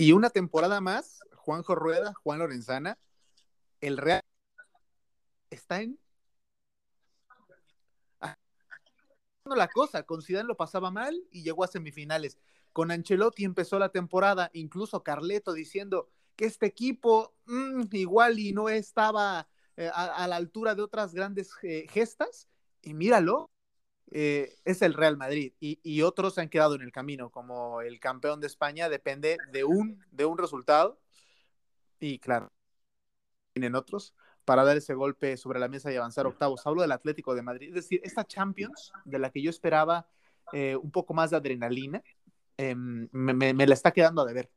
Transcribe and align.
Y 0.00 0.12
una 0.12 0.30
temporada 0.30 0.80
más, 0.80 1.18
Juanjo 1.34 1.74
Rueda, 1.74 2.14
Juan 2.22 2.38
Lorenzana, 2.38 2.96
el 3.80 3.96
Real 3.96 4.22
está 5.50 5.82
en 5.82 5.98
la 9.44 9.66
cosa, 9.66 10.04
con 10.04 10.22
Zidane 10.22 10.46
lo 10.46 10.56
pasaba 10.56 10.92
mal 10.92 11.20
y 11.32 11.42
llegó 11.42 11.64
a 11.64 11.66
semifinales. 11.66 12.38
Con 12.72 12.92
Ancelotti 12.92 13.44
empezó 13.44 13.80
la 13.80 13.88
temporada, 13.88 14.50
incluso 14.52 15.02
Carleto 15.02 15.52
diciendo 15.52 16.08
que 16.36 16.44
este 16.44 16.66
equipo 16.66 17.34
mm, 17.46 17.86
igual 17.90 18.38
y 18.38 18.52
no 18.52 18.68
estaba 18.68 19.48
eh, 19.76 19.90
a, 19.92 20.28
la 20.28 20.36
altura 20.36 20.76
de 20.76 20.82
otras 20.82 21.12
grandes 21.12 21.50
eh, 21.62 21.86
gestas, 21.90 22.46
y 22.82 22.94
míralo, 22.94 23.50
eh, 24.10 24.54
es 24.64 24.82
el 24.82 24.94
Real 24.94 25.16
Madrid 25.16 25.52
y, 25.60 26.02
otros 26.02 26.34
se 26.34 26.40
han 26.40 26.48
quedado 26.48 26.74
en 26.74 26.82
el 26.82 26.92
camino, 26.92 27.30
como 27.30 27.82
el 27.82 28.00
campeón 28.00 28.40
de 28.40 28.46
España 28.46 28.88
depende 28.88 29.36
de 29.52 29.64
un, 29.64 30.04
de 30.10 30.24
un 30.24 30.38
resultado 30.38 30.98
y 32.00 32.18
claro, 32.18 32.52
tienen 33.52 33.74
otros 33.74 34.14
para 34.44 34.64
dar 34.64 34.76
ese 34.76 34.94
golpe 34.94 35.36
sobre 35.36 35.60
la 35.60 35.68
mesa 35.68 35.92
y 35.92 35.96
avanzar 35.96 36.26
octavos. 36.26 36.66
Hablo 36.66 36.80
del 36.82 36.92
Atlético 36.92 37.34
de 37.34 37.42
Madrid, 37.42 37.68
es 37.68 37.74
decir, 37.74 38.00
esta 38.02 38.24
Champions 38.24 38.92
de 39.04 39.18
la 39.18 39.30
que 39.30 39.42
yo 39.42 39.50
esperaba 39.50 40.08
un 40.52 40.90
poco 40.90 41.12
más 41.12 41.30
de 41.30 41.36
adrenalina, 41.36 42.02
em, 42.56 43.08
me, 43.12 43.66
la 43.66 43.74
está 43.74 43.92
quedando 43.92 44.22
a 44.22 44.24
deber. 44.24 44.50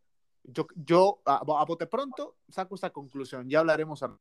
Yo, 0.43 0.65
yo 0.75 1.21
a, 1.25 1.37
a 1.37 1.65
bote 1.65 1.87
pronto 1.87 2.37
saco 2.49 2.75
esta 2.75 2.91
conclusión, 2.91 3.49
ya 3.49 3.59
hablaremos 3.59 4.01
a 4.01 4.17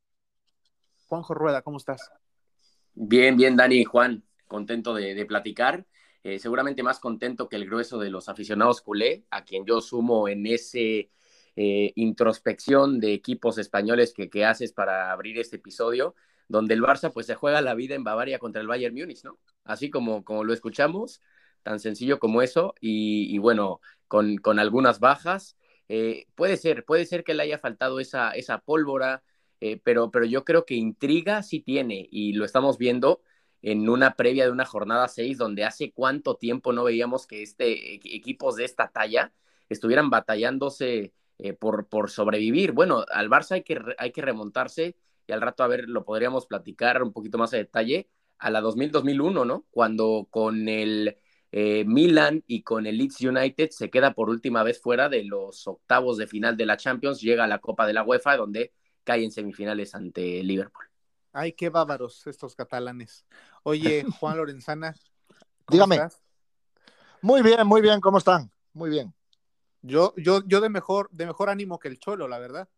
Juanjo 1.07 1.33
Rueda, 1.33 1.61
¿cómo 1.61 1.77
estás? 1.77 2.11
Bien, 2.93 3.37
bien, 3.37 3.55
Dani 3.55 3.81
y 3.81 3.83
Juan, 3.85 4.23
contento 4.51 4.93
de, 4.93 5.25
platicar. 5.25 5.85
Eh, 6.23 6.37
seguramente 6.37 6.83
más 6.83 6.99
contento 6.99 7.47
que 7.47 7.55
el 7.55 7.65
grueso 7.65 7.97
de 7.97 8.09
los 8.11 8.27
aficionados 8.27 8.81
culé, 8.81 9.23
a 9.31 9.45
quien 9.45 9.65
yo 9.65 9.79
sumo 9.79 10.27
en 10.27 10.45
ese 10.45 11.09
eh, 11.55 11.93
introspección 11.95 12.99
de 12.99 13.13
equipos 13.13 13.57
españoles 13.57 14.13
que, 14.13 14.29
que, 14.29 14.45
haces 14.45 14.73
para 14.73 15.11
abrir 15.13 15.39
este 15.39 15.55
episodio, 15.55 16.15
donde 16.49 16.73
el 16.73 16.81
Barça 16.81 17.13
pues 17.13 17.25
se 17.27 17.35
juega 17.35 17.61
la 17.61 17.75
vida 17.75 17.95
en 17.95 18.03
Bavaria 18.03 18.39
contra 18.39 18.61
el 18.61 18.67
Bayern 18.67 18.93
Múnich, 18.93 19.23
¿no? 19.23 19.39
Así 19.63 19.89
como, 19.89 20.23
como 20.25 20.43
lo 20.43 20.53
escuchamos, 20.53 21.21
tan 21.63 21.79
sencillo 21.79 22.19
como 22.19 22.41
eso, 22.41 22.75
y, 22.81 23.37
bueno, 23.37 23.79
con, 24.07 24.37
con, 24.37 24.59
algunas 24.59 24.99
bajas. 24.99 25.57
Eh, 25.87 26.25
puede 26.35 26.57
ser, 26.57 26.83
puede 26.85 27.05
ser 27.05 27.23
que 27.23 27.33
le 27.33 27.43
haya 27.43 27.57
faltado 27.57 27.99
esa, 27.99 28.31
esa 28.31 28.59
pólvora, 28.59 29.23
eh, 29.61 29.79
pero, 29.83 30.11
pero 30.11 30.25
yo 30.25 30.43
creo 30.43 30.65
que 30.65 30.75
intriga 30.75 31.41
sí 31.43 31.61
tiene 31.61 32.07
y 32.11 32.33
lo 32.33 32.45
estamos 32.45 32.77
viendo 32.77 33.21
en 33.61 33.89
una 33.89 34.15
previa 34.15 34.45
de 34.45 34.51
una 34.51 34.65
jornada 34.65 35.07
6 35.07 35.37
donde 35.37 35.63
hace 35.63 35.91
cuánto 35.91 36.35
tiempo 36.35 36.73
no 36.73 36.83
veíamos 36.83 37.27
que 37.27 37.43
este, 37.43 37.95
equipos 37.95 38.55
de 38.55 38.65
esta 38.65 38.89
talla 38.89 39.33
estuvieran 39.69 40.09
batallándose 40.09 41.13
eh, 41.37 41.53
por, 41.53 42.09
sobrevivir. 42.09 42.71
Bueno, 42.71 43.05
al 43.11 43.29
Barça 43.29 43.51
hay 43.51 43.63
que, 43.63 43.79
hay 43.97 44.11
que 44.11 44.21
remontarse 44.21 44.95
y 45.27 45.31
al 45.31 45.41
rato 45.41 45.63
a 45.63 45.67
ver, 45.67 45.87
lo 45.87 46.03
podríamos 46.05 46.45
platicar 46.45 47.01
un 47.03 47.13
poquito 47.13 47.37
más 47.37 47.53
a 47.53 47.57
detalle, 47.57 48.09
a 48.37 48.49
la 48.49 48.61
2000-2001, 48.61 49.45
¿no? 49.45 49.65
Cuando 49.71 50.27
con 50.29 50.67
el 50.67 51.17
eh, 51.51 51.83
Milan 51.85 52.43
y 52.47 52.63
con 52.63 52.85
el 52.85 52.97
Leeds 52.97 53.21
United 53.21 53.69
se 53.71 53.89
queda 53.89 54.13
por 54.13 54.29
última 54.29 54.63
vez 54.63 54.81
fuera 54.81 55.09
de 55.09 55.23
los 55.23 55.67
octavos 55.67 56.17
de 56.17 56.27
final 56.27 56.57
de 56.57 56.65
la 56.65 56.77
Champions, 56.77 57.21
llega 57.21 57.43
a 57.43 57.47
la 57.47 57.59
Copa 57.59 57.85
de 57.87 57.93
la 57.93 58.03
UEFA, 58.03 58.37
donde 58.37 58.73
cae 59.03 59.23
en 59.23 59.31
semifinales 59.31 59.95
ante 59.95 60.43
Liverpool. 60.43 60.90
Ay, 61.33 61.53
qué 61.53 61.69
bárbaros 61.69 62.25
estos 62.27 62.55
catalanes. 62.55 63.25
Oye, 63.63 64.03
Juan 64.19 64.37
Lorenzana. 64.37 64.95
Dígame. 65.67 66.01
Muy 67.21 67.41
bien, 67.41 67.65
muy 67.67 67.81
bien, 67.81 68.01
¿cómo 68.01 68.17
están? 68.17 68.51
Muy 68.73 68.89
bien. 68.89 69.13
Yo, 69.81 70.13
yo, 70.17 70.41
yo 70.45 70.61
de 70.61 70.69
mejor, 70.69 71.09
de 71.11 71.25
mejor 71.25 71.49
ánimo 71.49 71.79
que 71.79 71.87
el 71.87 71.99
Cholo, 71.99 72.27
la 72.27 72.39
verdad. 72.39 72.69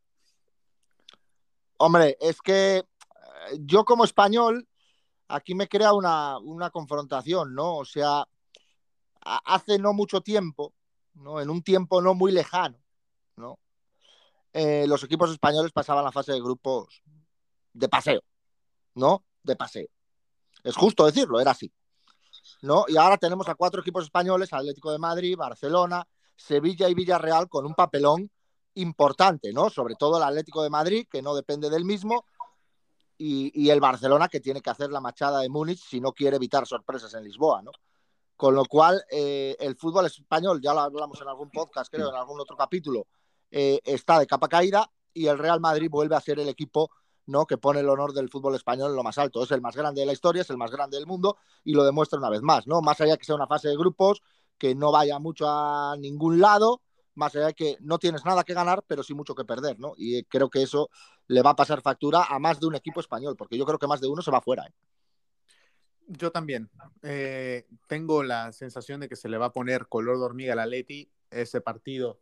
Hombre, 1.78 2.18
es 2.22 2.42
que 2.42 2.78
eh, 2.78 2.86
yo 3.60 3.84
como 3.84 4.04
español, 4.04 4.68
aquí 5.28 5.56
me 5.56 5.68
crea 5.68 5.94
una, 5.94 6.38
una 6.40 6.70
confrontación, 6.70 7.56
¿no? 7.56 7.78
O 7.78 7.86
sea, 7.86 8.26
hace 9.22 9.80
no 9.80 9.94
mucho 9.94 10.22
tiempo, 10.22 10.74
¿no? 11.16 11.42
En 11.42 11.50
un 11.50 11.64
tiempo 11.64 12.02
no 12.02 12.14
muy 12.14 12.32
lejano, 12.32 12.78
¿no? 13.36 13.60
Eh, 14.54 14.86
los 14.88 15.04
equipos 15.04 15.32
españoles 15.32 15.72
pasaban 15.72 16.04
la 16.04 16.12
fase 16.12 16.32
de 16.32 16.42
grupos 16.42 17.02
de 17.74 17.90
paseo, 17.90 18.22
¿no? 18.96 19.26
De 19.44 19.56
paseo. 19.56 19.88
Es 20.64 20.76
justo 20.76 21.06
decirlo, 21.06 21.40
era 21.40 21.52
así. 21.52 21.72
¿no? 22.62 22.86
Y 22.88 22.98
ahora 22.98 23.18
tenemos 23.18 23.48
a 23.50 23.56
cuatro 23.56 23.82
equipos 23.82 24.06
españoles, 24.06 24.54
Atlético 24.54 24.92
de 24.92 24.98
Madrid, 24.98 25.36
Barcelona, 25.38 26.08
Sevilla 26.36 26.90
y 26.90 26.94
Villarreal, 26.94 27.50
con 27.50 27.66
un 27.66 27.74
papelón 27.74 28.32
importante, 28.76 29.52
¿no? 29.54 29.70
Sobre 29.70 29.96
todo 29.96 30.18
el 30.18 30.24
Atlético 30.24 30.64
de 30.64 30.70
Madrid, 30.70 31.08
que 31.10 31.22
no 31.22 31.36
depende 31.36 31.70
del 31.70 31.86
mismo, 31.86 32.26
y, 33.18 33.70
el 33.70 33.80
Barcelona, 33.80 34.28
que 34.28 34.40
tiene 34.40 34.62
que 34.62 34.70
hacer 34.70 34.92
la 34.92 35.00
machada 35.00 35.40
de 35.40 35.50
Múnich 35.50 35.82
si 35.82 36.02
no 36.02 36.12
quiere 36.12 36.38
evitar 36.38 36.66
sorpresas 36.66 37.14
en 37.14 37.24
Lisboa, 37.24 37.62
¿no? 37.62 37.72
Con 38.36 38.56
lo 38.56 38.66
cual, 38.66 39.04
eh, 39.12 39.56
el 39.60 39.76
fútbol 39.78 40.08
español, 40.08 40.60
ya 40.62 40.74
lo 40.74 40.82
hablamos 40.82 41.22
en 41.22 41.28
algún 41.28 41.50
podcast, 41.50 41.92
creo, 41.92 42.10
en 42.10 42.16
algún 42.16 42.40
otro 42.40 42.58
capítulo, 42.58 43.08
eh, 43.52 43.80
está 43.84 44.20
de 44.20 44.28
capa 44.28 44.48
caída 44.48 44.90
y 45.14 45.28
el 45.28 45.38
Real 45.38 45.60
Madrid 45.60 45.90
vuelve 45.90 46.16
a 46.16 46.22
ser 46.22 46.40
el 46.40 46.50
equipo 46.50 46.90
¿no? 47.26 47.46
que 47.46 47.58
pone 47.58 47.80
el 47.80 47.90
honor 47.90 48.14
del 48.14 48.30
fútbol 48.30 48.56
español 48.56 48.92
en 48.92 48.96
lo 48.96 49.04
más 49.04 49.18
alto. 49.18 49.44
Es 49.44 49.52
el 49.52 49.62
más 49.62 49.76
grande 49.76 50.02
de 50.02 50.08
la 50.08 50.14
historia, 50.14 50.42
es 50.42 50.50
el 50.50 50.58
más 50.58 50.72
grande 50.72 50.98
del 50.98 51.08
mundo 51.08 51.38
y 51.64 51.74
lo 51.74 51.84
demuestra 51.84 52.20
una 52.20 52.30
vez 52.30 52.42
más. 52.42 52.68
¿no? 52.68 52.82
Más 52.82 53.00
allá 53.02 53.18
que 53.18 53.26
sea 53.26 53.36
una 53.36 53.48
fase 53.48 53.70
de 53.70 53.78
grupos, 53.78 54.22
que 54.58 54.76
no 54.76 54.92
vaya 54.92 55.20
mucho 55.20 55.48
a 55.48 55.96
ningún 55.98 56.40
lado, 56.40 56.82
más 57.16 57.36
allá 57.36 57.54
que 57.54 57.78
no 57.82 58.00
tienes 58.00 58.26
nada 58.26 58.44
que 58.44 58.54
ganar, 58.54 58.84
pero 58.88 59.04
sí 59.04 59.14
mucho 59.14 59.36
que 59.36 59.46
perder. 59.46 59.80
¿no? 59.80 59.94
Y 59.98 60.24
creo 60.24 60.50
que 60.50 60.64
eso 60.64 60.90
le 61.28 61.42
va 61.42 61.52
a 61.52 61.56
pasar 61.56 61.82
factura 61.82 62.24
a 62.24 62.40
más 62.40 62.60
de 62.60 62.68
un 62.68 62.76
equipo 62.76 63.00
español, 63.00 63.36
porque 63.38 63.58
yo 63.58 63.66
creo 63.66 63.80
que 63.80 63.88
más 63.88 64.02
de 64.02 64.08
uno 64.08 64.22
se 64.22 64.32
va 64.32 64.42
fuera. 64.42 64.66
¿eh? 64.66 64.74
Yo 66.08 66.32
también. 66.32 66.70
Eh, 67.02 67.66
tengo 67.88 68.24
la 68.24 68.52
sensación 68.52 69.00
de 69.00 69.10
que 69.10 69.16
se 69.16 69.30
le 69.30 69.38
va 69.38 69.48
a 69.48 69.54
poner 69.54 69.88
color 69.88 70.18
de 70.18 70.26
hormiga 70.26 70.54
a 70.54 70.58
la 70.58 70.66
Leti 70.66 71.10
ese 71.30 71.62
partido 71.62 72.20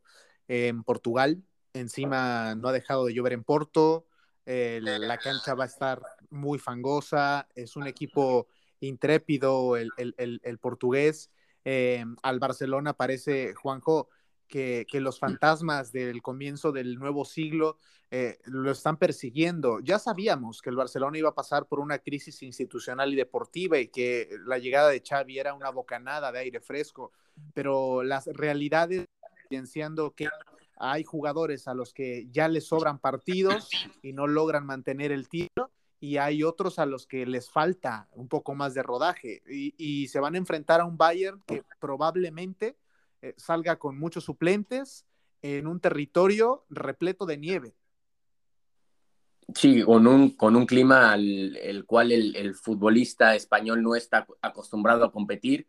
en 0.47 0.83
Portugal. 0.83 1.43
Encima 1.73 2.55
no 2.55 2.67
ha 2.67 2.73
dejado 2.73 3.05
de 3.05 3.13
llover 3.13 3.33
en 3.33 3.43
Porto. 3.43 4.05
La 4.45 5.17
cancha 5.17 5.53
va 5.53 5.65
a 5.65 5.67
estar 5.67 6.01
muy 6.29 6.59
fangosa. 6.59 7.47
Es 7.55 7.75
un 7.75 7.87
equipo 7.87 8.47
intrépido 8.79 9.77
el, 9.77 10.59
portugués. 10.59 11.31
Eh, 11.63 12.03
al 12.23 12.39
Barcelona 12.39 12.93
parece, 12.93 13.53
Juanjo, 13.53 14.09
que, 14.47 14.85
los 14.93 15.19
fantasmas 15.19 15.91
del 15.91 16.21
comienzo 16.21 16.71
del 16.71 16.99
nuevo 16.99 17.23
siglo 17.23 17.77
eh, 18.09 18.39
lo 18.45 18.71
están 18.71 18.97
persiguiendo. 18.97 19.79
Ya 19.79 19.97
sabíamos 19.97 20.61
que 20.61 20.69
el 20.69 20.75
Barcelona 20.75 21.17
iba 21.17 21.29
a 21.29 21.35
pasar 21.35 21.67
por 21.67 21.79
una 21.79 21.99
crisis 21.99 22.43
institucional 22.43 23.13
y 23.13 23.15
deportiva 23.15 23.79
y 23.79 23.87
que 23.87 24.29
la 24.45 24.57
llegada 24.57 24.89
de 24.89 25.01
Xavi 25.07 25.39
era 25.39 25.53
una 25.53 25.69
bocanada 25.69 26.31
de 26.31 26.39
aire 26.39 26.59
fresco, 26.59 27.13
pero 27.53 28.03
las 28.03 28.25
realidades 28.25 29.05
evidenciando 29.45 30.11
que 30.11 30.27
hay 30.81 31.03
jugadores 31.03 31.67
a 31.67 31.75
los 31.75 31.93
que 31.93 32.27
ya 32.31 32.47
les 32.47 32.65
sobran 32.65 32.97
partidos 32.97 33.69
y 34.01 34.13
no 34.13 34.25
logran 34.25 34.65
mantener 34.65 35.11
el 35.11 35.29
tiro 35.29 35.71
y 35.99 36.17
hay 36.17 36.41
otros 36.41 36.79
a 36.79 36.87
los 36.87 37.05
que 37.05 37.27
les 37.27 37.51
falta 37.51 38.09
un 38.13 38.27
poco 38.27 38.55
más 38.55 38.73
de 38.73 38.81
rodaje 38.81 39.43
y, 39.47 40.07
se 40.07 40.19
van 40.19 40.33
a 40.33 40.39
enfrentar 40.39 40.81
a 40.81 40.85
un 40.85 40.97
Bayern 40.97 41.43
que 41.45 41.63
probablemente 41.79 42.75
eh, 43.21 43.35
salga 43.37 43.77
con 43.77 43.99
muchos 43.99 44.23
suplentes 44.23 45.05
en 45.43 45.67
un 45.67 45.79
territorio 45.79 46.65
repleto 46.69 47.27
de 47.27 47.37
nieve. 47.37 47.75
Sí, 49.53 49.83
con 49.83 50.07
un, 50.07 50.31
con 50.31 50.55
un 50.55 50.65
clima 50.65 51.11
al 51.11 51.55
el 51.57 51.85
cual 51.85 52.11
el, 52.11 52.35
el, 52.35 52.55
futbolista 52.55 53.35
español 53.35 53.83
no 53.83 53.95
está 53.95 54.25
acostumbrado 54.41 55.05
a 55.05 55.11
competir. 55.11 55.67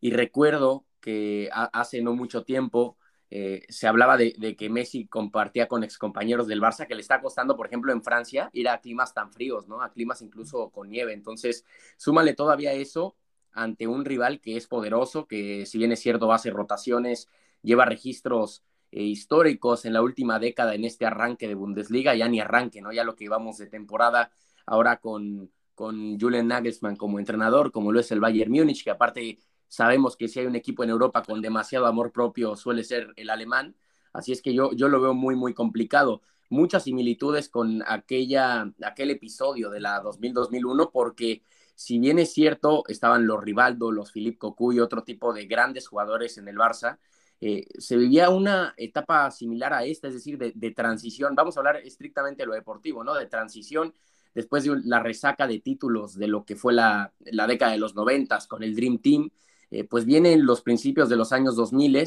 Y 0.00 0.10
recuerdo 0.10 0.86
que 1.00 1.50
hace 1.52 2.00
no 2.02 2.14
mucho 2.14 2.42
tiempo 2.44 2.96
eh, 3.30 3.66
se 3.68 3.86
hablaba 3.86 4.16
de, 4.16 4.56
que 4.56 4.70
Messi 4.70 5.06
compartía 5.06 5.68
con 5.68 5.84
excompañeros 5.84 6.46
del 6.46 6.62
Barça 6.62 6.86
que 6.86 6.94
le 6.94 7.02
está 7.02 7.20
costando, 7.20 7.56
por 7.56 7.66
ejemplo, 7.66 7.92
en 7.92 8.02
Francia, 8.02 8.48
ir 8.52 8.68
a 8.68 8.80
climas 8.80 9.12
tan 9.12 9.30
fríos, 9.32 9.68
¿no? 9.68 9.82
A 9.82 9.92
climas 9.92 10.22
incluso 10.22 10.70
con 10.70 10.88
nieve. 10.88 11.12
Entonces, 11.12 11.64
súmale 11.96 12.34
todavía 12.34 12.72
eso 12.72 13.16
ante 13.52 13.86
un 13.86 14.04
rival 14.04 14.40
que 14.40 14.56
es 14.56 14.66
poderoso, 14.66 15.26
que 15.26 15.66
si 15.66 15.78
bien 15.78 15.92
es 15.92 16.00
cierto, 16.00 16.32
hace 16.32 16.50
rotaciones, 16.50 17.28
lleva 17.62 17.84
registros 17.84 18.62
eh, 18.92 19.02
históricos 19.02 19.84
en 19.84 19.92
la 19.92 20.02
última 20.02 20.38
década 20.38 20.74
en 20.74 20.84
este 20.84 21.04
arranque 21.04 21.48
de 21.48 21.54
Bundesliga, 21.54 22.14
ya 22.14 22.28
ni 22.28 22.40
arranque, 22.40 22.80
¿no? 22.80 22.92
Ya 22.92 23.04
lo 23.04 23.14
que 23.14 23.24
íbamos 23.24 23.58
de 23.58 23.66
temporada 23.66 24.30
ahora 24.64 25.00
con, 25.00 25.50
con 25.74 26.18
Julian 26.18 26.48
Nagelsmann 26.48 26.96
como 26.96 27.18
entrenador, 27.18 27.72
como 27.72 27.92
lo 27.92 28.00
es 28.00 28.10
el 28.10 28.20
Bayern 28.20 28.50
Múnich, 28.50 28.84
que 28.84 28.90
aparte 28.90 29.38
Sabemos 29.68 30.16
que 30.16 30.28
si 30.28 30.40
hay 30.40 30.46
un 30.46 30.56
equipo 30.56 30.84
en 30.84 30.90
Europa 30.90 31.22
con 31.22 31.40
demasiado 31.42 31.86
amor 31.86 32.12
propio 32.12 32.56
suele 32.56 32.84
ser 32.84 33.12
el 33.16 33.30
alemán, 33.30 33.76
así 34.12 34.32
es 34.32 34.42
que 34.42 34.54
yo, 34.54 34.72
yo 34.72 34.88
lo 34.88 35.00
veo 35.00 35.14
muy, 35.14 35.36
muy 35.36 35.54
complicado. 35.54 36.22
Muchas 36.50 36.84
similitudes 36.84 37.48
con 37.48 37.82
aquella, 37.86 38.72
aquel 38.82 39.10
episodio 39.10 39.70
de 39.70 39.80
la 39.80 40.02
2000-2001, 40.02 40.90
porque 40.90 41.42
si 41.74 41.98
bien 41.98 42.18
es 42.18 42.32
cierto, 42.32 42.82
estaban 42.88 43.26
los 43.26 43.42
Rivaldo, 43.42 43.92
los 43.92 44.10
Filip 44.10 44.38
Cocu 44.38 44.72
y 44.72 44.80
otro 44.80 45.04
tipo 45.04 45.32
de 45.32 45.46
grandes 45.46 45.86
jugadores 45.86 46.38
en 46.38 46.48
el 46.48 46.56
Barça, 46.56 46.98
eh, 47.40 47.66
se 47.78 47.96
vivía 47.96 48.30
una 48.30 48.74
etapa 48.76 49.30
similar 49.30 49.72
a 49.72 49.84
esta, 49.84 50.08
es 50.08 50.14
decir, 50.14 50.38
de, 50.38 50.70
transición. 50.72 51.34
Vamos 51.36 51.56
a 51.56 51.60
hablar 51.60 51.76
estrictamente 51.76 52.42
de 52.42 52.46
lo 52.46 52.54
deportivo, 52.54 53.04
¿no? 53.04 53.14
De 53.14 53.26
transición 53.26 53.94
después 54.34 54.64
de 54.64 54.80
la 54.84 55.00
resaca 55.00 55.46
de 55.46 55.60
títulos 55.60 56.16
de 56.16 56.26
lo 56.28 56.44
que 56.44 56.56
fue 56.56 56.72
la, 56.72 57.12
década 57.20 57.72
de 57.72 57.78
los 57.78 57.94
noventas 57.94 58.46
con 58.46 58.62
el 58.62 58.74
Dream 58.74 58.98
Team, 58.98 59.30
eh, 59.70 59.84
pues 59.84 60.04
vienen 60.04 60.46
los 60.46 60.62
principios 60.62 61.08
de 61.08 61.16
los 61.16 61.32
años 61.32 61.56
2000, 61.56 62.06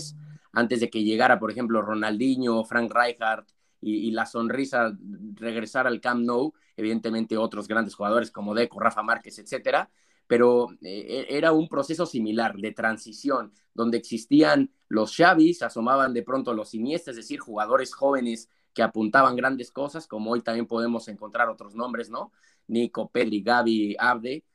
antes 0.54 0.80
de 0.80 0.90
que 0.90 1.04
llegara, 1.04 1.40
por 1.40 1.52
ejemplo, 1.52 1.81
Ronaldinho, 1.81 2.63
Frank 2.63 2.92
Rijkaard 2.94 3.46
y, 3.81 4.12
la 4.12 4.25
sonrisa 4.25 4.96
regresar 5.36 5.88
al 5.88 6.02
Camp 6.02 6.24
Nou, 6.24 6.54
evidentemente 6.75 7.38
otros 7.38 7.68
grandes 7.68 7.96
jugadores 7.96 8.31
como 8.31 8.54
Deco, 8.54 8.80
Rafa 8.80 9.02
Márquez, 9.04 9.40
etcétera, 9.40 9.90
pero 10.28 10.69
eh, 10.81 11.28
era 11.30 11.52
un 11.52 11.68
proceso 11.68 12.06
similar 12.06 12.56
de 12.56 12.72
transición, 12.72 13.54
donde 13.74 13.98
existían 13.98 14.72
los 14.88 15.16
Xavis, 15.16 15.62
asomaban 15.62 16.13
de 16.13 16.24
pronto 16.24 16.54
los 16.54 16.74
Iniesta, 16.74 17.12
es 17.12 17.18
decir, 17.18 17.40
jugadores 17.40 17.94
jóvenes 17.94 18.50
que 18.74 18.84
apuntaban 18.84 19.36
grandes 19.36 19.72
cosas, 19.72 20.08
como 20.08 20.31
hoy 20.31 20.42
también 20.42 20.68
podemos 20.68 21.08
encontrar 21.08 21.50
otros 21.50 21.75
nombres, 21.75 22.10
¿no? 22.10 22.31
Nico, 22.68 23.10
Pedri, 23.10 23.42
Gaby, 23.42 23.96
Abde, 24.00 24.46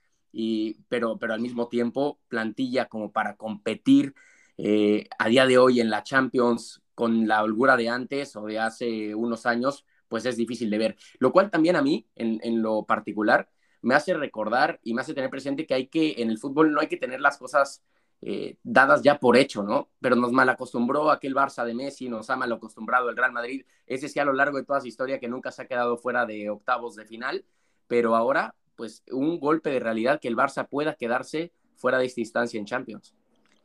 pero, 0.88 1.19
pero 1.19 1.35
al 1.35 1.41
mismo 1.41 1.69
tiempo 1.69 2.21
plantilla 2.29 2.87
como 2.87 3.12
para 3.12 3.37
competir 3.37 4.15
eh, 4.59 5.09
a 5.19 5.29
día 5.29 5.47
de 5.47 5.59
hoy 5.59 5.81
en 5.81 5.91
la 5.91 6.03
Champions 6.03 6.83
con 6.94 7.29
la 7.29 7.43
holgura 7.43 7.77
de 7.77 7.88
antes 7.88 8.37
o 8.37 8.47
de 8.47 8.59
hace 8.59 9.15
unos 9.15 9.47
años, 9.47 9.85
pues 10.09 10.25
es 10.27 10.37
difícil 10.37 10.71
de 10.71 10.79
ver. 10.79 10.97
Lo 11.19 11.33
cual 11.33 11.50
también 11.50 11.77
a 11.77 11.83
mí, 11.83 12.06
en, 12.15 12.41
en 12.43 12.62
lo 12.62 12.85
particular, 12.85 13.49
me 13.83 13.94
hace 13.94 14.15
recordar 14.15 14.81
y 14.83 14.94
me 14.94 15.03
hace 15.03 15.15
tener 15.15 15.31
presente 15.31 15.67
que 15.67 15.75
hay 15.75 15.87
que, 15.88 16.15
en 16.19 16.31
el 16.31 16.39
fútbol 16.39 16.73
no 16.73 16.81
hay 16.81 16.89
que 16.89 16.97
tener 16.97 17.21
las 17.21 17.39
cosas 17.39 17.82
eh, 18.23 18.56
dadas 18.62 19.03
ya 19.03 19.19
por 19.21 19.37
hecho, 19.37 19.62
¿no? 19.62 19.91
Pero 20.00 20.17
nos 20.17 20.32
mal 20.32 20.49
acostumbró 20.49 21.11
aquel 21.11 21.35
Barça 21.35 21.65
de 21.65 21.75
Messi, 21.75 22.09
nos 22.09 22.31
ha 22.31 22.37
mal 22.37 22.50
acostumbrado 22.53 23.11
el 23.11 23.17
Real 23.17 23.32
Madrid, 23.32 23.65
ese 23.87 24.09
sí 24.09 24.19
a 24.19 24.25
lo 24.25 24.32
largo 24.32 24.56
de 24.56 24.65
toda 24.65 24.81
su 24.81 24.89
historia 24.89 25.21
que 25.21 25.29
nunca 25.29 25.53
se 25.53 25.62
ha 25.62 25.67
quedado 25.67 25.99
fuera 25.99 26.25
de 26.27 26.49
octavos 26.50 26.97
de 26.97 27.05
final, 27.05 27.44
pero 27.87 28.17
ahora, 28.17 28.55
pues 28.76 29.02
un 29.11 29.40
golpe 29.40 29.70
de 29.70 29.81
realidad 29.81 30.20
que 30.20 30.28
el 30.28 30.37
Barça 30.37 30.69
pueda 30.69 30.94
quedarse 30.94 31.52
fuera 31.76 31.99
de 31.99 32.06
esta 32.06 32.20
instancia 32.20 32.58
en 32.58 32.67
Champions. 32.67 33.14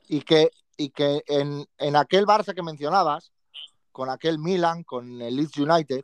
Y 0.07 0.21
que, 0.21 0.49
y 0.77 0.89
que 0.89 1.23
en, 1.27 1.65
en 1.77 1.95
aquel 1.95 2.25
Barça 2.25 2.53
que 2.53 2.63
mencionabas, 2.63 3.31
con 3.91 4.09
aquel 4.09 4.39
Milan, 4.39 4.83
con 4.83 5.21
el 5.21 5.35
Leeds 5.35 5.57
United, 5.57 6.03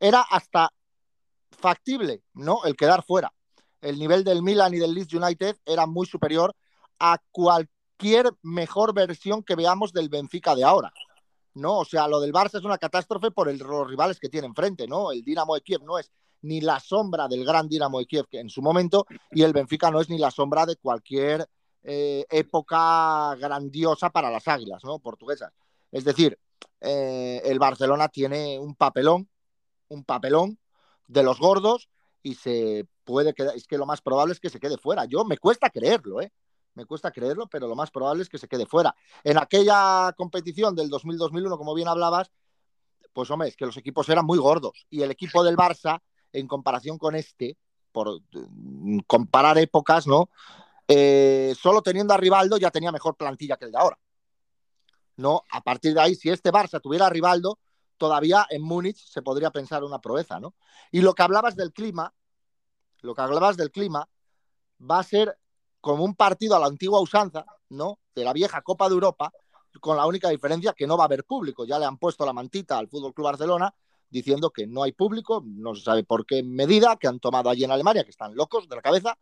era 0.00 0.22
hasta 0.22 0.72
factible, 1.50 2.22
¿no? 2.34 2.64
El 2.64 2.76
quedar 2.76 3.04
fuera. 3.04 3.32
El 3.80 3.98
nivel 3.98 4.24
del 4.24 4.42
Milan 4.42 4.74
y 4.74 4.78
del 4.78 4.94
Leeds 4.94 5.14
United 5.14 5.56
era 5.64 5.86
muy 5.86 6.06
superior 6.06 6.54
a 6.98 7.18
cualquier 7.30 8.30
mejor 8.42 8.94
versión 8.94 9.42
que 9.42 9.56
veamos 9.56 9.92
del 9.92 10.08
Benfica 10.08 10.54
de 10.54 10.64
ahora. 10.64 10.92
¿no? 11.58 11.78
O 11.78 11.84
sea, 11.84 12.08
lo 12.08 12.20
del 12.20 12.32
Barça 12.32 12.58
es 12.58 12.64
una 12.64 12.78
catástrofe 12.78 13.30
por 13.30 13.52
los 13.52 13.88
rivales 13.88 14.18
que 14.18 14.28
tiene 14.28 14.46
enfrente, 14.46 14.86
¿no? 14.86 15.12
El 15.12 15.22
Dinamo 15.22 15.54
de 15.54 15.60
Kiev 15.60 15.82
no 15.82 15.98
es 15.98 16.10
ni 16.42 16.60
la 16.60 16.80
sombra 16.80 17.28
del 17.28 17.44
gran 17.44 17.68
Dinamo 17.68 17.98
de 17.98 18.06
Kiev 18.06 18.26
en 18.32 18.48
su 18.48 18.62
momento 18.62 19.06
y 19.30 19.42
el 19.42 19.52
Benfica 19.52 19.90
no 19.90 20.00
es 20.00 20.08
ni 20.08 20.18
la 20.18 20.30
sombra 20.30 20.66
de 20.66 20.76
cualquier 20.76 21.48
eh, 21.82 22.26
época 22.30 23.34
grandiosa 23.36 24.10
para 24.10 24.30
las 24.30 24.46
águilas, 24.48 24.84
¿no? 24.84 24.98
Portuguesas. 24.98 25.52
Es 25.90 26.04
decir, 26.04 26.38
eh, 26.80 27.40
el 27.44 27.58
Barcelona 27.58 28.08
tiene 28.08 28.58
un 28.58 28.74
papelón, 28.74 29.28
un 29.88 30.04
papelón 30.04 30.58
de 31.06 31.22
los 31.22 31.38
gordos 31.38 31.88
y 32.22 32.34
se 32.34 32.86
puede 33.04 33.32
quedar, 33.34 33.56
es 33.56 33.66
que 33.66 33.78
lo 33.78 33.86
más 33.86 34.02
probable 34.02 34.32
es 34.32 34.40
que 34.40 34.50
se 34.50 34.60
quede 34.60 34.76
fuera. 34.76 35.06
Yo 35.06 35.24
me 35.24 35.38
cuesta 35.38 35.70
creerlo, 35.70 36.20
¿eh? 36.20 36.32
me 36.74 36.84
cuesta 36.86 37.10
creerlo, 37.10 37.48
pero 37.48 37.66
lo 37.66 37.74
más 37.74 37.90
probable 37.90 38.22
es 38.22 38.28
que 38.28 38.38
se 38.38 38.48
quede 38.48 38.66
fuera. 38.66 38.94
En 39.24 39.38
aquella 39.38 40.12
competición 40.16 40.76
del 40.76 40.90
2000-2001, 40.90 41.58
como 41.58 41.74
bien 41.74 41.88
hablabas, 41.88 42.30
pues 43.12 43.30
hombre, 43.30 43.48
es 43.48 43.56
que 43.56 43.66
los 43.66 43.76
equipos 43.76 44.08
eran 44.08 44.24
muy 44.24 44.38
gordos 44.38 44.86
y 44.88 45.02
el 45.02 45.10
equipo 45.10 45.42
del 45.42 45.56
Barça, 45.56 46.00
en 46.32 46.46
comparación 46.46 46.98
con 46.98 47.14
este, 47.14 47.56
por 47.92 48.20
mm, 48.32 49.00
comparar 49.06 49.58
épocas, 49.58 50.06
¿no? 50.06 50.30
Eh, 50.86 51.54
solo 51.60 51.82
teniendo 51.82 52.14
a 52.14 52.16
Rivaldo 52.16 52.56
ya 52.56 52.70
tenía 52.70 52.92
mejor 52.92 53.16
plantilla 53.16 53.56
que 53.56 53.66
el 53.66 53.72
de 53.72 53.78
ahora. 53.78 53.98
¿no? 55.18 55.42
A 55.50 55.60
partir 55.60 55.92
de 55.94 56.00
ahí, 56.00 56.14
si 56.14 56.30
este 56.30 56.50
Barça 56.50 56.80
tuviera 56.80 57.06
a 57.06 57.10
Rivaldo, 57.10 57.58
todavía 57.98 58.46
en 58.50 58.62
Múnich 58.62 59.04
se 59.04 59.20
podría 59.20 59.50
pensar 59.50 59.82
una 59.84 60.00
proeza, 60.00 60.38
¿no? 60.38 60.54
Y 60.92 61.00
lo 61.00 61.12
que 61.14 61.22
hablabas 61.22 61.56
del 61.56 61.72
clima, 61.72 62.14
lo 63.00 63.14
que 63.14 63.22
hablabas 63.22 63.56
del 63.56 63.72
clima, 63.72 64.08
va 64.80 65.00
a 65.00 65.02
ser 65.02 65.36
como 65.80 66.04
un 66.04 66.14
partido 66.14 66.54
a 66.54 66.60
la 66.60 66.66
antigua 66.66 67.00
usanza, 67.00 67.44
¿no? 67.68 67.98
De 68.14 68.22
la 68.22 68.32
vieja 68.32 68.62
Copa 68.62 68.88
de 68.88 68.94
Europa, 68.94 69.32
con 69.80 69.96
la 69.96 70.06
única 70.06 70.28
diferencia 70.28 70.72
que 70.72 70.86
no 70.86 70.96
va 70.96 71.04
a 71.04 71.06
haber 71.06 71.24
público. 71.24 71.64
Ya 71.64 71.80
le 71.80 71.84
han 71.84 71.98
puesto 71.98 72.24
la 72.24 72.32
mantita 72.32 72.78
al 72.78 72.88
Fútbol 72.88 73.12
Club 73.12 73.26
Barcelona 73.26 73.74
diciendo 74.10 74.50
que 74.50 74.66
no 74.66 74.82
hay 74.82 74.92
público, 74.92 75.42
no 75.44 75.74
se 75.74 75.82
sabe 75.82 76.04
por 76.04 76.26
qué 76.26 76.42
medida 76.42 76.96
que 76.96 77.08
han 77.08 77.20
tomado 77.20 77.50
allí 77.50 77.64
en 77.64 77.70
Alemania, 77.70 78.04
que 78.04 78.10
están 78.10 78.34
locos 78.34 78.68
de 78.68 78.76
la 78.76 78.82
cabeza, 78.82 79.18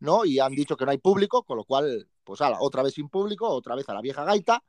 ¿no? 0.00 0.24
Y 0.24 0.38
han 0.38 0.54
dicho 0.54 0.76
que 0.76 0.84
no 0.84 0.90
hay 0.90 0.98
público, 0.98 1.42
con 1.42 1.56
lo 1.56 1.64
cual, 1.64 2.08
pues 2.24 2.40
otra 2.60 2.82
vez 2.82 2.94
sin 2.94 3.08
público, 3.08 3.48
otra 3.48 3.74
vez 3.74 3.88
a 3.88 3.94
la 3.94 4.00
vieja 4.00 4.24
gaita, 4.24 4.62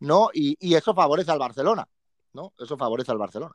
¿no? 0.00 0.30
Y, 0.32 0.56
y 0.58 0.74
eso 0.74 0.94
favorece 0.94 1.30
al 1.30 1.38
Barcelona, 1.38 1.88
¿no? 2.32 2.52
Eso 2.58 2.76
favorece 2.76 3.12
al 3.12 3.18
Barcelona. 3.18 3.54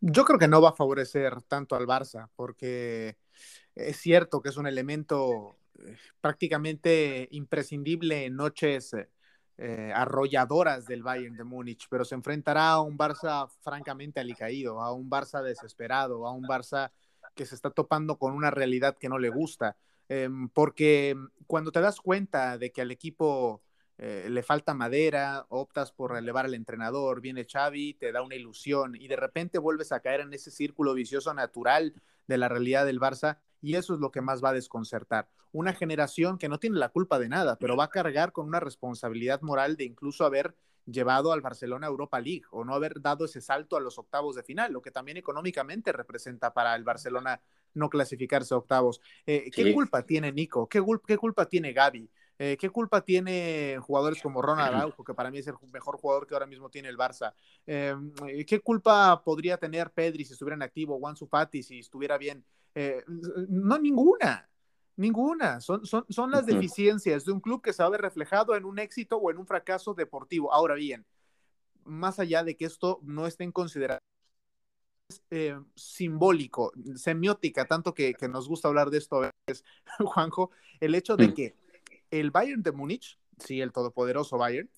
Yo 0.00 0.24
creo 0.24 0.38
que 0.38 0.48
no 0.48 0.62
va 0.62 0.70
a 0.70 0.74
favorecer 0.74 1.42
tanto 1.42 1.76
al 1.76 1.86
Barça, 1.86 2.28
porque 2.34 3.16
es 3.74 3.96
cierto 3.98 4.40
que 4.40 4.48
es 4.48 4.56
un 4.56 4.66
elemento 4.66 5.58
prácticamente 6.20 7.28
imprescindible 7.32 8.24
en 8.24 8.36
noches 8.36 8.94
eh, 9.62 9.92
arrolladoras 9.94 10.86
del 10.86 11.02
Bayern 11.02 11.36
de 11.36 11.44
Múnich, 11.44 11.86
pero 11.90 12.06
se 12.06 12.14
enfrentará 12.14 12.70
a 12.70 12.80
un 12.80 12.96
Barça 12.96 13.46
francamente 13.60 14.18
alicaído, 14.18 14.80
a 14.80 14.90
un 14.90 15.10
Barça 15.10 15.42
desesperado, 15.42 16.26
a 16.26 16.32
un 16.32 16.44
Barça 16.44 16.90
que 17.34 17.44
se 17.44 17.56
está 17.56 17.70
topando 17.70 18.16
con 18.18 18.32
una 18.32 18.50
realidad 18.50 18.96
que 18.96 19.10
no 19.10 19.18
le 19.18 19.28
gusta, 19.28 19.76
em, 20.08 20.48
porque 20.48 21.14
cuando 21.46 21.72
te 21.72 21.82
das 21.82 22.00
cuenta 22.00 22.56
de 22.56 22.72
que 22.72 22.80
al 22.80 22.90
equipo 22.90 23.62
eh, 23.98 24.28
le 24.30 24.42
falta 24.42 24.72
madera, 24.72 25.44
optas 25.50 25.92
por 25.92 26.12
relevar 26.12 26.46
al 26.46 26.54
entrenador, 26.54 27.20
viene 27.20 27.44
Xavi, 27.44 27.92
te 27.92 28.12
da 28.12 28.22
una 28.22 28.36
ilusión 28.36 28.96
y 28.96 29.08
de 29.08 29.16
repente 29.16 29.58
vuelves 29.58 29.92
a 29.92 30.00
caer 30.00 30.20
en 30.20 30.32
ese 30.32 30.50
círculo 30.50 30.94
vicioso 30.94 31.34
natural 31.34 31.92
de 32.26 32.38
la 32.38 32.48
realidad 32.48 32.86
del 32.86 32.98
Barça 32.98 33.36
y 33.62 33.76
eso 33.76 33.94
es 33.94 34.00
lo 34.00 34.10
que 34.10 34.20
más 34.20 34.42
va 34.42 34.50
a 34.50 34.54
desconcertar. 34.54 35.28
Una 35.52 35.72
generación 35.72 36.38
que 36.38 36.48
no 36.48 36.58
tiene 36.58 36.78
la 36.78 36.90
culpa 36.90 37.18
de 37.18 37.28
nada, 37.28 37.56
pero 37.56 37.76
va 37.76 37.84
a 37.84 37.90
cargar 37.90 38.32
con 38.32 38.46
una 38.46 38.60
responsabilidad 38.60 39.40
moral 39.42 39.76
de 39.76 39.84
incluso 39.84 40.24
haber 40.24 40.54
llevado 40.86 41.32
al 41.32 41.40
Barcelona 41.40 41.86
a 41.86 41.90
Europa 41.90 42.20
League 42.20 42.44
o 42.50 42.64
no 42.64 42.74
haber 42.74 43.00
dado 43.00 43.24
ese 43.24 43.40
salto 43.40 43.76
a 43.76 43.80
los 43.80 43.98
octavos 43.98 44.36
de 44.36 44.42
final, 44.42 44.72
lo 44.72 44.82
que 44.82 44.90
también 44.90 45.16
económicamente 45.16 45.92
representa 45.92 46.52
para 46.52 46.74
el 46.74 46.84
Barcelona 46.84 47.40
no 47.74 47.88
clasificarse 47.88 48.54
a 48.54 48.58
octavos. 48.58 49.00
Eh, 49.26 49.50
¿Qué 49.52 49.72
culpa 49.72 50.02
tiene 50.04 50.32
Nico? 50.32 50.68
¿Qué, 50.68 50.82
¿Qué, 51.06 51.16
culpa 51.16 51.46
tiene 51.46 51.72
Gaby? 51.72 52.08
Eh, 52.42 52.56
¿Qué 52.58 52.70
culpa 52.70 53.02
tiene 53.02 53.76
jugadores 53.82 54.22
como 54.22 54.40
Ronald 54.40 54.74
Araujo, 54.74 55.04
que 55.04 55.12
para 55.12 55.30
mí 55.30 55.38
es 55.38 55.46
el 55.46 55.56
mejor 55.74 55.98
jugador 55.98 56.26
que 56.26 56.34
ahora 56.34 56.46
mismo 56.46 56.70
tiene 56.70 56.88
el 56.88 56.96
Barça? 56.96 57.34
Eh, 57.66 57.94
¿Qué 58.46 58.60
culpa 58.60 59.22
podría 59.22 59.58
tener 59.58 59.90
Pedri 59.90 60.24
si 60.24 60.32
estuviera 60.32 60.56
en 60.56 60.62
activo, 60.62 60.98
Juan 60.98 61.16
Fati 61.16 61.62
si 61.62 61.80
estuviera 61.80 62.16
bien? 62.16 62.42
Eh, 62.74 63.04
no, 63.06 63.78
ninguna, 63.78 64.48
ninguna. 64.96 65.60
Son, 65.60 65.84
son, 65.84 66.06
son 66.08 66.30
las 66.30 66.46
deficiencias 66.46 67.26
de 67.26 67.32
un 67.32 67.40
club 67.40 67.60
que 67.60 67.74
se 67.74 67.82
va 67.82 67.88
a 67.88 67.90
ver 67.90 68.00
reflejado 68.00 68.56
en 68.56 68.64
un 68.64 68.78
éxito 68.78 69.18
o 69.18 69.30
en 69.30 69.36
un 69.36 69.46
fracaso 69.46 69.92
deportivo. 69.92 70.50
Ahora 70.50 70.76
bien, 70.76 71.04
más 71.84 72.18
allá 72.18 72.42
de 72.42 72.56
que 72.56 72.64
esto 72.64 73.00
no 73.02 73.26
esté 73.26 73.44
en 73.44 73.52
consideración, 73.52 74.00
eh, 75.30 75.58
simbólico, 75.74 76.72
semiótica, 76.94 77.66
tanto 77.66 77.92
que, 77.92 78.14
nos 78.30 78.48
gusta 78.48 78.68
hablar 78.68 78.88
de 78.88 78.96
esto 78.96 79.28
es 79.46 79.62
Juanjo, 79.98 80.52
el 80.80 80.94
hecho 80.94 81.18
de 81.18 81.34
que 81.34 81.54
el 82.10 82.30
Bayern 82.30 82.62
de 82.62 82.72
Múnich, 82.72 83.18
sí, 83.38 83.60
el 83.60 83.72
todopoderoso 83.72 84.38
Bayern, 84.38 84.70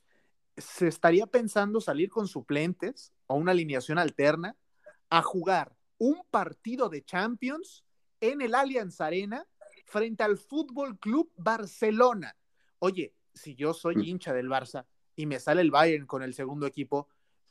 se 0.57 0.89
estaría 0.89 1.27
pensando 1.27 1.81
salir 1.81 2.11
con 2.11 2.29
suplentes 2.29 3.13
o 3.27 3.37
una 3.37 3.53
alineación 3.53 3.99
alterna 3.99 4.57
a 5.09 5.23
jugar 5.23 5.77
un 5.99 6.23
partido 6.31 6.89
de 6.89 7.05
Champions 7.05 7.85
en 8.21 8.43
el 8.43 8.55
Allianz 8.55 9.01
Arena 9.01 9.47
frente 9.85 10.23
al 10.23 10.37
Fútbol 10.37 10.99
Club 10.99 11.33
Barcelona. 11.37 12.37
Oye, 12.79 13.15
si 13.35 13.55
yo 13.55 13.75
soy 13.75 13.97
mm. 13.97 14.05
hincha 14.05 14.33
del 14.33 14.49
Barça 14.49 14.87
y 15.17 15.27
me 15.27 15.41
sale 15.41 15.61
el 15.61 15.71
Bayern 15.71 16.07
con 16.07 16.23
el 16.23 16.35
segundo 16.35 16.67
equipo, 16.67 17.09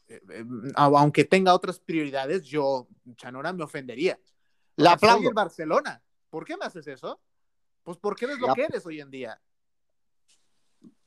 eh, 0.08 0.22
eh, 0.30 0.46
aunque 0.76 1.24
tenga 1.24 1.54
otras 1.54 1.80
prioridades, 1.80 2.44
yo, 2.44 2.88
Chanora, 3.16 3.54
me 3.54 3.64
ofendería. 3.64 4.20
La 4.76 4.98
soy 4.98 5.26
el 5.26 5.34
Barcelona. 5.34 6.04
¿Por 6.30 6.46
qué 6.46 6.58
me 6.58 6.66
haces 6.66 6.88
eso? 6.88 7.22
Pues 7.84 7.98
porque 7.98 8.26
eres 8.26 8.40
lo 8.40 8.54
que 8.54 8.64
eres 8.64 8.86
hoy 8.86 9.02
en 9.02 9.10
día. 9.10 9.42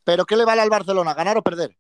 ¿Pero 0.04 0.26
qué 0.26 0.36
le 0.36 0.44
vale 0.44 0.62
al 0.62 0.70
Barcelona? 0.70 1.14
¿Ganar 1.14 1.38
o 1.38 1.42
perder? 1.42 1.76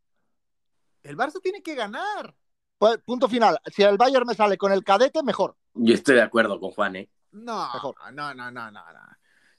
El 1.02 1.16
Barça 1.16 1.40
tiene 1.42 1.62
que 1.62 1.74
ganar. 1.74 2.34
Pues, 2.78 2.98
punto 3.04 3.28
final. 3.28 3.58
Si 3.66 3.82
el 3.82 3.98
Bayern 3.98 4.26
me 4.26 4.34
sale 4.34 4.56
con 4.56 4.72
el 4.72 4.82
cadete, 4.82 5.22
mejor. 5.22 5.56
Yo 5.74 5.94
estoy 5.94 6.16
de 6.16 6.22
acuerdo 6.22 6.58
con 6.58 6.70
Juan, 6.70 6.96
¿eh? 6.96 7.10
No, 7.32 7.68
no, 8.12 8.34
no, 8.34 8.50
no, 8.50 8.70
no, 8.70 8.82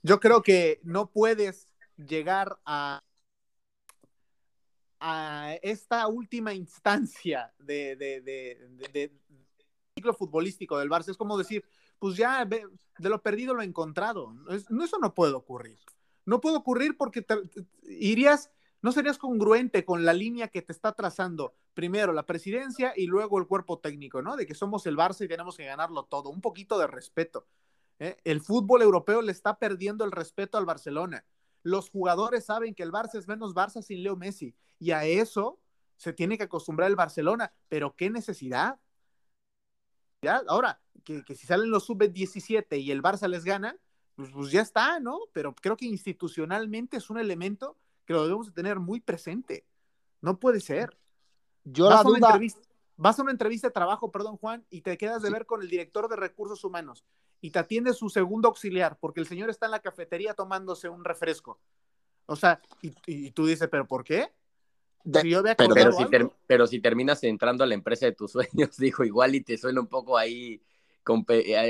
Yo 0.02 0.20
creo 0.20 0.42
que 0.42 0.80
no 0.84 1.12
puedes 1.12 1.70
llegar 1.98 2.58
a, 2.66 3.04
a 5.00 5.54
esta 5.62 6.08
última 6.08 6.54
instancia 6.54 7.54
de, 7.60 7.96
de, 7.96 9.12
ciclo 9.94 10.14
futbolístico 10.14 10.80
del 10.80 10.90
Barça. 10.90 11.10
Es 11.10 11.18
como 11.18 11.38
decir, 11.38 11.66
pues 12.00 12.16
ya 12.16 12.46
de 12.46 13.10
lo 13.10 13.22
perdido 13.22 13.54
lo 13.54 13.62
encontrado. 13.62 14.34
eso 14.50 14.98
no 15.00 15.14
puede 15.14 15.34
ocurrir. 15.34 15.78
No 16.26 16.42
puede 16.42 16.58
ocurrir 16.58 16.98
porque 16.98 17.26
irías, 17.84 18.52
no 18.86 18.92
serías 18.92 19.18
congruente 19.18 19.84
con 19.84 20.06
la 20.06 20.14
línea 20.14 20.50
que 20.50 20.62
te 20.62 20.72
está 20.72 20.92
trazando 20.92 21.56
primero 21.74 22.14
la 22.14 22.28
presidencia 22.28 22.94
y 22.96 23.08
luego 23.08 23.40
el 23.40 23.48
cuerpo 23.48 23.80
técnico, 23.80 24.22
¿no? 24.22 24.36
De 24.36 24.46
que 24.46 24.54
somos 24.54 24.86
el 24.86 24.96
Barça 24.96 25.26
y 25.26 25.28
tenemos 25.28 25.58
que 25.58 25.66
ganarlo 25.66 26.04
todo. 26.04 26.30
Un 26.30 26.40
poquito 26.40 26.78
de 26.78 26.86
respeto. 26.86 27.48
¿eh? 27.98 28.18
El 28.24 28.42
fútbol 28.42 28.84
europeo 28.84 29.24
le 29.24 29.32
está 29.32 29.58
perdiendo 29.58 30.06
el 30.06 30.12
respeto 30.12 30.60
al 30.60 30.68
Barcelona. 30.68 31.26
Los 31.64 31.90
jugadores 31.90 32.46
saben 32.46 32.76
que 32.76 32.84
el 32.84 32.92
Barça 32.92 33.16
es 33.16 33.28
menos 33.28 33.56
Barça 33.56 33.82
sin 33.82 34.04
Leo 34.04 34.18
Messi 34.18 34.54
y 34.78 34.92
a 34.92 35.04
eso 35.04 35.60
se 35.98 36.14
tiene 36.14 36.38
que 36.38 36.44
acostumbrar 36.44 36.88
el 36.88 36.96
Barcelona. 36.96 37.52
Pero 37.68 37.96
qué 37.96 38.12
necesidad. 38.12 38.80
Ya, 40.22 40.44
ahora, 40.48 40.80
que, 41.04 41.24
si 41.36 41.48
salen 41.48 41.72
los 41.72 41.86
sub-17 41.86 42.80
y 42.80 42.92
el 42.92 43.02
Barça 43.02 43.28
les 43.28 43.46
gana, 43.46 43.76
pues, 44.16 44.30
pues, 44.30 44.52
ya 44.52 44.62
está, 44.62 45.00
¿no? 45.00 45.22
Pero 45.34 45.56
creo 45.56 45.76
que 45.76 45.88
institucionalmente 45.88 46.98
es 46.98 47.10
un 47.10 47.18
elemento 47.18 47.80
que 48.06 48.14
lo 48.14 48.24
debemos 48.24 48.48
de 48.48 48.54
tener 48.54 48.80
muy 48.80 49.00
presente. 49.00 49.66
No 50.22 50.40
puede 50.40 50.60
ser. 50.60 50.98
Yo 51.64 51.86
vas, 51.86 52.04
la 52.04 52.04
duda... 52.04 52.34
a 52.34 52.40
vas 52.98 53.20
a 53.20 53.22
una 53.24 53.32
entrevista 53.32 53.68
de 53.68 53.74
trabajo, 53.74 54.12
perdón, 54.12 54.38
Juan, 54.38 54.66
y 54.70 54.82
te 54.82 54.98
quedas 54.98 55.22
de 55.22 55.32
ver 55.32 55.46
con 55.46 55.62
el 55.62 55.70
director 55.70 56.08
de 56.08 56.16
recursos 56.16 56.64
humanos 56.64 57.04
y 57.42 57.52
te 57.52 57.60
atiende 57.60 57.94
su 57.94 58.10
segundo 58.10 58.48
auxiliar 58.48 58.98
porque 59.00 59.20
el 59.20 59.28
señor 59.28 59.50
está 59.50 59.66
en 59.66 59.72
la 59.72 59.82
cafetería 59.82 60.34
tomándose 60.34 60.90
un 60.90 61.04
refresco. 61.04 61.60
O 62.26 62.36
sea, 62.36 62.60
y, 62.82 63.32
tú 63.32 63.46
dices, 63.46 63.68
¿pero 63.70 63.88
por 63.88 64.04
qué? 64.04 64.32
pero, 66.48 66.66
si 66.66 66.80
terminas 66.80 67.24
entrando 67.24 67.64
a 67.64 67.68
la 67.68 67.76
empresa 67.76 68.08
de 68.08 68.14
tus 68.14 68.32
sueños, 68.32 68.76
dijo, 68.78 69.04
igual 69.04 69.36
y 69.36 69.42
te 69.42 69.58
suena 69.58 69.82
un 69.82 69.88
poco 69.88 70.18
ahí 70.18 70.62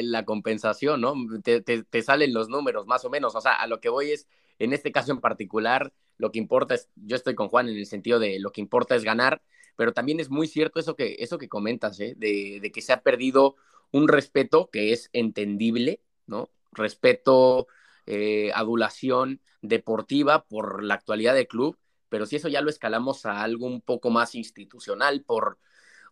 la 0.03 0.25
compensación, 0.25 1.01
¿no? 1.01 1.13
Te, 1.43 1.61
te, 1.61 2.01
salen 2.01 2.33
los 2.33 2.49
números, 2.49 2.87
más 2.87 3.05
o 3.05 3.09
menos. 3.09 3.35
O 3.35 3.41
sea, 3.41 3.53
a 3.53 3.67
lo 3.67 3.79
que 3.79 3.89
voy 3.89 4.11
es, 4.11 4.27
en 4.59 4.73
este 4.73 4.91
caso 4.91 5.11
en 5.11 5.21
particular, 5.21 5.93
lo 6.17 6.31
que 6.31 6.39
importa 6.39 6.75
es, 6.75 6.89
yo 6.95 7.15
estoy 7.15 7.35
con 7.35 7.49
Juan 7.49 7.69
en 7.69 7.77
el 7.77 7.85
sentido 7.85 8.19
de 8.19 8.39
lo 8.39 8.51
que 8.51 8.61
importa 8.61 8.95
es 8.95 9.03
ganar, 9.03 9.41
pero 9.75 9.93
también 9.93 10.19
es 10.19 10.29
muy 10.29 10.47
cierto 10.47 10.79
eso 10.79 10.95
que, 10.95 11.17
eso 11.19 11.37
que 11.37 11.49
comentas, 11.49 11.99
¿eh? 11.99 12.13
de, 12.17 12.59
de 12.61 12.71
que 12.71 12.81
se 12.81 12.93
ha 12.93 13.01
perdido 13.01 13.55
un 13.91 14.07
respeto 14.07 14.69
que 14.71 14.93
es 14.93 15.09
entendible, 15.13 16.01
¿no? 16.27 16.49
Respeto, 16.71 17.67
eh, 18.05 18.51
adulación 18.53 19.41
deportiva 19.61 20.45
por 20.45 20.83
la 20.83 20.93
actualidad 20.93 21.33
del 21.33 21.47
club, 21.47 21.77
pero 22.09 22.25
si 22.25 22.35
eso 22.35 22.47
ya 22.47 22.61
lo 22.61 22.69
escalamos 22.69 23.25
a 23.25 23.41
algo 23.41 23.65
un 23.65 23.81
poco 23.81 24.09
más 24.11 24.35
institucional 24.35 25.23
por, 25.23 25.57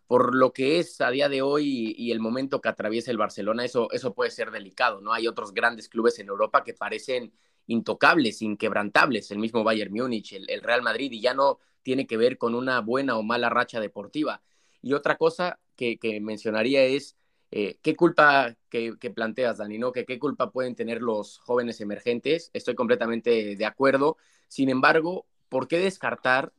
por 0.08 0.36
lo 0.36 0.54
que 0.54 0.80
es 0.80 1.02
a 1.02 1.10
día 1.10 1.30
de 1.30 1.42
hoy 1.42 1.96
y, 1.98 2.12
el 2.12 2.20
momento 2.20 2.62
que 2.62 2.70
atraviesa 2.70 3.12
el 3.12 3.18
Barcelona, 3.18 3.66
eso, 3.66 3.90
eso 3.92 4.14
puede 4.14 4.32
ser 4.32 4.52
delicado, 4.52 5.02
¿no? 5.02 5.14
Hay 5.14 5.28
otros 5.28 5.54
grandes 5.54 5.90
clubes 5.90 6.20
en 6.20 6.28
Europa 6.28 6.64
que 6.64 6.74
parecen 6.74 7.34
intocables, 7.68 8.42
inquebrantables, 8.42 9.32
el 9.32 9.40
mismo 9.40 9.64
Bayern 9.64 9.94
Múnich, 9.94 10.34
el, 10.34 10.62
Real 10.62 10.82
Madrid, 10.82 11.12
y 11.12 11.22
ya 11.22 11.34
no 11.34 11.60
tiene 11.82 12.06
que 12.06 12.18
ver 12.18 12.38
con 12.38 12.56
una 12.56 12.82
buena 12.82 13.18
o 13.18 13.24
mala 13.24 13.50
racha 13.50 13.80
deportiva. 13.80 14.42
Y 14.82 14.94
otra 14.94 15.18
cosa 15.18 15.60
que, 15.76 15.98
que 15.98 16.20
mencionaría 16.20 16.84
es 16.84 17.16
eh, 17.56 17.78
¿Qué 17.84 17.96
culpa 17.96 18.56
que, 18.68 18.98
planteas, 19.14 19.60
Dani? 19.60 19.78
¿no? 19.78 19.92
¿Qué 19.92 20.18
culpa 20.18 20.50
pueden 20.50 20.74
tener 20.74 21.04
los 21.04 21.38
jóvenes 21.38 21.82
emergentes? 21.82 22.50
Estoy 22.52 22.74
completamente 22.74 23.56
de 23.56 23.66
acuerdo. 23.68 24.18
Sin 24.48 24.70
embargo, 24.70 25.28
¿por 25.50 25.68
qué 25.68 25.78
descartar 25.78 26.52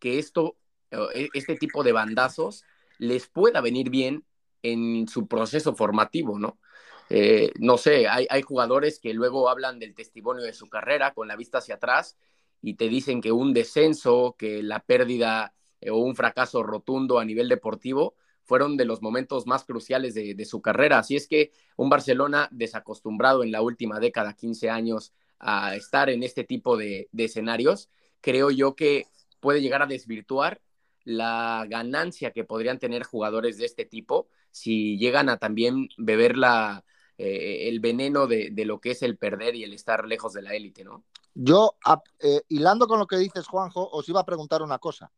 que 0.00 0.18
esto, 0.18 0.56
e, 0.90 1.28
este 1.34 1.54
tipo 1.54 1.84
de 1.84 1.92
bandazos 1.92 2.64
les 3.00 3.26
pueda 3.28 3.60
venir 3.60 3.90
bien 3.90 4.24
en 4.62 5.08
su 5.08 5.26
proceso 5.26 5.74
formativo, 5.74 6.38
¿no? 6.38 6.60
Eh, 7.08 7.50
no 7.58 7.76
sé, 7.76 8.06
hay, 8.06 8.42
jugadores 8.42 9.00
que 9.00 9.14
luego 9.14 9.48
hablan 9.48 9.80
del 9.80 9.94
testimonio 9.96 10.44
de 10.44 10.52
su 10.52 10.68
carrera 10.68 11.12
con 11.12 11.26
la 11.26 11.34
vista 11.34 11.58
hacia 11.58 11.74
atrás 11.76 12.16
y 12.62 12.74
te 12.74 12.88
dicen 12.88 13.20
que 13.20 13.32
un 13.32 13.52
descenso, 13.52 14.36
que 14.38 14.62
la 14.62 14.80
pérdida 14.80 15.54
eh, 15.80 15.90
o 15.90 15.96
un 15.96 16.14
fracaso 16.14 16.62
rotundo 16.62 17.18
a 17.18 17.24
nivel 17.24 17.48
deportivo 17.48 18.14
fueron 18.44 18.76
de 18.76 18.84
los 18.84 19.02
momentos 19.02 19.46
más 19.46 19.64
cruciales 19.64 20.14
de, 20.14 20.44
su 20.44 20.60
carrera. 20.60 20.98
Así 20.98 21.16
es 21.16 21.26
que 21.26 21.52
un 21.76 21.88
Barcelona 21.88 22.48
desacostumbrado 22.52 23.42
en 23.42 23.50
la 23.52 23.62
última 23.62 23.98
década, 23.98 24.34
15 24.34 24.70
años, 24.70 25.12
a 25.38 25.74
estar 25.74 26.10
en 26.10 26.22
este 26.22 26.44
tipo 26.44 26.76
de, 26.76 27.08
escenarios, 27.16 27.90
creo 28.20 28.50
yo 28.50 28.76
que 28.76 29.06
puede 29.40 29.62
llegar 29.62 29.82
a 29.82 29.86
desvirtuar 29.86 30.60
la 31.04 31.66
ganancia 31.68 32.32
que 32.32 32.44
podrían 32.44 32.78
tener 32.78 33.04
jugadores 33.04 33.58
de 33.58 33.66
este 33.66 33.84
tipo 33.84 34.28
si 34.50 34.98
llegan 34.98 35.28
a 35.28 35.38
también 35.38 35.88
beber 35.96 36.36
la, 36.36 36.84
eh, 37.22 37.68
el 37.68 37.80
veneno 37.80 38.26
de, 38.26 38.50
lo 38.64 38.80
que 38.80 38.92
es 38.92 39.02
el 39.02 39.18
perder 39.18 39.54
y 39.54 39.62
el 39.62 39.74
estar 39.74 40.06
lejos 40.06 40.32
de 40.32 40.40
la 40.40 40.54
élite, 40.54 40.84
¿no? 40.84 41.04
Yo, 41.34 41.76
eh, 42.18 42.40
hilando 42.48 42.86
con 42.86 42.98
lo 42.98 43.06
que 43.06 43.18
dices, 43.18 43.46
Juanjo, 43.46 43.88
os 43.90 44.08
iba 44.08 44.20
a 44.20 44.24
preguntar 44.24 44.62
una 44.62 44.78
cosa. 44.78 45.12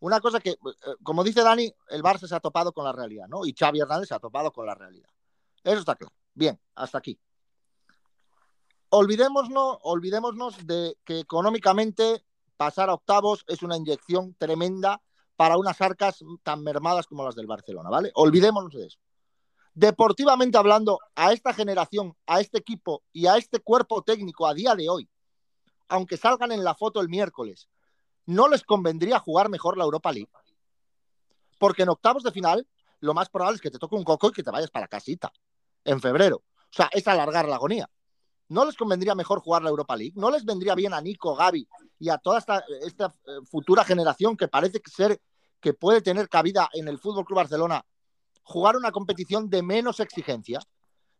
Una 0.00 0.18
cosa 0.20 0.40
que, 0.40 0.52
eh, 0.52 0.56
como 1.02 1.22
dice 1.22 1.42
Dani, 1.42 1.70
el 1.90 2.02
Barça 2.02 2.26
se 2.26 2.34
ha 2.34 2.40
topado 2.40 2.72
con 2.72 2.84
la 2.84 2.92
realidad, 2.92 3.28
¿no? 3.28 3.44
Y 3.44 3.52
Xavi 3.52 3.80
Hernández 3.80 4.08
se 4.08 4.14
ha 4.14 4.18
topado 4.18 4.50
con 4.50 4.64
la 4.64 4.74
realidad. 4.74 5.10
Eso 5.62 5.80
está 5.80 5.94
claro. 5.94 6.14
Bien, 6.32 6.58
hasta 6.74 6.96
aquí. 6.96 7.20
Olvidémonos, 8.88 9.78
olvidémonos 9.82 10.66
de 10.66 10.96
que 11.04 11.20
económicamente 11.20 12.24
pasar 12.60 12.90
a 12.90 12.92
octavos 12.92 13.42
es 13.48 13.62
una 13.62 13.74
inyección 13.74 14.34
tremenda 14.34 15.00
para 15.34 15.56
unas 15.56 15.80
arcas 15.80 16.22
tan 16.42 16.62
mermadas 16.62 17.06
como 17.06 17.24
las 17.24 17.34
del 17.34 17.46
Barcelona, 17.46 17.88
¿vale? 17.88 18.10
Olvidémonos 18.14 18.74
de 18.74 18.84
eso. 18.84 18.98
Deportivamente 19.72 20.58
hablando, 20.58 20.98
a 21.14 21.32
esta 21.32 21.54
generación, 21.54 22.14
a 22.26 22.38
este 22.38 22.58
equipo 22.58 23.02
y 23.14 23.28
a 23.28 23.38
este 23.38 23.60
cuerpo 23.60 24.02
técnico 24.02 24.46
a 24.46 24.52
día 24.52 24.74
de 24.74 24.90
hoy, 24.90 25.08
aunque 25.88 26.18
salgan 26.18 26.52
en 26.52 26.62
la 26.62 26.74
foto 26.74 27.00
el 27.00 27.08
miércoles, 27.08 27.70
¿no 28.26 28.46
les 28.46 28.62
convendría 28.62 29.20
jugar 29.20 29.48
mejor 29.48 29.78
la 29.78 29.84
Europa 29.84 30.12
League? 30.12 30.30
Porque 31.58 31.84
en 31.84 31.88
octavos 31.88 32.24
de 32.24 32.30
final, 32.30 32.68
lo 32.98 33.14
más 33.14 33.30
probable 33.30 33.56
es 33.56 33.62
que 33.62 33.70
te 33.70 33.78
toque 33.78 33.96
un 33.96 34.04
coco 34.04 34.28
y 34.28 34.32
que 34.32 34.42
te 34.42 34.50
vayas 34.50 34.70
para 34.70 34.86
casita 34.86 35.32
en 35.82 35.98
febrero. 36.02 36.42
O 36.58 36.72
sea, 36.72 36.90
es 36.92 37.08
alargar 37.08 37.48
la 37.48 37.54
agonía. 37.54 37.88
¿No 38.50 38.64
les 38.64 38.76
convendría 38.76 39.14
mejor 39.14 39.40
jugar 39.40 39.62
la 39.62 39.70
Europa 39.70 39.96
League? 39.96 40.12
¿No 40.16 40.30
les 40.30 40.44
vendría 40.44 40.74
bien 40.74 40.92
a 40.92 41.00
Nico, 41.00 41.36
Gaby 41.36 41.66
y 42.00 42.08
a 42.08 42.18
toda 42.18 42.38
esta, 42.38 42.64
esta 42.82 43.06
eh, 43.06 43.38
futura 43.48 43.84
generación 43.84 44.36
que 44.36 44.48
parece 44.48 44.82
ser 44.86 45.20
que 45.60 45.72
puede 45.72 46.02
tener 46.02 46.28
cabida 46.28 46.68
en 46.72 46.88
el 46.88 46.98
Fútbol 46.98 47.24
Club 47.24 47.36
Barcelona 47.36 47.84
jugar 48.42 48.76
una 48.76 48.90
competición 48.90 49.48
de 49.48 49.62
menos 49.62 50.00
exigencia 50.00 50.60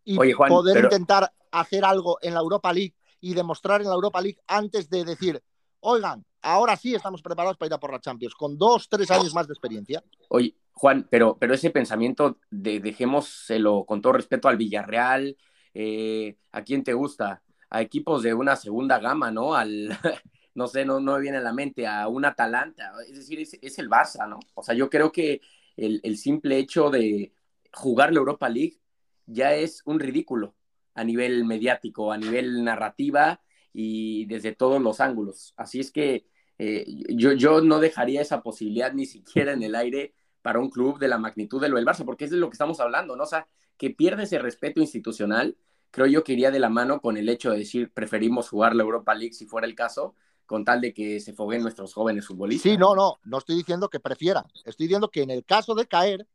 y 0.04 0.16
poder 0.34 0.84
intentar 0.84 1.32
hacer 1.52 1.84
algo 1.84 2.18
en 2.20 2.34
la 2.34 2.40
Europa 2.40 2.72
League 2.72 2.94
y 3.20 3.34
demostrar 3.34 3.80
en 3.80 3.88
la 3.88 3.94
Europa 3.94 4.20
League 4.20 4.38
antes 4.48 4.90
de 4.90 5.04
decir, 5.04 5.40
oigan, 5.80 6.24
ahora 6.42 6.76
sí 6.76 6.94
estamos 6.94 7.22
preparados 7.22 7.56
para 7.56 7.68
ir 7.68 7.74
a 7.74 7.78
por 7.78 7.92
la 7.92 8.00
Champions, 8.00 8.34
con 8.34 8.58
dos, 8.58 8.88
tres 8.88 9.08
años 9.12 9.32
más 9.34 9.46
de 9.46 9.52
experiencia. 9.52 10.02
Oye, 10.30 10.56
Juan, 10.72 11.06
pero, 11.08 11.36
pero 11.38 11.54
ese 11.54 11.70
pensamiento 11.70 12.38
de 12.50 12.80
dejémoselo 12.80 13.84
con 13.84 14.00
todo 14.00 14.14
respeto 14.14 14.48
al 14.48 14.56
Villarreal, 14.56 15.36
eh, 15.74 16.36
¿a 16.52 16.62
quién 16.62 16.84
te 16.84 16.92
gusta? 16.92 17.42
A 17.68 17.82
equipos 17.82 18.22
de 18.22 18.34
una 18.34 18.56
segunda 18.56 18.98
gama, 18.98 19.30
¿no? 19.30 19.54
Al, 19.54 19.88
no 20.54 20.66
sé, 20.66 20.84
no, 20.84 21.00
me 21.00 21.20
viene 21.20 21.38
a 21.38 21.42
la 21.42 21.52
mente, 21.52 21.86
a 21.86 22.08
un 22.08 22.24
Atalanta, 22.24 22.92
es 23.08 23.16
decir, 23.16 23.40
es, 23.40 23.78
el 23.78 23.88
Barça, 23.88 24.28
¿no? 24.28 24.38
O 24.54 24.62
sea, 24.62 24.74
yo 24.74 24.90
creo 24.90 25.12
que 25.12 25.40
el, 25.76 26.16
simple 26.18 26.58
hecho 26.58 26.90
de 26.90 27.32
jugar 27.72 28.12
la 28.12 28.18
Europa 28.18 28.48
League 28.48 28.78
ya 29.26 29.54
es 29.54 29.82
un 29.86 30.00
ridículo 30.00 30.54
a 30.94 31.04
nivel 31.04 31.44
mediático, 31.44 32.12
a 32.12 32.18
nivel 32.18 32.64
narrativa 32.64 33.40
y 33.72 34.26
desde 34.26 34.52
todos 34.52 34.82
los 34.82 35.00
ángulos. 35.00 35.54
Así 35.56 35.80
es 35.80 35.90
que 35.92 36.26
eh, 36.58 36.84
yo, 37.14 37.32
yo 37.32 37.62
no 37.62 37.78
dejaría 37.78 38.20
esa 38.20 38.42
posibilidad 38.42 38.92
ni 38.92 39.06
siquiera 39.06 39.52
en 39.52 39.62
el 39.62 39.74
aire 39.74 40.14
para 40.42 40.58
un 40.58 40.68
club 40.68 40.98
de 40.98 41.08
la 41.08 41.18
magnitud 41.18 41.60
del 41.60 41.72
Barça, 41.72 42.04
porque 42.04 42.24
es 42.24 42.30
de 42.30 42.36
lo 42.36 42.48
que 42.50 42.54
estamos 42.54 42.80
hablando, 42.80 43.16
¿no? 43.16 43.24
O 43.24 43.26
sea, 43.26 43.46
que 43.80 43.90
pierde 43.90 44.24
ese 44.24 44.38
respeto 44.38 44.80
institucional, 44.80 45.56
creo 45.90 46.06
yo 46.06 46.22
que 46.22 46.34
iría 46.34 46.50
de 46.50 46.60
la 46.60 46.68
mano 46.68 47.00
con 47.00 47.16
el 47.16 47.28
hecho 47.28 47.50
de 47.50 47.58
decir 47.58 47.90
preferimos 47.92 48.48
jugar 48.48 48.76
la 48.76 48.82
Europa 48.82 49.14
League 49.14 49.32
si 49.32 49.46
fuera 49.46 49.66
el 49.66 49.74
caso, 49.74 50.14
con 50.46 50.64
tal 50.64 50.80
de 50.80 50.92
que 50.92 51.18
se 51.18 51.32
foguen 51.32 51.62
nuestros 51.62 51.94
jóvenes 51.94 52.26
futbolistas. 52.26 52.70
Sí, 52.70 52.76
no, 52.76 52.94
no, 52.94 53.18
no 53.24 53.38
estoy 53.38 53.56
diciendo 53.56 53.88
que 53.88 53.98
prefieran, 53.98 54.44
estoy 54.64 54.86
diciendo 54.86 55.10
que 55.10 55.22
en 55.22 55.30
el 55.30 55.44
caso 55.44 55.74
de 55.74 55.86
caer, 55.86 56.28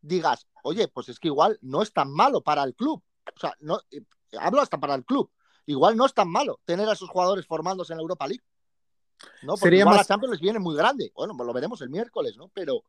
digas, 0.00 0.48
oye, 0.62 0.88
pues 0.88 1.08
es 1.08 1.20
que 1.20 1.28
igual 1.28 1.58
no 1.60 1.82
es 1.82 1.92
tan 1.92 2.10
malo 2.10 2.40
para 2.40 2.64
el 2.64 2.74
club. 2.74 3.02
O 3.34 3.38
sea, 3.38 3.54
no, 3.60 3.78
eh, 3.90 4.00
hablo 4.40 4.60
hasta 4.62 4.80
para 4.80 4.94
el 4.94 5.04
club 5.04 5.30
igual 5.66 5.96
no 5.96 6.06
es 6.06 6.14
tan 6.14 6.30
malo 6.30 6.60
tener 6.64 6.88
a 6.88 6.92
esos 6.92 7.10
jugadores 7.10 7.46
formándose 7.46 7.92
en 7.92 7.98
la 7.98 8.02
Europa 8.02 8.26
League. 8.26 8.44
¿no? 9.42 9.52
Porque 9.52 9.64
Sería 9.64 9.80
igual 9.80 9.96
más... 9.96 10.06
Champions 10.06 10.32
les 10.32 10.40
viene 10.40 10.58
muy 10.58 10.76
grande. 10.76 11.12
Bueno, 11.14 11.34
pues 11.36 11.46
lo 11.46 11.52
veremos 11.52 11.80
el 11.82 11.90
miércoles, 11.90 12.36
¿no? 12.36 12.48
Pero 12.54 12.84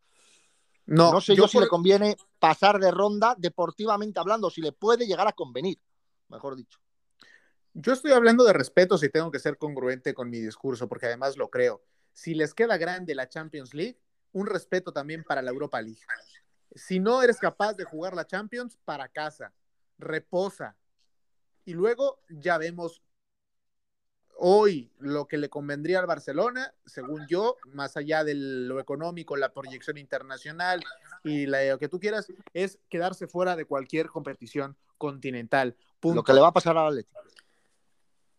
no, 0.87 1.21
sé 1.21 1.35
yo, 1.35 1.47
si 1.47 1.59
le 1.59 1.67
conviene 1.67 2.17
pasar 2.39 2.79
de 2.79 2.91
ronda 2.91 3.35
deportivamente 3.37 4.19
hablando, 4.19 4.49
si 4.49 4.61
le 4.61 4.71
puede 4.71 5.05
llegar 5.05 5.27
a 5.27 5.33
convenir, 5.33 5.79
mejor 6.29 6.55
dicho. 6.55 6.79
Yo 7.73 7.93
estoy 7.93 8.11
hablando 8.13 8.43
de 8.43 8.53
respeto 8.53 8.97
si 8.97 9.09
tengo 9.09 9.29
que 9.29 9.39
ser 9.39 9.57
congruente 9.57 10.13
con 10.13 10.29
mi 10.29 10.39
discurso, 10.39 10.87
porque 10.87 11.05
además 11.07 11.37
lo 11.37 11.49
creo. 11.49 11.83
si 12.13 12.33
les 12.33 12.55
queda 12.55 12.77
grande 12.77 13.13
la 13.13 13.29
Champions 13.29 13.75
League, 13.75 13.99
un 14.31 14.47
respeto 14.47 14.91
también 14.91 15.23
para 15.23 15.43
la 15.43 15.51
Europa 15.51 15.79
League. 15.79 16.01
Si 16.73 16.99
no 16.99 17.21
eres 17.21 17.37
capaz 17.37 17.73
de 17.73 17.83
jugar 17.83 18.15
la 18.15 18.25
Champions, 18.25 18.79
para 18.83 19.07
casa, 19.07 19.53
reposa. 19.99 20.75
Y 21.65 21.73
luego 21.73 22.19
ya 22.29 22.57
vemos 22.57 23.03
hoy 24.37 24.91
lo 24.99 25.27
que 25.27 25.37
le 25.37 25.49
convendría 25.49 25.99
al 25.99 26.05
Barcelona, 26.05 26.73
según 26.85 27.25
yo, 27.27 27.57
más 27.73 27.97
allá 27.97 28.23
de 28.23 28.35
lo 28.35 28.79
económico, 28.79 29.35
la 29.35 29.53
proyección 29.53 29.97
internacional 29.97 30.83
y 31.23 31.45
lo 31.45 31.77
que 31.79 31.89
tú 31.89 31.99
quieras, 31.99 32.27
es 32.53 32.79
quedarse 32.89 33.27
fuera 33.27 33.55
de 33.55 33.65
cualquier 33.65 34.07
competición 34.07 34.77
continental. 34.97 35.75
Lo 36.01 36.23
que 36.23 36.33
le 36.33 36.41
va 36.41 36.47
a 36.47 36.53
pasar 36.53 36.77
al 36.77 36.87
Atlético. 36.87 37.19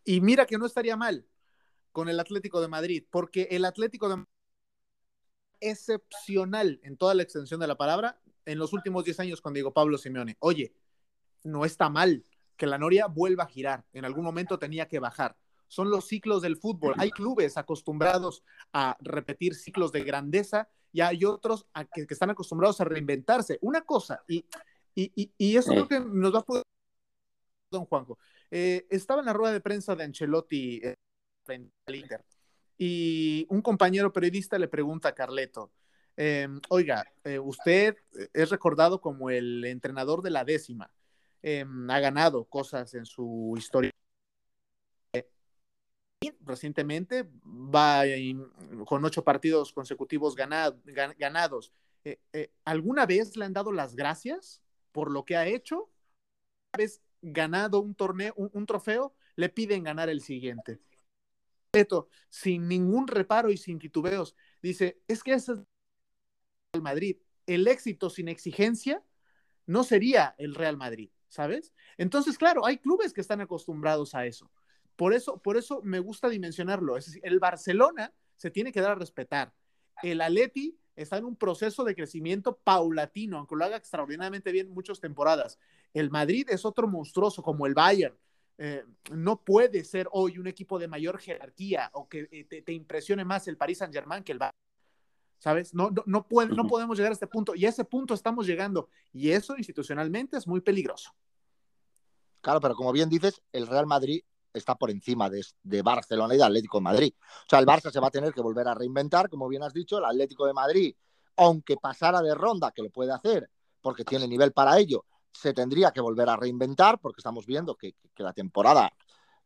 Y 0.04 0.20
mira 0.20 0.46
que 0.46 0.58
no 0.58 0.66
estaría 0.66 0.96
mal 0.96 1.26
con 1.92 2.08
el 2.08 2.18
Atlético 2.20 2.60
de 2.60 2.68
Madrid, 2.68 3.04
porque 3.10 3.48
el 3.50 3.64
Atlético 3.64 4.08
de 4.08 4.16
Madrid 4.16 4.32
excepcional 5.60 6.80
en 6.84 6.96
toda 6.96 7.14
la 7.14 7.24
extensión 7.24 7.58
de 7.58 7.66
la 7.66 7.76
palabra 7.76 8.20
en 8.44 8.58
los 8.58 8.72
últimos 8.72 9.04
10 9.04 9.20
años 9.20 9.40
con 9.40 9.52
Diego 9.52 9.72
Pablo 9.72 9.98
Simeone. 9.98 10.36
Oye, 10.38 10.72
no 11.42 11.64
está 11.64 11.90
mal 11.90 12.24
que 12.56 12.66
la 12.66 12.78
Noria 12.78 13.06
vuelva 13.06 13.44
a 13.44 13.48
girar. 13.48 13.84
En 13.92 14.04
algún 14.04 14.24
momento 14.24 14.58
tenía 14.58 14.86
que 14.86 15.00
bajar 15.00 15.36
son 15.68 15.90
los 15.90 16.06
ciclos 16.06 16.42
del 16.42 16.56
fútbol. 16.56 16.94
Hay 16.96 17.10
clubes 17.10 17.56
acostumbrados 17.56 18.42
a 18.72 18.96
repetir 19.00 19.54
ciclos 19.54 19.92
de 19.92 20.02
grandeza 20.02 20.68
y 20.92 21.02
hay 21.02 21.24
otros 21.24 21.66
que, 21.94 22.06
están 22.08 22.30
acostumbrados 22.30 22.80
a 22.80 22.84
reinventarse. 22.84 23.58
Una 23.60 23.82
cosa, 23.82 24.24
y, 24.26 24.44
y, 24.94 25.56
eso 25.56 25.72
es 25.72 25.78
lo 25.78 25.86
que 25.86 26.00
nos 26.00 26.34
va 26.34 26.40
a 26.40 26.44
poder... 26.44 26.62
Don 27.70 27.84
Juanjo, 27.84 28.18
eh, 28.50 28.86
estaba 28.90 29.20
en 29.20 29.26
la 29.26 29.34
rueda 29.34 29.52
de 29.52 29.60
prensa 29.60 29.94
de 29.94 30.04
Ancelotti 30.04 30.80
eh, 30.82 30.94
frente 31.44 31.70
al 31.86 31.96
Inter 31.96 32.24
y 32.78 33.46
un 33.50 33.60
compañero 33.60 34.12
periodista 34.12 34.58
le 34.58 34.68
pregunta 34.68 35.10
a 35.10 35.14
Carleto, 35.14 35.72
em, 36.16 36.60
oiga, 36.70 37.04
eh, 37.24 37.38
usted 37.38 37.96
es 38.32 38.50
recordado 38.50 39.00
como 39.00 39.30
el 39.30 39.64
entrenador 39.64 40.22
de 40.22 40.30
la 40.30 40.44
décima, 40.44 40.90
em, 41.42 41.90
ha 41.90 42.00
ganado 42.00 42.44
cosas 42.44 42.94
en 42.94 43.04
su 43.04 43.54
historia 43.58 43.90
recientemente, 46.40 47.28
va 47.44 48.02
con 48.86 49.04
ocho 49.04 49.22
partidos 49.22 49.72
consecutivos 49.72 50.34
ganados. 50.34 51.72
Eh, 52.04 52.20
eh, 52.32 52.52
¿Alguna 52.64 53.06
vez 53.06 53.36
le 53.36 53.44
han 53.44 53.52
dado 53.52 53.72
las 53.72 53.94
gracias 53.94 54.62
por 54.92 55.10
lo 55.10 55.24
que 55.24 55.36
ha 55.36 55.46
hecho? 55.46 55.90
¿Una 56.74 56.78
vez 56.78 57.02
ganado 57.22 57.80
un 57.80 57.94
torneo, 57.94 58.34
un, 58.36 58.66
trofeo, 58.66 59.14
le 59.36 59.48
piden 59.48 59.84
ganar 59.84 60.08
el 60.08 60.20
siguiente? 60.20 60.80
Esto, 61.72 62.08
sin 62.30 62.66
ningún 62.66 63.06
reparo 63.06 63.50
y 63.50 63.56
sin 63.56 63.78
titubeos, 63.78 64.34
dice, 64.62 65.00
es 65.06 65.22
que 65.22 65.34
ese 65.34 65.52
es 65.52 65.58
el 66.72 66.82
Madrid. 66.82 67.18
El 67.46 67.68
éxito 67.68 68.10
sin 68.10 68.28
exigencia 68.28 69.02
no 69.66 69.84
sería 69.84 70.34
el 70.38 70.54
Real 70.54 70.76
Madrid, 70.76 71.10
¿sabes? 71.28 71.74
Entonces, 71.98 72.38
claro, 72.38 72.64
hay 72.64 72.78
clubes 72.78 73.12
que 73.12 73.20
están 73.20 73.40
acostumbrados 73.40 74.14
a 74.14 74.24
eso. 74.24 74.50
Por 74.98 75.14
eso, 75.14 75.38
por 75.38 75.56
eso 75.56 75.80
me 75.84 76.00
gusta 76.00 76.28
dimensionarlo. 76.28 76.96
Es 76.96 77.06
decir, 77.06 77.22
el 77.24 77.38
Barcelona 77.38 78.12
se 78.34 78.50
tiene 78.50 78.72
que 78.72 78.80
dar 78.80 78.90
a 78.90 78.94
respetar. 78.96 79.54
El 80.02 80.20
Atleti 80.20 80.76
está 80.96 81.18
en 81.18 81.24
un 81.24 81.36
proceso 81.36 81.84
de 81.84 81.94
crecimiento 81.94 82.56
paulatino, 82.56 83.38
aunque 83.38 83.54
lo 83.54 83.64
haga 83.64 83.76
extraordinariamente 83.76 84.50
bien 84.50 84.70
muchas 84.70 84.98
temporadas. 84.98 85.56
El 85.94 86.10
Madrid 86.10 86.48
es 86.50 86.64
otro 86.64 86.88
monstruoso 86.88 87.44
como 87.44 87.64
el 87.68 87.74
Bayern. 87.74 88.18
Eh, 88.58 88.82
no 89.12 89.40
puede 89.40 89.84
ser 89.84 90.08
hoy 90.10 90.36
un 90.36 90.48
equipo 90.48 90.80
de 90.80 90.88
mayor 90.88 91.20
jerarquía 91.20 91.90
o 91.92 92.08
que 92.08 92.28
eh, 92.32 92.62
te, 92.64 92.72
impresione 92.72 93.24
más 93.24 93.46
el 93.46 93.56
Paris 93.56 93.78
Saint 93.78 93.94
Germain 93.94 94.24
que 94.24 94.32
el 94.32 94.38
Bayern. 94.40 94.58
¿Sabes? 95.38 95.74
No, 95.74 95.90
no, 95.90 96.02
no, 96.06 96.26
no 96.26 96.66
podemos 96.66 96.98
llegar 96.98 97.12
a 97.12 97.14
este 97.14 97.28
punto 97.28 97.54
y 97.54 97.66
a 97.66 97.68
ese 97.68 97.84
punto 97.84 98.14
estamos 98.14 98.48
llegando 98.48 98.90
y 99.12 99.30
eso 99.30 99.56
institucionalmente 99.56 100.36
es 100.36 100.48
muy 100.48 100.60
peligroso. 100.60 101.14
Claro, 102.40 102.60
pero 102.60 102.74
como 102.74 102.90
bien 102.90 103.08
dices, 103.08 103.40
el 103.52 103.68
Real 103.68 103.86
Madrid 103.86 104.24
está 104.52 104.74
por 104.74 104.90
encima 104.90 105.30
de, 105.30 105.82
Barcelona 105.82 106.34
y 106.34 106.38
de 106.38 106.44
Atlético 106.44 106.78
de 106.78 106.82
Madrid. 106.82 107.14
O 107.18 107.48
sea, 107.48 107.58
el 107.58 107.66
Barça 107.66 107.90
se 107.90 108.00
va 108.00 108.08
a 108.08 108.10
tener 108.10 108.32
que 108.32 108.40
volver 108.40 108.68
a 108.68 108.74
reinventar, 108.74 109.28
como 109.28 109.48
bien 109.48 109.62
has 109.62 109.72
dicho, 109.72 109.98
el 109.98 110.04
Atlético 110.04 110.46
de 110.46 110.52
Madrid, 110.52 110.94
aunque 111.36 111.76
pasara 111.76 112.20
de 112.20 112.34
ronda, 112.34 112.72
que 112.72 112.82
lo 112.82 112.90
puede 112.90 113.12
hacer, 113.12 113.50
porque 113.80 114.04
tiene 114.04 114.26
nivel 114.26 114.52
para 114.52 114.78
ello, 114.78 115.04
se 115.32 115.52
tendría 115.52 115.92
que 115.92 116.00
volver 116.00 116.28
a 116.28 116.36
reinventar, 116.36 116.98
porque 117.00 117.20
estamos 117.20 117.46
viendo 117.46 117.76
que, 117.76 117.94
la 118.16 118.32
temporada 118.32 118.90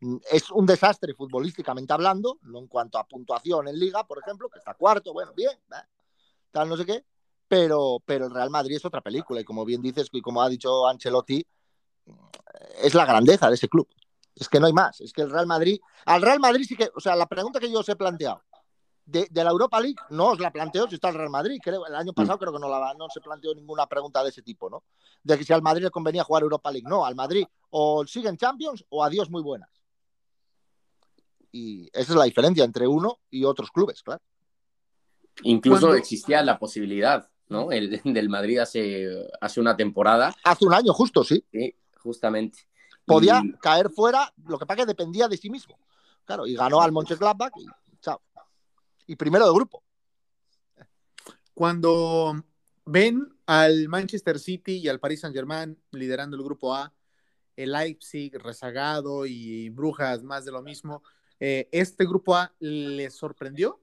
mm, 0.00 0.16
es 0.30 0.50
un 0.50 0.64
desastre 0.66 1.14
futbolísticamente 1.14 1.92
hablando, 1.92 2.38
no 2.42 2.58
en 2.58 2.66
cuanto 2.66 2.98
a 2.98 3.06
puntuación 3.06 3.68
en 3.68 3.78
liga, 3.78 4.04
por 4.04 4.18
ejemplo, 4.18 4.48
que 4.48 4.58
está 4.58 4.74
cuarto, 4.74 5.12
bueno, 5.12 5.32
bien, 5.34 5.58
tal 6.50 6.68
no 6.68 6.76
sé 6.76 6.86
qué, 6.86 7.04
pero, 7.46 7.98
pero 8.04 8.26
el 8.26 8.34
Real 8.34 8.50
Madrid 8.50 8.76
es 8.76 8.84
otra 8.84 9.02
película 9.02 9.40
y 9.40 9.44
como 9.44 9.64
bien 9.64 9.82
dices 9.82 10.08
y 10.12 10.22
como 10.22 10.40
ha 10.40 10.48
dicho 10.48 10.86
Ancelotti, 10.86 11.44
mm, 12.06 12.12
es 12.82 12.94
la 12.94 13.04
grandeza 13.04 13.48
de 13.48 13.54
ese 13.56 13.68
club. 13.68 13.88
Es 14.34 14.48
que 14.48 14.60
no 14.60 14.66
hay 14.66 14.72
más. 14.72 15.00
Es 15.00 15.12
que 15.12 15.22
el 15.22 15.30
Real 15.30 15.46
Madrid. 15.46 15.78
Al 16.06 16.22
Real 16.22 16.40
Madrid 16.40 16.64
sí 16.66 16.76
que. 16.76 16.90
O 16.94 17.00
sea, 17.00 17.16
la 17.16 17.26
pregunta 17.26 17.60
que 17.60 17.70
yo 17.70 17.80
os 17.80 17.88
he 17.88 17.96
planteado. 17.96 18.42
De, 19.04 19.28
la 19.32 19.50
Europa 19.50 19.80
League 19.80 19.96
no 20.10 20.28
os 20.28 20.38
la 20.38 20.52
planteo 20.52 20.88
si 20.88 20.94
está 20.94 21.08
el 21.08 21.16
Real 21.16 21.28
Madrid. 21.28 21.58
Creo, 21.62 21.84
el 21.86 21.94
año 21.94 22.12
pasado 22.12 22.36
mm. 22.36 22.40
creo 22.40 22.52
que 22.52 22.58
no, 22.60 22.68
la, 22.68 22.94
no 22.94 23.08
se 23.10 23.20
planteó 23.20 23.54
ninguna 23.54 23.86
pregunta 23.86 24.22
de 24.22 24.30
ese 24.30 24.42
tipo, 24.42 24.70
¿no? 24.70 24.84
De 25.22 25.36
que 25.36 25.44
si 25.44 25.52
al 25.52 25.60
Madrid 25.60 25.84
le 25.84 25.90
convenía 25.90 26.24
jugar 26.24 26.44
Europa 26.44 26.70
League. 26.70 26.88
No, 26.88 27.04
al 27.04 27.14
Madrid 27.14 27.44
o 27.70 28.06
siguen 28.06 28.36
Champions 28.36 28.84
o 28.88 29.04
adiós 29.04 29.28
muy 29.30 29.42
buenas. 29.42 29.68
Y 31.50 31.88
esa 31.92 32.12
es 32.12 32.16
la 32.16 32.24
diferencia 32.24 32.64
entre 32.64 32.86
uno 32.86 33.18
y 33.28 33.44
otros 33.44 33.70
clubes, 33.70 34.02
claro. 34.02 34.22
Incluso 35.42 35.94
existía 35.94 36.42
la 36.42 36.58
posibilidad, 36.58 37.28
¿no? 37.48 37.72
El 37.72 38.00
del 38.04 38.28
Madrid 38.28 38.58
hace, 38.58 39.28
hace 39.40 39.60
una 39.60 39.76
temporada. 39.76 40.34
Hace 40.44 40.64
un 40.64 40.74
año, 40.74 40.94
justo, 40.94 41.22
sí. 41.24 41.44
Sí, 41.50 41.74
justamente 41.98 42.71
podía 43.04 43.42
caer 43.60 43.90
fuera, 43.90 44.32
lo 44.44 44.58
que 44.58 44.66
pasa 44.66 44.80
es 44.80 44.86
que 44.86 44.90
dependía 44.90 45.28
de 45.28 45.36
sí 45.36 45.50
mismo. 45.50 45.78
Claro, 46.24 46.46
y 46.46 46.54
ganó 46.54 46.80
al 46.80 46.92
Mönchengladbach 46.92 47.52
y 47.56 47.66
chao. 48.00 48.20
Y 49.06 49.16
primero 49.16 49.46
de 49.46 49.52
grupo. 49.52 49.82
Cuando 51.54 52.42
ven 52.84 53.28
al 53.46 53.88
Manchester 53.88 54.38
City 54.38 54.78
y 54.78 54.88
al 54.88 55.00
Paris 55.00 55.20
Saint-Germain 55.20 55.78
liderando 55.90 56.36
el 56.36 56.42
grupo 56.42 56.74
A, 56.74 56.92
el 57.56 57.72
Leipzig 57.72 58.34
rezagado 58.38 59.26
y 59.26 59.68
Brujas 59.68 60.22
más 60.22 60.44
de 60.44 60.52
lo 60.52 60.62
mismo, 60.62 61.02
eh, 61.38 61.68
¿este 61.72 62.06
grupo 62.06 62.36
A 62.36 62.54
les 62.60 63.14
sorprendió? 63.14 63.80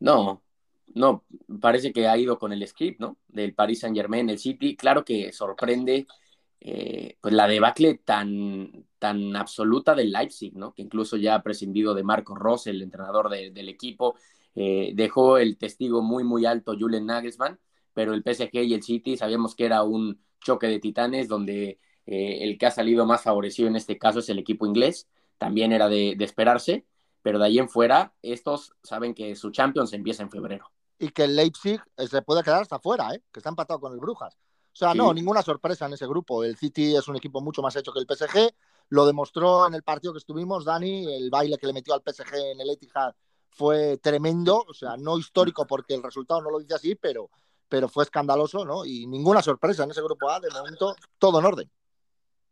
No, 0.00 0.42
no, 0.94 1.24
parece 1.60 1.92
que 1.92 2.08
ha 2.08 2.16
ido 2.16 2.38
con 2.38 2.52
el 2.52 2.66
script, 2.66 3.00
¿no? 3.00 3.18
Del 3.28 3.54
Paris 3.54 3.80
Saint-Germain, 3.80 4.28
el 4.28 4.38
City. 4.38 4.76
Claro 4.76 5.04
que 5.04 5.32
sorprende 5.32 6.06
eh, 6.66 7.18
pues 7.20 7.34
la 7.34 7.46
debacle 7.46 8.00
tan, 8.02 8.86
tan 8.98 9.36
absoluta 9.36 9.94
del 9.94 10.10
Leipzig, 10.10 10.56
¿no? 10.56 10.72
que 10.72 10.80
incluso 10.80 11.18
ya 11.18 11.34
ha 11.34 11.42
prescindido 11.42 11.92
de 11.92 12.02
Marco 12.02 12.34
Rose, 12.34 12.70
el 12.70 12.80
entrenador 12.80 13.28
del 13.28 13.68
equipo, 13.68 14.16
eh, 14.54 14.92
dejó 14.94 15.36
el 15.36 15.58
testigo 15.58 16.00
muy, 16.00 16.24
muy 16.24 16.46
alto 16.46 16.74
Julian 16.78 17.04
Nagelsmann, 17.04 17.60
pero 17.92 18.14
el 18.14 18.22
PSG 18.22 18.62
y 18.62 18.72
el 18.72 18.82
City 18.82 19.18
sabíamos 19.18 19.54
que 19.54 19.66
era 19.66 19.82
un 19.82 20.18
choque 20.40 20.66
de 20.66 20.78
titanes 20.78 21.28
donde 21.28 21.78
eh, 22.06 22.38
el 22.40 22.56
que 22.56 22.64
ha 22.64 22.70
salido 22.70 23.04
más 23.04 23.22
favorecido 23.22 23.68
en 23.68 23.76
este 23.76 23.98
caso 23.98 24.20
es 24.20 24.30
el 24.30 24.38
equipo 24.38 24.66
inglés, 24.66 25.06
también 25.36 25.70
era 25.70 25.90
de, 25.90 26.16
esperarse, 26.20 26.86
pero 27.20 27.38
de 27.38 27.44
ahí 27.44 27.58
en 27.58 27.68
fuera 27.68 28.14
estos 28.22 28.74
saben 28.82 29.12
que 29.12 29.36
su 29.36 29.50
Champions 29.50 29.92
empieza 29.92 30.22
en 30.22 30.30
febrero. 30.30 30.70
Y 30.98 31.10
que 31.10 31.24
el 31.24 31.36
Leipzig 31.36 31.82
se 31.98 32.22
puede 32.22 32.42
quedar 32.42 32.62
hasta 32.62 32.76
afuera, 32.76 33.10
que 33.10 33.40
está 33.40 33.50
empatado 33.50 33.80
con 33.80 33.92
el 33.92 33.98
Brujas. 33.98 34.38
O 34.74 34.76
sea, 34.76 34.92
no, 34.92 35.14
ninguna 35.14 35.40
sorpresa 35.40 35.86
en 35.86 35.92
ese 35.92 36.04
grupo. 36.04 36.42
El 36.42 36.56
City 36.56 36.96
es 36.96 37.06
un 37.06 37.14
equipo 37.14 37.40
mucho 37.40 37.62
más 37.62 37.76
hecho 37.76 37.92
que 37.92 38.00
el 38.00 38.06
PSG. 38.08 38.52
Lo 38.88 39.06
demostró 39.06 39.68
en 39.68 39.74
el 39.74 39.84
partido 39.84 40.12
que 40.12 40.18
estuvimos, 40.18 40.64
Dani. 40.64 41.14
El 41.14 41.30
baile 41.30 41.58
que 41.58 41.68
le 41.68 41.72
metió 41.72 41.94
al 41.94 42.02
PSG 42.02 42.34
en 42.34 42.60
el 42.60 42.70
Etihad 42.70 43.14
fue 43.50 43.98
tremendo. 43.98 44.64
O 44.68 44.74
sea, 44.74 44.96
no 44.96 45.16
histórico 45.16 45.64
porque 45.64 45.94
el 45.94 46.02
resultado 46.02 46.42
no 46.42 46.50
lo 46.50 46.58
dice 46.58 46.74
así, 46.74 46.96
pero, 46.96 47.30
pero 47.68 47.88
fue 47.88 48.02
escandaloso, 48.02 48.64
¿no? 48.64 48.84
Y 48.84 49.06
ninguna 49.06 49.42
sorpresa 49.42 49.84
en 49.84 49.92
ese 49.92 50.02
grupo 50.02 50.28
A. 50.28 50.40
De 50.40 50.50
momento, 50.50 50.96
todo 51.18 51.38
en 51.38 51.46
orden. 51.46 51.70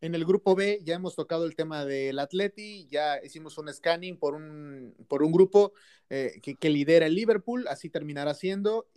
En 0.01 0.15
el 0.15 0.25
grupo 0.25 0.55
B 0.55 0.79
ya 0.85 0.95
hemos 0.95 1.17
tocado 1.17 1.45
el 1.45 1.57
tema 1.57 1.85
del 1.85 2.21
Atleti, 2.21 2.87
ya 2.87 3.21
hicimos 3.25 3.59
un 3.59 3.73
scanning 3.73 4.17
por 4.17 4.35
un, 4.35 4.95
por 5.09 5.25
un 5.25 5.33
grupo 5.33 5.73
eh, 6.09 6.41
que, 6.41 6.55
que, 6.55 6.71
lidera 6.71 7.07
el 7.07 7.15
Liverpool, 7.15 7.67
así 7.69 7.89
terminará 7.89 8.35
siendo, 8.35 8.89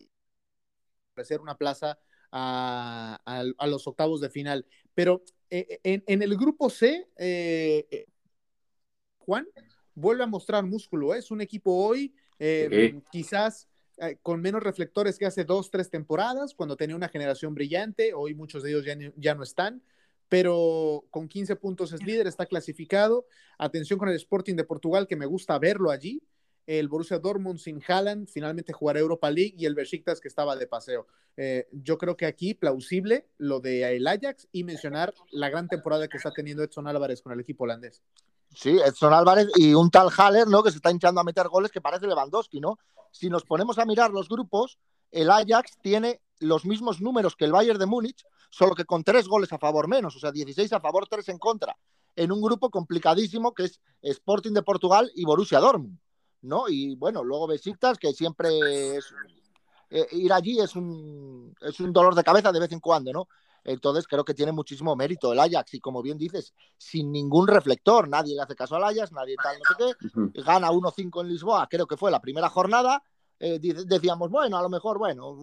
ser 1.23 1.41
una 1.41 1.57
plaza 1.57 1.99
a, 2.35 3.65
los 3.67 3.87
octavos 3.87 4.21
de 4.21 4.29
final. 4.29 4.65
Pero 4.93 5.23
eh, 5.49 5.79
en, 5.83 6.21
el 6.21 6.35
grupo 6.35 6.69
C, 6.69 7.07
eh, 7.17 7.87
eh, 7.89 8.05
Juan 9.17 9.47
vuelve 9.93 10.23
a 10.23 10.27
mostrar 10.27 10.65
músculo. 10.65 11.13
Es 11.13 11.31
un 11.31 11.41
equipo 11.41 11.71
hoy, 11.71 12.13
quizás 13.11 13.67
con 14.21 14.41
menos 14.41 14.61
reflectores 14.61 15.17
que 15.17 15.25
hace 15.25 15.45
dos, 15.45 15.71
tres 15.71 15.89
temporadas, 15.89 16.53
cuando 16.53 16.75
tenía 16.75 16.97
una 16.97 17.07
generación 17.07 17.55
brillante. 17.55 18.13
Hoy 18.13 18.33
muchos 18.35 18.61
de 18.63 18.71
ellos 18.71 18.85
ya, 18.85 18.97
ya 19.15 19.35
no 19.35 19.43
están 19.43 19.81
pero 20.27 21.05
con 21.11 21.27
15 21.27 21.55
puntos 21.55 21.93
es 21.93 22.03
líder, 22.03 22.25
está 22.25 22.47
clasificado. 22.47 23.27
Atención 23.59 23.99
con 23.99 24.09
el 24.09 24.15
Sporting 24.15 24.55
de 24.55 24.63
Portugal, 24.63 25.07
que 25.07 25.15
me 25.15 25.27
gusta 25.27 25.57
verlo 25.59 25.91
allí. 25.91 26.19
El 26.67 26.87
Borussia 26.87 27.19
Dortmund 27.19 27.59
sin 27.59 27.81
Haaland 27.87 28.27
finalmente 28.27 28.73
jugará 28.73 28.99
Europa 28.99 29.29
League 29.29 29.53
y 29.57 29.65
el 29.65 29.75
Besiktas 29.75 30.19
que 30.19 30.27
estaba 30.27 30.55
de 30.55 30.67
paseo. 30.67 31.07
Eh, 31.37 31.67
yo 31.71 31.97
creo 31.97 32.15
que 32.15 32.25
aquí 32.25 32.53
plausible 32.53 33.27
lo 33.37 33.59
de 33.59 33.95
el 33.95 34.07
Ajax 34.07 34.47
y 34.51 34.63
mencionar 34.63 35.13
la 35.31 35.49
gran 35.49 35.67
temporada 35.67 36.07
que 36.07 36.17
está 36.17 36.31
teniendo 36.31 36.63
Edson 36.63 36.87
Álvarez 36.87 37.21
con 37.21 37.33
el 37.33 37.39
equipo 37.39 37.65
holandés. 37.65 38.01
Sí, 38.53 38.79
Edson 38.79 39.13
Álvarez 39.13 39.49
y 39.55 39.73
un 39.73 39.91
tal 39.91 40.09
Haller, 40.15 40.47
¿no? 40.47 40.63
Que 40.63 40.71
se 40.71 40.77
está 40.77 40.91
hinchando 40.91 41.19
a 41.19 41.25
meter 41.25 41.47
goles 41.49 41.71
que 41.71 41.81
parece 41.81 42.07
Lewandowski, 42.07 42.61
¿no? 42.61 42.79
Si 43.11 43.29
nos 43.29 43.43
ponemos 43.43 43.77
a 43.79 43.85
mirar 43.85 44.11
los 44.11 44.29
grupos, 44.29 44.79
el 45.11 45.29
Ajax 45.29 45.77
tiene 45.81 46.21
los 46.39 46.65
mismos 46.65 47.01
números 47.01 47.35
que 47.35 47.45
el 47.45 47.51
Bayern 47.51 47.79
de 47.79 47.85
Múnich, 47.85 48.25
solo 48.49 48.75
que 48.75 48.85
con 48.85 49.03
tres 49.03 49.27
goles 49.27 49.51
a 49.51 49.57
favor 49.57 49.87
menos, 49.87 50.15
o 50.15 50.19
sea, 50.19 50.31
16 50.31 50.71
a 50.73 50.79
favor, 50.79 51.07
tres 51.07 51.27
en 51.29 51.37
contra, 51.37 51.75
en 52.15 52.31
un 52.31 52.41
grupo 52.41 52.69
complicadísimo 52.69 53.53
que 53.53 53.65
es 53.65 53.81
Sporting 54.01 54.53
de 54.53 54.63
Portugal 54.63 55.11
y 55.15 55.25
Borussia 55.25 55.59
Dortmund. 55.59 55.97
¿No? 56.45 56.67
Y 56.67 56.95
bueno, 56.95 57.23
luego 57.23 57.47
Besiktas, 57.47 57.97
que 57.97 58.13
siempre 58.13 58.97
es, 58.97 59.13
eh, 59.89 60.07
ir 60.11 60.31
allí 60.33 60.59
es 60.59 60.75
un, 60.75 61.53
es 61.61 61.79
un 61.79 61.91
dolor 61.91 62.15
de 62.15 62.23
cabeza 62.23 62.51
de 62.51 62.59
vez 62.59 62.71
en 62.71 62.79
cuando, 62.79 63.11
¿no? 63.11 63.27
Entonces 63.63 64.07
creo 64.07 64.23
que 64.23 64.35
tiene 64.35 64.51
muchísimo 64.51 64.95
mérito 64.95 65.33
el 65.33 65.39
Ajax 65.39 65.73
y 65.73 65.79
como 65.79 66.01
bien 66.03 66.17
dices, 66.17 66.53
sin 66.77 67.11
ningún 67.11 67.47
reflector, 67.47 68.07
nadie 68.07 68.35
le 68.35 68.41
hace 68.41 68.55
caso 68.55 68.75
al 68.75 68.83
Ajax, 68.83 69.11
nadie 69.11 69.35
tal, 69.41 69.57
no 69.57 69.65
sé 69.65 69.95
qué, 70.33 70.41
gana 70.43 70.71
1-5 70.71 71.21
en 71.21 71.27
Lisboa, 71.27 71.67
creo 71.67 71.87
que 71.87 71.97
fue 71.97 72.11
la 72.11 72.21
primera 72.21 72.47
jornada, 72.49 73.01
eh, 73.39 73.59
decíamos, 73.59 74.29
bueno, 74.29 74.57
a 74.57 74.61
lo 74.61 74.69
mejor, 74.69 74.99
bueno, 74.99 75.35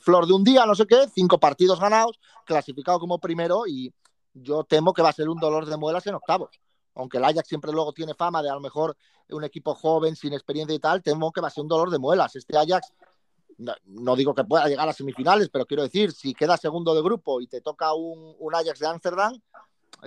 flor 0.00 0.26
de 0.26 0.32
un 0.32 0.42
día, 0.42 0.66
no 0.66 0.74
sé 0.74 0.86
qué, 0.86 1.06
cinco 1.14 1.38
partidos 1.38 1.78
ganados, 1.78 2.18
clasificado 2.44 2.98
como 2.98 3.20
primero 3.20 3.62
y 3.66 3.94
yo 4.34 4.64
temo 4.64 4.92
que 4.92 5.02
va 5.02 5.10
a 5.10 5.14
ser 5.14 5.28
un 5.28 5.38
dolor 5.38 5.66
de 5.66 5.76
muelas 5.76 6.06
en 6.08 6.16
octavos 6.16 6.50
aunque 6.96 7.18
el 7.18 7.24
Ajax 7.24 7.48
siempre 7.48 7.72
luego 7.72 7.92
tiene 7.92 8.14
fama 8.14 8.42
de 8.42 8.50
a 8.50 8.54
lo 8.54 8.60
mejor 8.60 8.96
un 9.28 9.44
equipo 9.44 9.74
joven, 9.74 10.16
sin 10.16 10.32
experiencia 10.32 10.74
y 10.74 10.78
tal, 10.78 11.02
temo 11.02 11.30
que 11.30 11.40
va 11.40 11.48
a 11.48 11.50
ser 11.50 11.62
un 11.62 11.68
dolor 11.68 11.90
de 11.90 11.98
muelas. 11.98 12.34
Este 12.36 12.56
Ajax, 12.56 12.92
no, 13.58 14.16
digo 14.16 14.34
que 14.34 14.44
pueda 14.44 14.66
llegar 14.66 14.88
a 14.88 14.92
semifinales, 14.92 15.48
pero 15.50 15.66
quiero 15.66 15.82
decir, 15.82 16.12
si 16.12 16.34
queda 16.34 16.56
segundo 16.56 16.94
de 16.94 17.02
grupo 17.02 17.40
y 17.40 17.46
te 17.46 17.60
toca 17.60 17.92
un, 17.92 18.34
Ajax 18.52 18.80
de 18.80 18.86
Ámsterdam, 18.86 19.40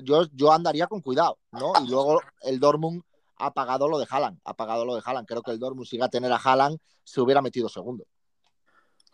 yo, 0.04 0.26
yo 0.34 0.52
andaría 0.52 0.88
con 0.88 1.02
cuidado, 1.02 1.38
¿no? 1.52 1.74
Y 1.84 1.90
luego 1.90 2.22
el 2.42 2.60
Dortmund 2.60 3.04
ha 3.38 3.54
pagado 3.54 3.88
lo 3.88 4.00
de 4.00 4.08
Haaland, 4.10 4.40
ha 4.44 4.54
pagado 4.54 4.86
lo 4.86 4.96
de 4.96 5.02
Haaland. 5.04 5.28
Creo 5.28 5.42
que 5.42 5.52
el 5.52 5.60
Dortmund, 5.60 5.88
si 5.88 5.96
iba 5.96 6.08
a 6.08 6.10
tener 6.10 6.32
a 6.32 6.38
Haaland, 6.38 6.80
se 7.04 7.22
hubiera 7.22 7.42
metido 7.42 7.70
segundo. 7.70 8.06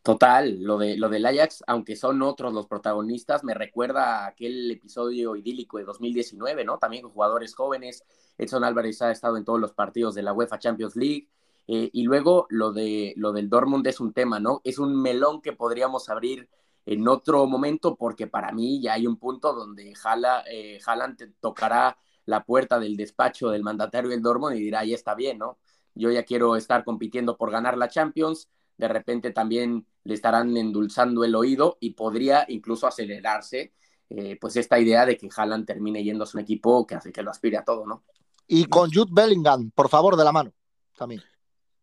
Total, 0.05 0.61
lo, 0.61 0.77
de, 0.77 0.97
lo 0.97 1.09
del 1.09 1.25
Ajax, 1.25 1.63
aunque 1.65 1.95
son 1.95 2.21
otros 2.21 2.53
los 2.53 2.67
protagonistas, 2.67 3.43
me 3.43 3.55
recuerda 3.55 4.19
a 4.19 4.27
aquel 4.27 4.69
episodio 4.69 5.35
idílico 5.35 5.79
de 5.79 5.83
2019, 5.83 6.63
¿no? 6.63 6.77
También 6.77 7.01
con 7.01 7.11
jugadores 7.11 7.55
jóvenes. 7.55 8.03
Edson 8.37 8.63
Álvarez 8.63 9.01
ha 9.01 9.09
estado 9.09 9.35
en 9.35 9.43
todos 9.43 9.59
los 9.59 9.73
partidos 9.73 10.13
de 10.13 10.21
la 10.21 10.31
UEFA 10.31 10.59
Champions 10.59 10.95
League. 10.95 11.27
Eh, 11.67 11.89
y 11.91 12.03
luego 12.03 12.45
lo, 12.51 12.71
de, 12.71 13.15
lo 13.17 13.33
del 13.33 13.49
Dortmund 13.49 13.87
es 13.87 13.99
un 13.99 14.13
tema, 14.13 14.39
¿no? 14.39 14.61
Es 14.63 14.77
un 14.77 14.95
melón 15.01 15.41
que 15.41 15.53
podríamos 15.53 16.07
abrir 16.07 16.51
en 16.85 17.07
otro 17.07 17.47
momento 17.47 17.95
porque 17.95 18.27
para 18.27 18.51
mí 18.51 18.79
ya 18.79 18.93
hay 18.93 19.07
un 19.07 19.17
punto 19.17 19.53
donde 19.53 19.89
eh, 19.89 20.79
Haaland 20.85 21.33
tocará 21.39 21.97
la 22.25 22.43
puerta 22.43 22.77
del 22.77 22.95
despacho 22.95 23.49
del 23.49 23.63
mandatario 23.63 24.11
del 24.11 24.21
Dortmund 24.21 24.55
y 24.55 24.59
dirá, 24.59 24.81
ahí 24.81 24.93
está 24.93 25.15
bien, 25.15 25.39
¿no? 25.39 25.57
Yo 25.95 26.11
ya 26.11 26.21
quiero 26.21 26.55
estar 26.57 26.83
compitiendo 26.83 27.37
por 27.37 27.49
ganar 27.49 27.75
la 27.75 27.87
Champions 27.87 28.49
de 28.77 28.87
repente 28.87 29.31
también 29.31 29.85
le 30.03 30.13
estarán 30.13 30.55
endulzando 30.57 31.23
el 31.23 31.35
oído 31.35 31.77
y 31.79 31.91
podría 31.91 32.45
incluso 32.47 32.87
acelerarse 32.87 33.73
eh, 34.09 34.37
pues 34.39 34.55
esta 34.55 34.79
idea 34.79 35.05
de 35.05 35.17
que 35.17 35.29
Haaland 35.35 35.65
termine 35.65 36.03
yendo 36.03 36.23
a 36.23 36.27
un 36.31 36.39
equipo 36.39 36.85
que 36.85 36.95
hace 36.95 37.11
que 37.11 37.23
lo 37.23 37.31
aspire 37.31 37.57
a 37.57 37.63
todo, 37.63 37.85
¿no? 37.85 38.03
Y 38.47 38.65
con 38.65 38.91
Jude 38.91 39.11
Bellingham, 39.11 39.71
por 39.71 39.89
favor, 39.89 40.15
de 40.15 40.23
la 40.23 40.31
mano, 40.31 40.53
también. 40.95 41.23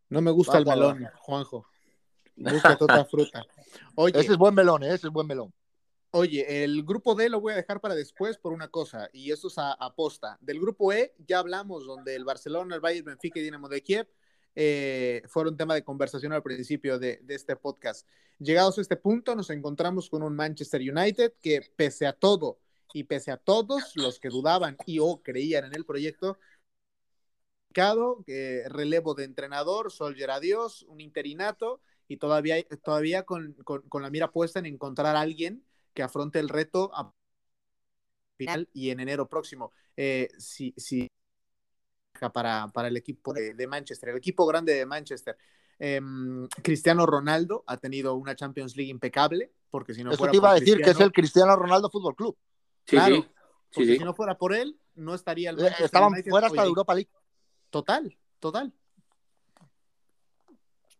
No 0.09 0.21
me 0.21 0.31
gusta 0.31 0.57
el 0.57 0.65
melón, 0.65 1.05
Juanjo. 1.19 1.65
Me 2.35 2.53
gusta 2.53 2.77
toda 2.77 3.03
fruta. 3.05 3.43
Oye, 3.95 4.17
ese 4.17 4.31
es 4.31 4.37
buen 4.37 4.55
melón, 4.55 4.83
¿eh? 4.83 4.93
ese 4.93 5.07
es 5.07 5.13
buen 5.13 5.27
melón. 5.27 5.53
Oye, 6.11 6.63
el 6.63 6.83
grupo 6.83 7.15
D 7.15 7.27
lo 7.27 7.41
voy 7.41 7.53
a 7.53 7.57
dejar 7.57 7.81
para 7.81 7.95
después 7.95 8.37
por 8.37 8.53
una 8.53 8.69
cosa, 8.69 9.09
y 9.11 9.31
eso 9.31 9.47
es 9.47 9.57
a 9.57 9.73
aposta. 9.73 10.37
Del 10.39 10.61
grupo 10.61 10.93
E 10.93 11.15
ya 11.27 11.39
hablamos, 11.39 11.85
donde 11.85 12.15
el 12.15 12.23
Barcelona, 12.23 12.75
el 12.75 12.81
Bayern, 12.81 13.05
Benfica 13.05 13.39
y 13.39 13.43
Dinamo 13.43 13.67
de 13.67 13.81
Kiev 13.81 14.07
eh, 14.55 15.23
fueron 15.27 15.57
tema 15.57 15.73
de 15.73 15.83
conversación 15.83 16.31
al 16.33 16.43
principio 16.43 16.99
de, 16.99 17.23
este 17.29 17.55
podcast. 17.55 18.07
Llegados 18.39 18.77
a 18.77 18.81
este 18.81 18.97
punto, 18.97 19.35
nos 19.35 19.49
encontramos 19.49 20.09
con 20.09 20.23
un 20.23 20.35
Manchester 20.35 20.81
United 20.81 21.33
que 21.41 21.61
pese 21.75 22.05
a 22.05 22.13
todo 22.13 22.59
y 22.93 23.05
pese 23.05 23.31
a 23.31 23.37
todos 23.37 23.93
los 23.95 24.19
que 24.19 24.29
dudaban 24.29 24.77
y 24.85 24.99
o 24.99 25.21
creían 25.23 25.65
en 25.65 25.75
el 25.75 25.85
proyecto, 25.85 26.37
que 28.25 28.63
relevo 28.69 29.15
de 29.15 29.23
entrenador, 29.23 29.91
Soldier 29.91 30.29
adiós, 30.29 30.83
un 30.83 31.01
interinato 31.01 31.81
y 32.07 32.17
todavía, 32.17 32.63
todavía 32.83 33.23
con, 33.23 33.55
la 33.99 34.09
mira 34.11 34.31
puesta 34.31 34.59
en 34.59 34.67
encontrar 34.67 35.15
a 35.15 35.21
alguien 35.21 35.65
que 35.95 36.03
afronte 36.03 36.39
el 36.39 36.49
reto 36.49 36.91
a 36.93 37.11
final 38.37 38.69
y 38.73 38.91
en 38.91 38.99
enero 38.99 39.27
próximo. 39.27 39.71
Eh, 39.97 40.29
si, 40.37 40.73
si 40.77 41.09
para, 42.31 42.71
para 42.71 42.87
el 42.87 42.97
equipo 42.97 43.33
de, 43.33 43.67
Manchester, 43.67 44.09
el 44.09 44.17
equipo 44.17 44.45
grande 44.45 44.73
de 44.73 44.85
Manchester. 44.85 45.37
Em, 45.79 46.47
Cristiano 46.61 47.05
Ronaldo 47.05 47.63
ha 47.67 47.77
tenido 47.77 48.13
una 48.15 48.35
Champions 48.35 48.75
League 48.75 48.91
impecable, 48.91 49.51
porque 49.69 49.93
si 49.93 50.03
no 50.03 50.11
Eso 50.11 50.27
te 50.27 50.37
iba 50.37 50.51
a 50.51 50.55
decir 50.55 50.77
que 50.81 50.91
es 50.91 50.99
el 50.99 51.11
Cristiano 51.11 51.55
Ronaldo 51.55 51.89
Fútbol 51.89 52.15
Club. 52.15 52.37
claro, 52.85 53.25
porque 53.73 53.97
si 53.97 54.03
no 54.03 54.13
fuera 54.13 54.37
por 54.37 54.53
él, 54.53 54.79
no 54.95 55.15
estaría 55.15 55.49
el 55.49 55.59
eh, 55.59 55.73
Estaban 55.79 56.13
fuera 56.23 56.47
hasta 56.47 56.61
de 56.61 56.67
Europa 56.67 56.93
League. 56.93 57.09
Total, 57.71 58.15
total. 58.39 58.71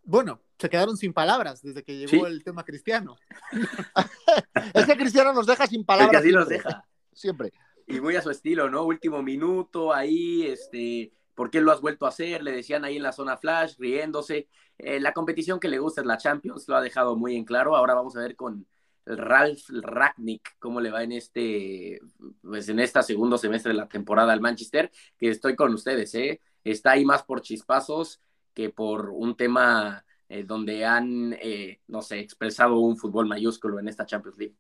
Bueno, 0.03 0.41
se 0.57 0.69
quedaron 0.69 0.97
sin 0.97 1.13
palabras 1.13 1.61
desde 1.61 1.83
que 1.83 1.97
llegó 1.97 2.25
el 2.25 2.43
tema 2.43 2.65
Cristiano. 2.65 3.15
es 4.73 4.85
que 4.85 4.97
Cristiano 4.97 5.33
nos 5.33 5.45
deja 5.45 5.67
sin 5.67 5.85
palabras. 5.85 6.21
así 6.21 6.31
nos 6.31 6.49
deja. 6.49 6.83
Siempre 7.13 7.53
y 7.87 7.99
muy 7.99 8.15
a 8.15 8.21
su 8.21 8.29
estilo, 8.29 8.69
¿no? 8.69 8.83
Último 8.83 9.21
minuto, 9.21 9.93
ahí, 9.93 10.43
este, 10.43 11.11
¿por 11.35 11.49
qué 11.49 11.61
lo 11.61 11.71
has 11.71 11.81
vuelto 11.81 12.05
a 12.05 12.09
hacer? 12.09 12.43
Le 12.43 12.51
decían 12.51 12.85
ahí 12.85 12.97
en 12.97 13.03
la 13.03 13.11
zona 13.11 13.37
flash, 13.37 13.75
riéndose. 13.77 14.47
Eh, 14.77 14.99
la 14.99 15.13
competición 15.13 15.59
que 15.59 15.67
le 15.67 15.79
gusta 15.79 16.01
es 16.01 16.07
la 16.07 16.17
Champions, 16.17 16.67
lo 16.67 16.75
ha 16.75 16.81
dejado 16.81 17.15
muy 17.15 17.35
en 17.35 17.45
claro. 17.45 17.75
Ahora 17.75 17.93
vamos 17.93 18.15
a 18.15 18.21
ver 18.21 18.35
con 18.35 18.65
Ralph 19.05 19.69
Ragnick 19.69 20.57
cómo 20.59 20.79
le 20.79 20.91
va 20.91 21.03
en 21.03 21.11
este, 21.11 21.99
pues 22.41 22.69
en 22.69 22.79
esta 22.79 23.03
segundo 23.03 23.37
semestre 23.37 23.73
de 23.73 23.77
la 23.77 23.87
temporada 23.87 24.33
al 24.33 24.41
Manchester, 24.41 24.91
que 25.17 25.29
estoy 25.29 25.55
con 25.55 25.73
ustedes, 25.73 26.13
¿eh? 26.15 26.39
Está 26.63 26.91
ahí 26.91 27.03
más 27.03 27.23
por 27.23 27.41
chispazos 27.41 28.21
que 28.53 28.69
por 28.69 29.09
un 29.09 29.35
tema 29.35 30.05
eh, 30.29 30.43
donde 30.43 30.85
han, 30.85 31.33
eh, 31.33 31.81
no 31.87 32.01
sé, 32.01 32.19
expresado 32.19 32.79
un 32.79 32.97
fútbol 32.97 33.27
mayúsculo 33.27 33.79
en 33.79 33.87
esta 33.87 34.05
Champions 34.05 34.37
League. 34.37 34.55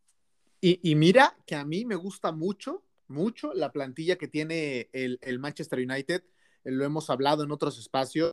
Y, 0.65 0.95
mira 0.95 1.35
que 1.45 1.55
a 1.55 1.65
mí 1.65 1.83
me 1.83 1.95
gusta 1.95 2.31
mucho 2.31 2.83
mucho 3.07 3.53
la 3.53 3.71
plantilla 3.71 4.17
que 4.17 4.27
tiene 4.27 4.89
el, 4.93 5.39
Manchester 5.39 5.79
United. 5.79 6.23
Eh, 6.63 6.71
lo 6.71 6.85
hemos 6.85 7.09
hablado 7.09 7.43
en 7.43 7.51
otros 7.51 7.77
espacios. 7.77 8.31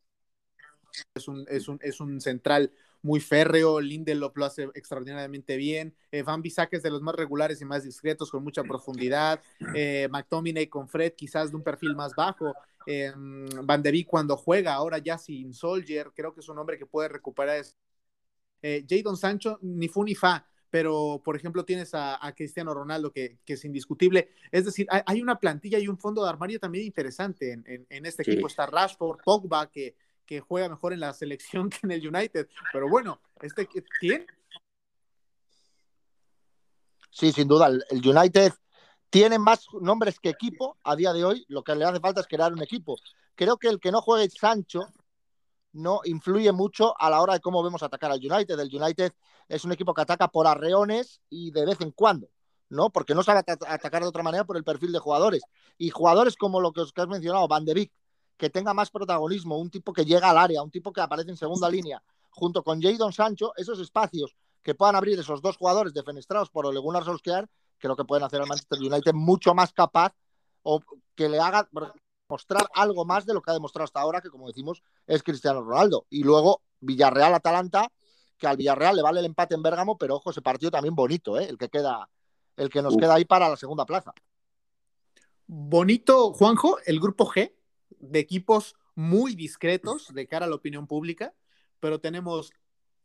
Es 1.15 1.29
un, 1.29 1.47
es 1.49 1.69
un, 1.69 1.79
es 1.83 2.01
un 2.01 2.21
central 2.21 2.73
muy 3.03 3.21
férreo, 3.21 3.81
Lindelof 3.81 4.37
lo 4.37 4.45
hace 4.45 4.65
extraordinariamente 4.75 5.57
bien, 5.57 5.95
eh, 6.11 6.23
Van 6.23 6.43
Bissaka 6.43 6.77
es 6.77 6.83
de 6.83 6.91
los 6.91 7.03
más 7.03 7.15
regulares 7.15 7.61
y 7.61 7.65
más 7.65 7.85
discretos, 7.85 8.31
con 8.31 8.45
mucha 8.45 8.63
profundidad, 8.63 9.41
eh, 9.75 10.09
McTominay 10.11 10.67
con 10.67 10.89
Fred 10.89 11.15
quizás 11.15 11.51
de 11.51 11.57
un 11.57 11.63
perfil 11.63 11.97
más 11.97 12.15
bajo, 12.15 12.55
eh, 12.87 13.13
Van 13.17 13.83
der 13.83 13.93
Beek 13.93 14.07
cuando 14.07 14.37
juega, 14.37 14.75
ahora 14.75 14.99
ya 14.99 15.19
sin 15.19 15.55
Soldier, 15.55 16.13
creo 16.15 16.35
que 16.35 16.41
es 16.41 16.49
un 16.49 16.59
hombre 16.59 16.79
que 16.79 16.87
puede 16.87 17.09
recuperar. 17.09 17.65
Jadon 18.63 19.17
Sancho, 19.17 19.59
ni 19.63 19.89
fu 19.89 20.05
ni 20.05 20.15
fa, 20.15 20.47
pero 20.71 21.21
por 21.25 21.37
ejemplo 21.37 21.65
tienes 21.65 21.91
a, 21.95 22.19
Cristiano 22.37 22.73
Ronaldo 22.73 23.13
que, 23.13 23.39
es 23.45 23.65
indiscutible. 23.65 24.31
Es 24.53 24.65
decir, 24.65 24.87
hay, 24.89 25.21
una 25.21 25.39
plantilla 25.39 25.79
y 25.79 25.89
un 25.89 25.99
fondo 25.99 26.23
de 26.23 26.31
armario 26.31 26.61
también 26.61 26.87
interesante 26.87 27.53
en, 27.53 28.07
este 28.07 28.23
equipo. 28.23 28.47
Está 28.47 28.67
Rashford, 28.67 29.21
Pogba, 29.25 29.71
que, 29.71 29.97
que 30.25 30.41
juega 30.41 30.69
mejor 30.69 30.93
en 30.93 31.01
la 31.01 31.13
selección 31.13 31.69
que 31.71 31.81
en 31.83 31.91
el 31.91 32.07
United. 32.07 32.49
Pero 32.73 32.89
bueno, 32.89 33.21
este 33.43 33.69
tiene. 34.01 34.27
Sí, 37.11 37.33
sin 37.33 37.49
duda. 37.49 37.67
El 37.67 38.09
United 38.09 38.53
tiene 39.11 39.41
más 39.41 39.67
nombres 39.81 40.21
que 40.21 40.29
equipo 40.29 40.79
a 40.85 40.95
día 40.95 41.13
de 41.13 41.25
hoy. 41.25 41.45
Lo 41.49 41.65
que 41.65 41.75
le 41.75 41.85
hace 41.85 41.99
falta 41.99 42.21
es 42.21 42.29
crear 42.29 42.53
un 42.53 42.63
equipo. 42.63 42.97
Creo 43.35 43.57
que 43.57 43.69
el 43.69 43.81
que 43.81 43.91
no 43.91 44.01
juegue 44.01 44.31
Sancho 44.31 44.87
no 45.73 46.01
influye 46.05 46.53
mucho 46.53 46.95
a 47.01 47.11
la 47.11 47.21
hora 47.21 47.35
de 47.35 47.41
cómo 47.41 47.63
vemos 47.63 47.83
atacar 47.83 48.11
al 48.11 48.19
United. 48.19 48.59
El 48.59 48.75
United 48.75 49.13
es 49.49 49.65
un 49.65 49.73
equipo 49.73 49.95
que 49.95 50.03
ataca 50.03 50.29
por 50.29 50.47
arreones 50.47 51.21
y 51.29 51.51
de 51.51 51.67
vez 51.67 51.81
en 51.81 51.93
cuando, 51.93 52.29
¿no? 52.69 52.91
Porque 52.91 53.15
no 53.15 53.23
sabe 53.23 53.41
atacar 53.41 54.03
de 54.03 54.09
otra 54.09 54.23
manera 54.23 54.45
por 54.45 54.57
el 54.57 54.65
perfil 54.65 54.93
de 54.93 54.99
jugadores. 54.99 55.43
Y 55.79 55.91
jugadores 55.91 56.37
como 56.37 56.61
lo 56.61 56.73
que 56.73 56.81
os 56.81 56.93
has 56.95 57.09
mencionado, 57.09 57.49
Van 57.49 57.65
de 57.65 57.75
Beek, 57.75 57.93
que 58.37 58.51
tenga 58.51 58.75
más 58.75 58.91
protagonismo, 58.91 59.59
un 59.59 59.71
tipo 59.71 59.93
que 59.93 60.05
llega 60.05 60.31
al 60.31 60.39
área, 60.39 60.63
un 60.63 60.71
tipo 60.71 60.93
que 60.93 61.01
aparece 61.01 61.31
en 61.31 61.37
segunda 61.37 61.69
línea, 61.69 62.03
junto 62.31 62.63
con 62.63 62.81
Jadon 62.81 63.13
Sancho, 63.13 63.53
esos 63.57 63.79
espacios 63.81 64.35
que 64.63 64.75
puedan 64.75 64.97
abrir 64.97 65.19
esos 65.19 65.43
dos 65.43 65.57
jugadores 65.57 65.93
defenestrados 65.93 66.51
por 66.51 66.67
Ole 66.67 66.81
Gunnar 66.81 67.05
Solskjaer, 67.05 67.49
creo 67.79 67.97
que 67.97 68.05
pueden 68.05 68.25
hacer 68.25 68.41
al 68.41 68.49
Manchester 68.49 68.79
United 68.79 69.13
mucho 69.15 69.55
más 69.55 69.73
capaz 69.73 70.15
o 70.63 70.81
que 71.15 71.29
le 71.29 71.39
haga 71.39 71.69
mostrar 72.31 72.66
algo 72.75 73.05
más 73.05 73.27
de 73.27 73.35
lo 73.35 73.43
que 73.43 73.51
ha 73.51 73.55
demostrado 73.55 73.85
hasta 73.85 74.01
ahora, 74.01 74.21
que 74.21 74.31
como 74.31 74.47
decimos 74.47 74.83
es 75.07 75.23
Cristiano 75.23 75.62
Ronaldo. 75.62 76.07
Y 76.09 76.23
luego 76.23 76.62
Villarreal-Atalanta, 76.81 77.88
que 78.38 78.47
al 78.47 78.57
Villarreal 78.57 78.97
le 78.97 79.03
vale 79.03 79.21
el 79.21 79.27
empate 79.27 79.55
en 79.55 79.62
Bérgamo, 79.62 79.99
pero 79.99 80.16
ojo, 80.16 80.31
ese 80.31 80.40
partido 80.40 80.71
también 80.71 80.95
bonito, 80.95 81.38
¿eh? 81.38 81.45
el 81.45 81.59
que 81.59 81.69
queda, 81.69 82.09
el 82.57 82.71
que 82.71 82.81
nos 82.81 82.97
queda 82.97 83.14
ahí 83.14 83.25
para 83.25 83.49
la 83.49 83.57
segunda 83.57 83.85
plaza. 83.85 84.14
Bonito, 85.47 86.33
Juanjo, 86.33 86.79
el 86.87 87.01
grupo 87.01 87.27
G 87.27 87.53
de 87.99 88.19
equipos 88.21 88.77
muy 88.95 89.35
discretos 89.35 90.12
de 90.14 90.27
cara 90.27 90.47
a 90.47 90.49
la 90.49 90.55
opinión 90.55 90.87
pública, 90.87 91.35
pero 91.81 92.01
tenemos 92.01 92.53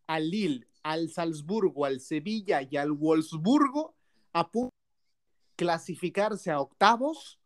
al 0.07 0.29
Lille, 0.29 0.67
al 0.83 1.09
Salzburgo, 1.09 1.85
al 1.85 1.99
Sevilla 1.99 2.61
y 2.61 2.77
al 2.77 2.91
Wolfsburgo 2.91 3.95
a 4.33 4.51
punto 4.51 4.69
de 4.69 5.55
clasificarse 5.55 6.51
a 6.51 6.59
octavos, 6.59 7.39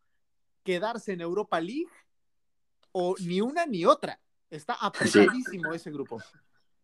quedarse 0.62 1.12
en 1.12 1.20
Europa 1.20 1.60
League 1.60 1.88
o 2.92 3.14
ni 3.20 3.40
una 3.40 3.66
ni 3.66 3.84
otra. 3.84 4.20
Está 4.50 4.74
apretadísimo 4.74 5.72
ese 5.72 5.90
grupo. 5.90 6.20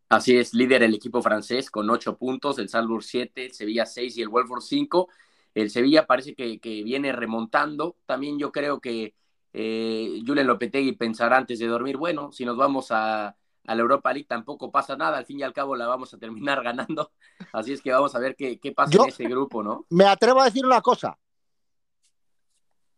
Así 0.08 0.36
es, 0.36 0.54
líder 0.54 0.84
el 0.84 0.94
equipo 0.94 1.20
francés 1.20 1.68
con 1.68 1.90
ocho 1.90 2.16
puntos, 2.16 2.58
el 2.58 2.68
Salzburg 2.68 3.02
siete, 3.02 3.46
el 3.46 3.52
Sevilla 3.52 3.86
seis 3.86 4.16
y 4.16 4.22
el 4.22 4.28
Wolfsburg 4.28 4.62
cinco. 4.62 5.08
El 5.52 5.70
Sevilla 5.70 6.06
parece 6.06 6.34
que, 6.34 6.82
viene 6.84 7.12
remontando. 7.12 7.96
También 8.06 8.38
yo 8.38 8.52
creo 8.52 8.80
que 8.80 9.14
eh, 9.52 10.20
Julen 10.24 10.46
Lopetegui 10.46 10.92
pensará 10.92 11.38
antes 11.38 11.58
de 11.58 11.66
dormir, 11.66 11.96
bueno, 11.96 12.30
si 12.30 12.44
nos 12.44 12.56
vamos 12.56 12.88
a, 12.90 13.34
la 13.64 13.74
Europa 13.74 14.12
League 14.12 14.28
tampoco 14.28 14.70
pasa 14.70 14.96
nada, 14.96 15.16
al 15.16 15.26
fin 15.26 15.40
y 15.40 15.42
al 15.42 15.52
cabo 15.52 15.74
la 15.74 15.86
vamos 15.86 16.12
a 16.14 16.18
terminar 16.18 16.62
ganando. 16.62 17.10
Así 17.52 17.72
es 17.72 17.80
que 17.82 17.90
vamos 17.90 18.14
a 18.14 18.18
ver 18.18 18.36
qué, 18.36 18.58
pasa 18.76 19.02
en 19.02 19.08
ese 19.08 19.24
grupo, 19.24 19.62
¿no? 19.62 19.86
Me 19.88 20.04
atrevo 20.04 20.40
a 20.40 20.44
decir 20.44 20.64
una 20.64 20.80
cosa. 20.80 21.18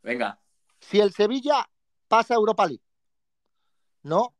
Venga. 0.02 0.38
Si 0.80 1.00
el 1.00 1.12
Sevilla 1.12 1.68
pasa 2.06 2.34
a 2.34 2.36
Europa 2.36 2.66
League, 2.66 2.82
¿no? 4.02 4.34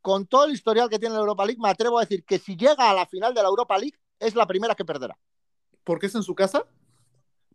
Con 0.00 0.26
todo 0.26 0.44
el 0.44 0.52
historial 0.52 0.88
que 0.88 0.98
tiene 0.98 1.14
la 1.14 1.20
Europa 1.20 1.44
League, 1.44 1.60
me 1.60 1.70
atrevo 1.70 1.98
a 1.98 2.02
decir 2.02 2.24
que 2.24 2.38
si 2.38 2.56
llega 2.56 2.90
a 2.90 2.94
la 2.94 3.06
final 3.06 3.32
de 3.34 3.42
la 3.42 3.48
Europa 3.48 3.78
League, 3.78 3.98
es 4.18 4.34
la 4.34 4.46
primera 4.46 4.74
que 4.74 4.84
perderá. 4.84 5.16
¿Por 5.84 5.98
qué 5.98 6.06
es 6.06 6.14
en 6.14 6.22
su 6.22 6.34
casa? 6.34 6.66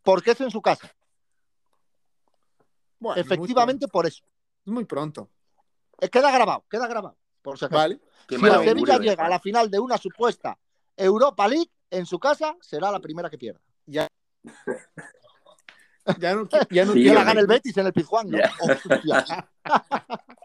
porque 0.08 0.32
es 0.32 0.40
en 0.40 0.50
su 0.50 0.62
casa. 0.62 0.90
Efectivamente 3.18 3.90
por 3.90 4.06
eso. 4.06 4.24
Es 4.66 4.72
muy 4.72 4.86
pronto. 4.86 5.30
Eh, 6.00 6.08
queda 6.08 6.32
grabado, 6.32 6.64
queda 6.70 6.88
grabado. 6.88 7.18
Por 7.42 7.60
si 7.60 7.68
Vale. 7.68 8.00
Si 8.30 8.36
el 8.36 8.64
Sevilla 8.64 9.00
llega 9.00 9.26
a 9.26 9.30
la 9.30 9.42
final 9.42 9.70
de 9.70 9.80
una 9.80 9.98
supuesta 9.98 10.58
Europa 10.96 11.46
League 11.50 11.70
en 11.90 12.06
su 12.06 12.20
casa, 12.20 12.56
será 12.62 12.90
la 12.90 13.02
primera 13.02 13.30
que 13.30 13.38
pierda. 13.38 13.60
Ya. 13.86 14.08
Ya 16.20 16.36
no, 16.36 16.48
ya 16.70 16.86
no 16.86 16.96
la 16.96 17.24
gana 17.24 17.42
el 17.42 17.48
Betis 17.48 17.78
en 17.78 17.88
el 17.88 17.94
Pizjuán, 17.94 18.30
¿no? 18.30 18.38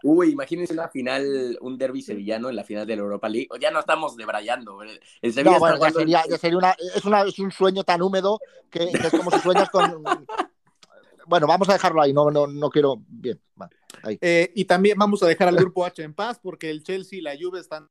Uy, 0.03 0.31
imagínense 0.31 0.73
una 0.73 0.89
final, 0.89 1.57
un 1.61 1.77
derby 1.77 2.01
sevillano 2.01 2.49
en 2.49 2.55
la 2.57 2.63
final 2.63 2.85
de 2.85 2.95
la 2.95 3.01
Europa 3.03 3.29
League. 3.29 3.47
Ya 3.59 3.71
no 3.71 3.79
estamos 3.79 4.17
debrayando. 4.17 4.81
El 4.81 5.33
Sevilla 5.33 5.57
no, 5.57 5.79
ya 5.79 5.91
sería, 5.91 6.57
una, 6.57 6.75
es, 6.95 7.05
una, 7.05 7.21
es, 7.21 7.39
un 7.39 7.51
sueño 7.51 7.83
tan 7.83 8.01
húmedo 8.01 8.39
que, 8.69 8.83
es 8.83 9.11
como 9.11 9.31
si 9.31 9.39
sueñas 9.39 9.69
con. 9.69 10.03
Bueno, 11.25 11.47
vamos 11.47 11.69
a 11.69 11.73
dejarlo 11.73 12.01
ahí, 12.01 12.11
no, 12.11 12.29
no, 12.29 12.47
no 12.47 12.69
quiero. 12.69 12.97
Bien, 13.07 13.39
ahí. 14.03 14.17
Eh, 14.19 14.51
y 14.55 14.65
también 14.65 14.97
vamos 14.97 15.23
a 15.23 15.27
dejar 15.27 15.47
al 15.47 15.55
grupo 15.55 15.85
H 15.85 16.03
en 16.03 16.13
paz 16.13 16.37
porque 16.37 16.69
el 16.69 16.83
Chelsea 16.83 17.19
y 17.19 17.21
la 17.21 17.33
Juve 17.39 17.61
están. 17.61 17.89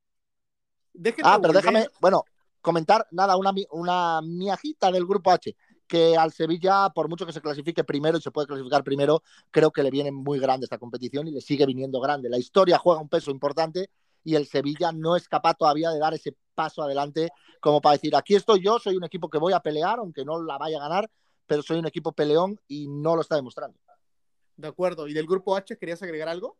ah, 1.22 1.38
pero 1.40 1.54
déjame, 1.54 1.88
bueno, 1.98 2.26
comentar, 2.60 3.06
nada, 3.10 3.38
una, 3.38 3.54
una 3.70 4.20
miajita 4.20 4.92
del 4.92 5.06
grupo 5.06 5.30
H 5.30 5.56
que 5.92 6.16
al 6.16 6.32
Sevilla, 6.32 6.88
por 6.88 7.10
mucho 7.10 7.26
que 7.26 7.34
se 7.34 7.42
clasifique 7.42 7.84
primero 7.84 8.16
y 8.16 8.22
se 8.22 8.30
puede 8.30 8.46
clasificar 8.46 8.82
primero, 8.82 9.22
creo 9.50 9.70
que 9.70 9.82
le 9.82 9.90
viene 9.90 10.10
muy 10.10 10.38
grande 10.38 10.64
esta 10.64 10.78
competición 10.78 11.28
y 11.28 11.32
le 11.32 11.42
sigue 11.42 11.66
viniendo 11.66 12.00
grande. 12.00 12.30
La 12.30 12.38
historia 12.38 12.78
juega 12.78 13.02
un 13.02 13.10
peso 13.10 13.30
importante 13.30 13.90
y 14.24 14.34
el 14.34 14.46
Sevilla 14.46 14.90
no 14.90 15.16
es 15.16 15.28
capaz 15.28 15.52
todavía 15.52 15.90
de 15.90 15.98
dar 15.98 16.14
ese 16.14 16.34
paso 16.54 16.82
adelante 16.82 17.28
como 17.60 17.82
para 17.82 17.92
decir, 17.92 18.16
aquí 18.16 18.34
estoy 18.34 18.64
yo, 18.64 18.78
soy 18.78 18.96
un 18.96 19.04
equipo 19.04 19.28
que 19.28 19.36
voy 19.36 19.52
a 19.52 19.60
pelear, 19.60 19.98
aunque 19.98 20.24
no 20.24 20.42
la 20.42 20.56
vaya 20.56 20.78
a 20.78 20.88
ganar, 20.88 21.10
pero 21.46 21.60
soy 21.60 21.78
un 21.78 21.86
equipo 21.86 22.12
peleón 22.12 22.58
y 22.68 22.88
no 22.88 23.14
lo 23.14 23.20
está 23.20 23.36
demostrando. 23.36 23.78
De 24.56 24.68
acuerdo. 24.68 25.06
¿Y 25.08 25.12
del 25.12 25.26
grupo 25.26 25.54
H 25.56 25.76
querías 25.76 26.02
agregar 26.02 26.30
algo? 26.30 26.56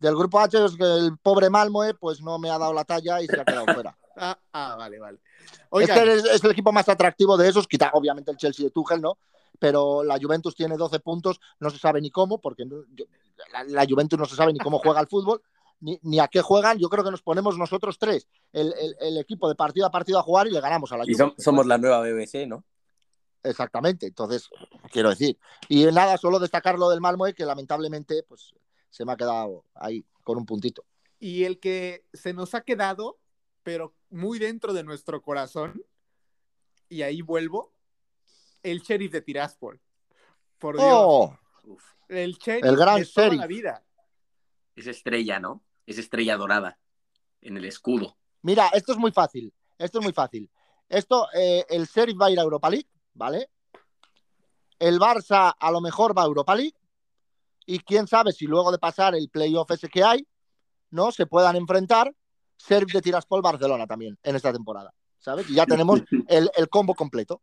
Del 0.00 0.16
grupo 0.16 0.40
H 0.40 0.64
es 0.64 0.76
que 0.76 0.82
el 0.82 1.16
pobre 1.18 1.48
Malmoe 1.48 1.94
pues 1.94 2.20
no 2.20 2.40
me 2.40 2.50
ha 2.50 2.58
dado 2.58 2.72
la 2.72 2.84
talla 2.84 3.22
y 3.22 3.28
se 3.28 3.40
ha 3.40 3.44
quedado 3.44 3.66
fuera. 3.72 3.96
Ah, 4.16 4.38
ah, 4.52 4.74
vale, 4.76 4.98
vale. 4.98 5.18
Este 5.72 6.14
es, 6.14 6.42
el 6.42 6.50
equipo 6.50 6.72
más 6.72 6.88
atractivo 6.88 7.36
de 7.36 7.48
esos, 7.48 7.68
quita 7.68 7.90
obviamente 7.92 8.30
el 8.30 8.36
Chelsea 8.36 8.64
de 8.64 8.70
Tuchel, 8.70 9.00
¿no? 9.00 9.18
Pero 9.58 10.02
la 10.02 10.18
Juventus 10.18 10.54
tiene 10.54 10.76
12 10.76 11.00
puntos, 11.00 11.40
no 11.60 11.70
se 11.70 11.78
sabe 11.78 12.00
ni 12.00 12.10
cómo, 12.10 12.40
porque 12.40 12.64
la, 13.68 13.86
Juventus 13.86 14.18
no 14.18 14.24
se 14.26 14.36
sabe 14.36 14.52
ni 14.52 14.58
cómo 14.58 14.78
juega 14.78 15.00
el 15.00 15.06
fútbol, 15.06 15.42
ni, 15.80 16.18
a 16.18 16.28
qué 16.28 16.40
juegan. 16.40 16.78
Yo 16.78 16.88
creo 16.88 17.04
que 17.04 17.10
nos 17.10 17.22
ponemos 17.22 17.58
nosotros 17.58 17.98
tres, 17.98 18.26
el, 18.52 19.18
equipo 19.18 19.48
de 19.48 19.54
partido 19.54 19.86
a 19.86 19.90
partido 19.90 20.18
a 20.18 20.22
jugar 20.22 20.46
y 20.46 20.50
le 20.50 20.60
ganamos 20.60 20.92
a 20.92 20.96
la 20.96 21.04
Juventus. 21.04 21.34
Y 21.38 21.42
somos 21.42 21.66
la 21.66 21.78
nueva 21.78 22.00
BBC, 22.00 22.46
¿no? 22.46 22.64
Exactamente, 23.42 24.06
entonces, 24.06 24.48
quiero 24.90 25.10
decir. 25.10 25.38
Y 25.68 25.84
nada, 25.84 26.16
solo 26.18 26.38
destacar 26.38 26.78
lo 26.78 26.90
del 26.90 27.00
Malmo, 27.00 27.26
que 27.26 27.44
lamentablemente 27.44 28.24
pues, 28.24 28.54
se 28.90 29.04
me 29.04 29.12
ha 29.12 29.16
quedado 29.16 29.64
ahí 29.74 30.04
con 30.24 30.38
un 30.38 30.46
puntito. 30.46 30.84
Y 31.20 31.44
el 31.44 31.60
que 31.60 32.04
se 32.12 32.32
nos 32.32 32.54
ha 32.54 32.62
quedado 32.62 33.18
pero 33.66 33.96
muy 34.10 34.38
dentro 34.38 34.72
de 34.72 34.84
nuestro 34.84 35.20
corazón, 35.20 35.82
y 36.88 37.02
ahí 37.02 37.20
vuelvo, 37.20 37.74
el 38.62 38.80
sheriff 38.80 39.10
de 39.10 39.22
Tiraspol. 39.22 39.80
Por 40.56 40.76
Dios. 40.76 40.88
Oh. 40.88 41.36
el 42.08 42.34
sheriff 42.34 42.64
el 42.64 42.76
gran 42.76 43.00
de 43.00 43.06
toda 43.06 43.34
la 43.34 43.48
vida. 43.48 43.84
Es 44.76 44.86
estrella, 44.86 45.40
¿no? 45.40 45.64
Es 45.84 45.98
estrella 45.98 46.36
dorada 46.36 46.78
en 47.40 47.56
el 47.56 47.64
escudo. 47.64 48.16
Mira, 48.42 48.68
esto 48.68 48.92
es 48.92 48.98
muy 48.98 49.10
fácil. 49.10 49.52
Esto 49.76 49.98
es 49.98 50.04
muy 50.04 50.12
fácil. 50.12 50.48
Esto, 50.88 51.26
eh, 51.34 51.66
el 51.68 51.86
sheriff 51.86 52.20
va 52.22 52.26
a 52.26 52.30
ir 52.30 52.38
a 52.38 52.42
Europa 52.42 52.70
League, 52.70 52.88
¿vale? 53.14 53.50
El 54.78 55.00
Barça 55.00 55.56
a 55.58 55.70
lo 55.72 55.80
mejor 55.80 56.16
va 56.16 56.22
a 56.22 56.26
Europa 56.26 56.54
League. 56.54 56.76
Y 57.66 57.80
quién 57.80 58.06
sabe 58.06 58.30
si 58.30 58.46
luego 58.46 58.70
de 58.70 58.78
pasar 58.78 59.16
el 59.16 59.28
playoff 59.28 59.72
ese 59.72 59.88
que 59.88 60.04
hay, 60.04 60.24
¿no? 60.90 61.10
Se 61.10 61.26
puedan 61.26 61.56
enfrentar 61.56 62.14
Serv 62.56 62.86
de 62.88 63.02
Tiraspol 63.02 63.42
Barcelona 63.42 63.86
también 63.86 64.18
en 64.22 64.36
esta 64.36 64.52
temporada, 64.52 64.92
¿sabes? 65.18 65.48
Y 65.50 65.54
ya 65.54 65.66
tenemos 65.66 66.02
el, 66.28 66.50
combo 66.68 66.94
completo. 66.94 67.42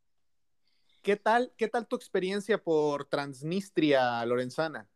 ¿Qué 1.02 1.18
tal, 1.18 1.54
¿Qué 1.58 1.68
tal 1.68 1.88
tu 1.88 1.96
experiencia 1.96 2.62
por 2.62 3.06
Transnistria, 3.06 4.26
Lorenzana? 4.26 4.90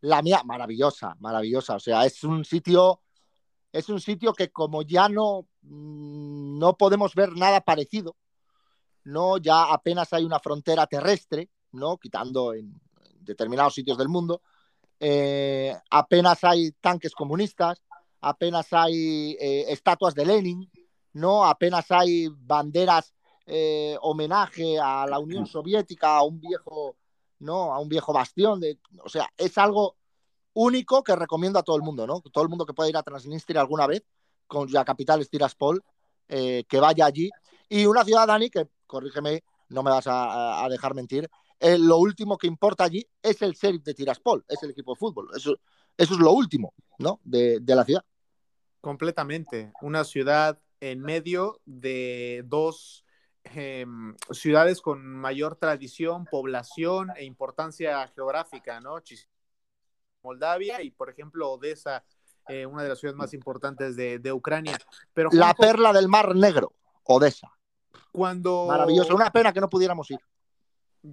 La 0.00 0.22
mía, 0.22 0.42
maravillosa, 0.44 1.16
maravillosa. 1.20 1.76
O 1.76 1.80
sea, 1.80 2.04
es 2.04 2.22
un 2.24 2.44
sitio, 2.44 3.00
es 3.72 3.88
un 3.88 4.00
sitio 4.00 4.32
que 4.32 4.50
como 4.50 4.82
ya 4.82 5.08
no, 5.08 5.46
mm, 5.62 6.58
no 6.58 6.76
podemos 6.76 7.14
ver 7.14 7.32
nada 7.32 7.60
parecido, 7.60 8.16
¿no? 9.04 9.38
Ya 9.38 9.72
apenas 9.72 10.12
hay 10.12 10.24
una 10.24 10.40
frontera 10.40 10.86
terrestre, 10.86 11.48
¿no? 11.72 11.96
Quitando 11.96 12.52
en, 12.52 12.80
determinados 13.26 13.74
sitios 13.74 13.98
del 13.98 14.08
mundo. 14.08 14.40
Eh, 14.98 15.74
apenas 15.90 16.42
hay 16.44 16.72
tanques 16.80 17.12
comunistas, 17.14 17.82
apenas 18.20 18.72
hay 18.72 19.36
eh, 19.40 19.66
estatuas 19.68 20.14
de 20.14 20.26
Lenin, 20.26 20.70
¿no? 21.12 21.44
Apenas 21.44 21.90
hay 21.90 22.28
banderas 22.28 23.14
eh, 23.46 23.96
homenaje 24.02 24.78
a 24.78 25.06
la 25.06 25.18
Unión 25.18 25.46
Soviética, 25.46 26.16
a 26.16 26.22
un 26.22 26.40
viejo, 26.40 26.96
¿no? 27.38 27.72
A 27.72 27.78
un 27.78 27.88
viejo 27.88 28.12
bastión. 28.12 28.60
De, 28.60 28.78
o 29.04 29.08
sea, 29.08 29.28
es 29.36 29.56
algo 29.58 29.96
único 30.54 31.04
que 31.04 31.14
recomiendo 31.14 31.58
a 31.58 31.62
todo 31.62 31.76
el 31.76 31.82
mundo, 31.82 32.06
¿no? 32.06 32.20
Todo 32.20 32.42
el 32.42 32.50
mundo 32.50 32.66
que 32.66 32.72
pueda 32.72 32.88
ir 32.88 32.96
a 32.96 33.02
Transnistria 33.02 33.60
alguna 33.60 33.86
vez, 33.86 34.04
con 34.46 34.70
la 34.72 34.84
capital 34.84 35.20
es 35.20 35.30
Tiraspol, 35.30 35.82
eh, 36.28 36.64
que 36.68 36.80
vaya 36.80 37.06
allí. 37.06 37.30
Y 37.68 37.86
una 37.86 38.04
ciudad, 38.04 38.26
Dani, 38.26 38.50
que, 38.50 38.66
corrígeme, 38.86 39.44
no 39.68 39.82
me 39.82 39.90
vas 39.90 40.06
a, 40.08 40.66
dejar 40.70 40.94
mentir, 40.94 41.28
lo 41.60 41.98
último 41.98 42.36
que 42.36 42.46
importa 42.46 42.84
allí 42.84 43.06
es 43.22 43.42
el 43.42 43.52
sheriff 43.52 43.82
de 43.82 43.94
Tiraspol, 43.94 44.44
es 44.48 44.62
el 44.62 44.70
equipo 44.70 44.94
de 44.94 44.98
fútbol. 44.98 45.28
Eso, 45.34 45.56
eso 45.96 46.14
es 46.14 46.20
lo 46.20 46.32
último, 46.32 46.74
¿no? 46.98 47.20
De, 47.24 47.60
la 47.66 47.84
ciudad. 47.84 48.04
Completamente. 48.80 49.72
Una 49.80 50.04
ciudad 50.04 50.60
en 50.80 51.00
medio 51.00 51.60
de 51.64 52.44
dos 52.46 53.04
em, 53.44 54.14
ciudades 54.30 54.80
con 54.80 55.04
mayor 55.06 55.56
tradición, 55.56 56.26
población 56.26 57.10
e 57.16 57.24
importancia 57.24 58.06
geográfica, 58.08 58.80
¿no? 58.80 59.00
Moldavia 60.22 60.82
y, 60.82 60.90
por 60.90 61.08
ejemplo, 61.08 61.52
Odessa, 61.52 62.04
eh, 62.48 62.66
una 62.66 62.82
de 62.82 62.90
las 62.90 62.98
ciudades 62.98 63.16
más 63.16 63.32
importantes 63.32 63.96
de, 63.96 64.32
Ucrania. 64.32 64.76
Pero, 65.14 65.30
la 65.32 65.54
perla 65.54 65.92
del 65.92 66.08
Mar 66.08 66.34
Negro, 66.34 66.72
Odessa. 67.04 67.50
Cuando... 68.12 68.66
Maravilloso, 68.66 69.14
una 69.14 69.30
pena 69.30 69.52
que 69.52 69.60
no 69.60 69.68
pudiéramos 69.68 70.10
ir. 70.10 70.18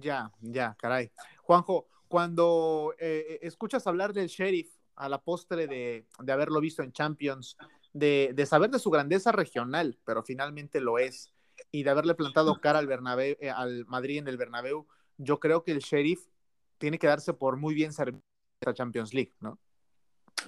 Ya, 0.00 0.32
ya, 0.40 0.76
caray. 0.78 1.10
Juanjo, 1.42 1.86
cuando 2.08 2.94
eh, 2.98 3.38
escuchas 3.42 3.86
hablar 3.86 4.12
del 4.12 4.28
sheriff 4.28 4.70
a 4.96 5.08
la 5.08 5.22
postre 5.22 5.66
de, 5.66 6.06
haberlo 6.28 6.60
visto 6.60 6.82
en 6.82 6.92
Champions, 6.92 7.56
de, 7.92 8.34
saber 8.46 8.70
de 8.70 8.78
su 8.78 8.90
grandeza 8.90 9.32
regional, 9.32 9.98
pero 10.04 10.22
finalmente 10.22 10.80
lo 10.80 10.98
es, 10.98 11.32
y 11.70 11.84
de 11.84 11.90
haberle 11.90 12.14
plantado 12.14 12.60
cara 12.60 12.80
al, 12.80 12.88
eh, 13.20 13.50
al 13.50 13.84
Madrid 13.86 14.18
en 14.18 14.28
el 14.28 14.36
Bernabéu, 14.36 14.86
yo 15.16 15.38
creo 15.38 15.62
que 15.62 15.72
el 15.72 15.78
sheriff 15.78 16.26
tiene 16.78 16.98
que 16.98 17.06
darse 17.06 17.32
por 17.32 17.56
muy 17.56 17.74
bien 17.74 17.92
servido 17.92 18.22
esta 18.60 18.74
Champions 18.74 19.14
League, 19.14 19.32
¿no? 19.40 19.60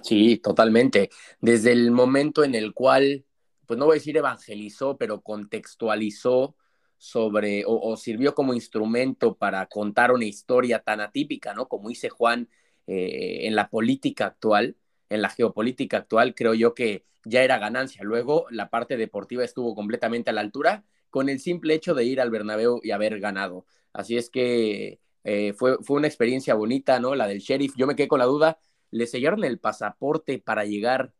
Sí, 0.03 0.37
totalmente. 0.37 1.09
Desde 1.39 1.71
el 1.71 1.91
momento 1.91 2.43
en 2.43 2.53
el 2.55 2.73
cual, 2.73 3.25
pues 3.65 3.79
no 3.79 3.85
voy 3.85 3.93
a 3.93 3.99
decir 3.99 4.17
evangelizó, 4.17 4.97
pero 4.97 5.21
contextualizó 5.21 6.55
sobre 6.97 7.63
o, 7.65 7.95
sirvió 7.97 8.33
como 8.33 8.53
instrumento 8.53 9.35
para 9.37 9.65
contar 9.67 10.11
una 10.11 10.25
historia 10.25 10.79
tan 10.79 10.99
atípica, 10.99 11.53
¿no? 11.53 11.67
Como 11.67 11.89
dice 11.89 12.09
Juan, 12.09 12.49
eh, 12.87 13.47
en 13.47 13.55
la 13.55 13.69
política 13.69 14.25
actual, 14.25 14.77
en 15.09 15.21
la 15.21 15.29
geopolítica 15.29 15.97
actual, 15.97 16.35
creo 16.35 16.53
yo 16.53 16.73
que 16.73 17.05
ya 17.25 17.43
era 17.43 17.59
ganancia. 17.59 18.03
Luego 18.03 18.47
la 18.49 18.69
parte 18.69 18.97
deportiva 18.97 19.43
estuvo 19.43 19.75
completamente 19.75 20.29
a 20.31 20.33
la 20.33 20.41
altura 20.41 20.83
con 21.09 21.29
el 21.29 21.39
simple 21.39 21.73
hecho 21.73 21.93
de 21.93 22.05
ir 22.05 22.19
al 22.21 22.31
Bernabéu 22.31 22.79
y 22.83 22.91
haber 22.91 23.19
ganado. 23.19 23.65
Así 23.93 24.17
es 24.17 24.29
que 24.29 24.99
eh, 25.23 25.53
fue, 25.53 25.77
fue 25.83 25.97
una 25.97 26.07
experiencia 26.07 26.55
bonita, 26.55 26.99
¿no? 26.99 27.15
La 27.15 27.27
del 27.27 27.39
sheriff. 27.39 27.75
Yo 27.77 27.87
me 27.87 27.95
quedé 27.95 28.07
con 28.07 28.19
la 28.19 28.25
duda, 28.25 28.59
¿le 28.91 29.07
sellaron 29.07 29.43
el 29.43 29.59
pasaporte 29.59 30.39
para 30.39 30.65
llegar 30.65 31.13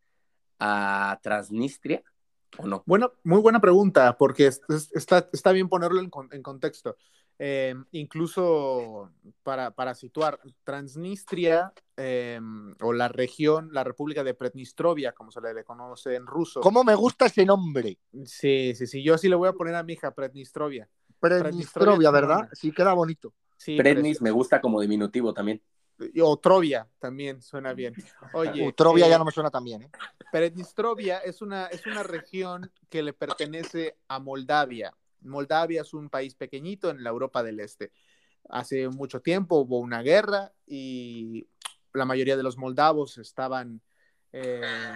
a 0.59 1.19
Transnistria 1.21 2.03
o 2.57 2.67
no? 2.67 2.83
Bueno, 2.85 3.13
muy 3.23 3.41
buena 3.41 3.59
pregunta, 3.59 4.17
porque 4.17 4.47
está, 4.47 5.29
está 5.31 5.51
bien 5.51 5.69
ponerlo 5.69 5.99
en, 5.99 6.09
en 6.31 6.43
contexto. 6.43 6.97
Eh, 7.39 7.75
incluso 7.91 9.11
para, 9.43 9.71
para, 9.71 9.93
situar, 9.93 10.39
Transnistria 10.63 11.71
eh, 11.95 12.39
o 12.81 12.93
la 12.93 13.09
región, 13.09 13.69
la 13.71 13.83
República 13.83 14.23
de 14.23 14.33
Prednistrovia, 14.33 15.11
como 15.11 15.31
se 15.31 15.41
le 15.41 15.63
conoce 15.63 16.15
en 16.15 16.25
ruso. 16.25 16.61
¿Cómo 16.61 16.83
me 16.83 16.95
gusta 16.95 17.27
ese 17.27 17.45
nombre? 17.45 17.99
Sí, 18.25 18.73
sí, 18.75 18.87
sí, 18.87 19.03
yo 19.03 19.17
sí 19.17 19.29
le 19.29 19.35
voy 19.35 19.49
a 19.49 19.53
poner 19.53 19.75
a 19.75 19.83
mi 19.83 19.93
hija 19.93 20.11
Prednistrovia. 20.11 20.89
Prednistrovia, 21.19 22.09
¿verdad? 22.09 22.49
Sí, 22.53 22.71
queda 22.71 22.93
bonito. 22.93 23.33
Sí, 23.55 23.75
Prednis 23.77 24.21
me 24.21 24.31
gusta 24.31 24.61
como 24.61 24.81
diminutivo 24.81 25.33
también. 25.33 25.61
O 26.21 26.37
Trovia 26.37 26.87
también 26.99 27.41
suena 27.41 27.73
bien. 27.73 27.93
Oye, 28.33 28.71
Trovia 28.73 29.07
ya 29.07 29.15
eh, 29.15 29.19
no 29.19 29.25
me 29.25 29.31
suena 29.31 29.49
tan 29.49 29.63
bien. 29.63 29.83
¿eh? 29.83 29.89
Es 31.25 31.41
una, 31.41 31.67
es 31.67 31.85
una 31.85 32.03
región 32.03 32.71
que 32.89 33.01
le 33.01 33.13
pertenece 33.13 33.97
a 34.07 34.19
Moldavia. 34.19 34.93
Moldavia 35.21 35.81
es 35.81 35.93
un 35.93 36.09
país 36.09 36.35
pequeñito 36.35 36.89
en 36.89 37.03
la 37.03 37.09
Europa 37.09 37.41
del 37.41 37.59
Este. 37.59 37.91
Hace 38.49 38.87
mucho 38.89 39.21
tiempo 39.21 39.57
hubo 39.57 39.79
una 39.79 40.01
guerra 40.01 40.53
y 40.65 41.47
la 41.93 42.05
mayoría 42.05 42.37
de 42.37 42.43
los 42.43 42.57
moldavos 42.57 43.17
estaban 43.17 43.81
eh, 44.31 44.93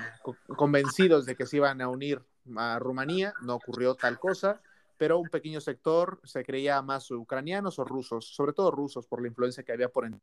convencidos 0.56 1.26
de 1.26 1.36
que 1.36 1.46
se 1.46 1.58
iban 1.58 1.82
a 1.82 1.90
unir 1.90 2.24
a 2.56 2.80
Rumanía. 2.80 3.34
No 3.42 3.56
ocurrió 3.56 3.96
tal 3.96 4.20
cosa, 4.20 4.62
pero 4.98 5.20
un 5.20 5.30
pequeño 5.30 5.60
sector 5.60 6.20
se 6.24 6.44
creía 6.46 6.82
más 6.82 7.10
ucranianos 7.10 7.80
o 7.80 7.84
rusos, 7.84 8.28
sobre 8.36 8.54
todo 8.54 8.72
rusos 8.72 9.08
por 9.08 9.22
la 9.22 9.28
influencia 9.28 9.64
que 9.64 9.72
había 9.72 9.90
por 9.90 10.06
en 10.06 10.22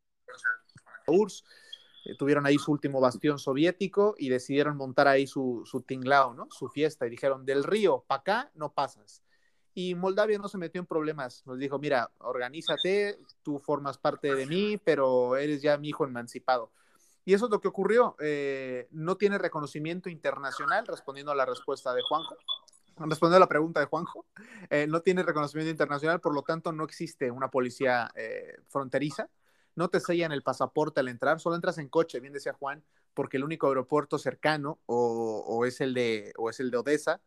URSS. 1.11 1.45
Eh, 2.05 2.17
tuvieron 2.17 2.47
ahí 2.47 2.57
su 2.57 2.73
último 2.73 3.01
bastión 3.01 3.39
soviético 3.39 4.15
y 4.19 4.29
decidieron 4.29 4.77
montar 4.77 5.09
ahí 5.09 5.27
su, 5.27 5.63
su 5.67 5.83
tinglao, 5.83 6.35
¿no? 6.35 6.49
Su 6.51 6.69
fiesta 6.69 7.07
y 7.07 7.11
dijeron, 7.11 7.45
del 7.45 7.65
río 7.65 8.05
para 8.07 8.21
acá 8.21 8.51
no 8.55 8.73
pasas. 8.73 9.23
Y 9.75 9.95
Moldavia 9.95 10.39
no 10.39 10.49
se 10.49 10.59
metió 10.59 10.81
en 10.81 10.87
problemas. 10.87 11.47
Nos 11.47 11.59
dijo, 11.59 11.79
mira, 11.79 12.11
organízate, 12.19 13.19
tú 13.43 13.59
formas 13.59 13.99
parte 13.99 14.35
de 14.35 14.47
mí, 14.47 14.79
pero 14.79 15.37
eres 15.37 15.63
ya 15.63 15.77
mi 15.79 15.91
hijo 15.91 16.05
emancipado. 16.05 16.73
Y 17.25 17.35
eso 17.35 17.45
es 17.45 17.51
lo 17.51 17.61
que 17.61 17.69
ocurrió. 17.69 18.17
Eh, 18.19 18.89
no 18.91 19.17
tiene 19.17 19.39
reconocimiento 19.39 20.09
internacional, 20.09 20.87
respondiendo 20.87 21.31
a 21.31 21.37
la 21.37 21.45
respuesta 21.45 21.93
de 21.95 22.03
Juanjo. 22.03 22.37
Respondiendo 22.97 23.37
a 23.37 23.41
la 23.41 23.49
pregunta 23.49 23.79
de 23.79 23.87
Juanjo, 23.87 24.27
eh, 24.71 24.89
no 24.89 25.03
tiene 25.03 25.23
reconocimiento 25.23 25.71
internacional, 25.71 26.21
por 26.21 26.35
lo 26.35 26.43
tanto 26.43 26.73
no 26.73 26.83
existe 26.83 27.31
una 27.31 27.49
policía 27.49 28.11
fronteriza. 28.67 29.29
No 29.79 29.91
te 29.91 30.01
sellan 30.01 30.33
el 30.33 30.43
pasaporte 30.43 30.99
al 30.99 31.07
entrar, 31.07 31.39
solo 31.39 31.55
entras 31.55 31.79
en 31.79 31.89
coche, 31.89 32.19
bien 32.19 32.33
decía 32.33 32.53
Juan, 32.53 32.83
porque 33.15 33.37
el 33.37 33.45
único 33.45 33.69
aeropuerto 33.69 34.19
cercano 34.19 34.81
o, 34.87 35.65
es, 35.67 35.81
el 35.81 35.95
de, 35.95 36.33
o 36.37 36.51
es 36.51 36.59
el 36.59 36.73
de 36.73 36.79
Odessa 36.79 37.21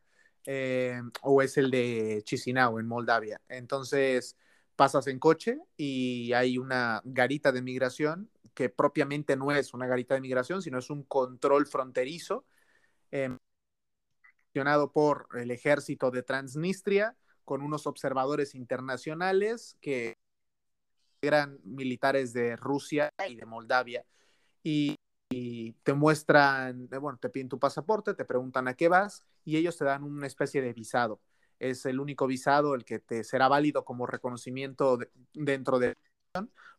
eh, 0.45 1.01
o 1.21 1.41
es 1.41 1.55
el 1.55 1.71
de 1.71 2.21
Chisinau 2.25 2.77
en 2.77 2.87
Moldavia. 2.87 3.39
Entonces 3.47 4.35
pasas 4.75 5.07
en 5.07 5.17
coche 5.17 5.59
y 5.77 6.33
hay 6.33 6.57
una 6.57 7.01
garita 7.05 7.53
de 7.53 7.61
migración 7.61 8.29
que 8.53 8.67
propiamente 8.67 9.37
no 9.37 9.53
es 9.53 9.73
una 9.73 9.87
garita 9.87 10.15
de 10.15 10.19
migración, 10.19 10.61
sino 10.61 10.79
es 10.79 10.89
un 10.89 11.03
control 11.03 11.67
fronterizo 11.67 12.43
eh, 13.11 13.37
por 14.93 15.29
el 15.35 15.51
ejército 15.51 16.11
de 16.11 16.21
Transnistria 16.21 17.15
con 17.45 17.61
unos 17.61 17.87
observadores 17.87 18.55
internacionales 18.55 19.77
que 19.79 20.17
eran 21.21 21.59
militares 21.63 22.33
de 22.33 22.55
Rusia 22.55 23.09
y 23.27 23.35
de 23.35 23.45
Moldavia. 23.45 24.05
Y 24.63 24.95
te 25.83 25.93
muestran, 25.93 26.89
eh, 26.91 26.97
bueno, 26.97 27.17
te 27.19 27.29
piden 27.29 27.49
tu 27.49 27.59
pasaporte, 27.59 28.13
te 28.13 28.25
preguntan 28.25 28.67
a 28.67 28.73
qué 28.73 28.89
vas 28.89 29.23
y 29.45 29.57
ellos 29.57 29.77
te 29.77 29.85
dan 29.85 30.03
una 30.03 30.27
especie 30.27 30.61
de 30.61 30.73
visado. 30.73 31.21
Es 31.59 31.85
el 31.85 31.99
único 31.99 32.27
visado 32.27 32.75
el 32.75 32.83
que 32.83 32.99
te 32.99 33.23
será 33.23 33.47
válido 33.47 33.85
como 33.85 34.07
reconocimiento 34.07 34.99
dentro 35.33 35.79
de 35.79 35.95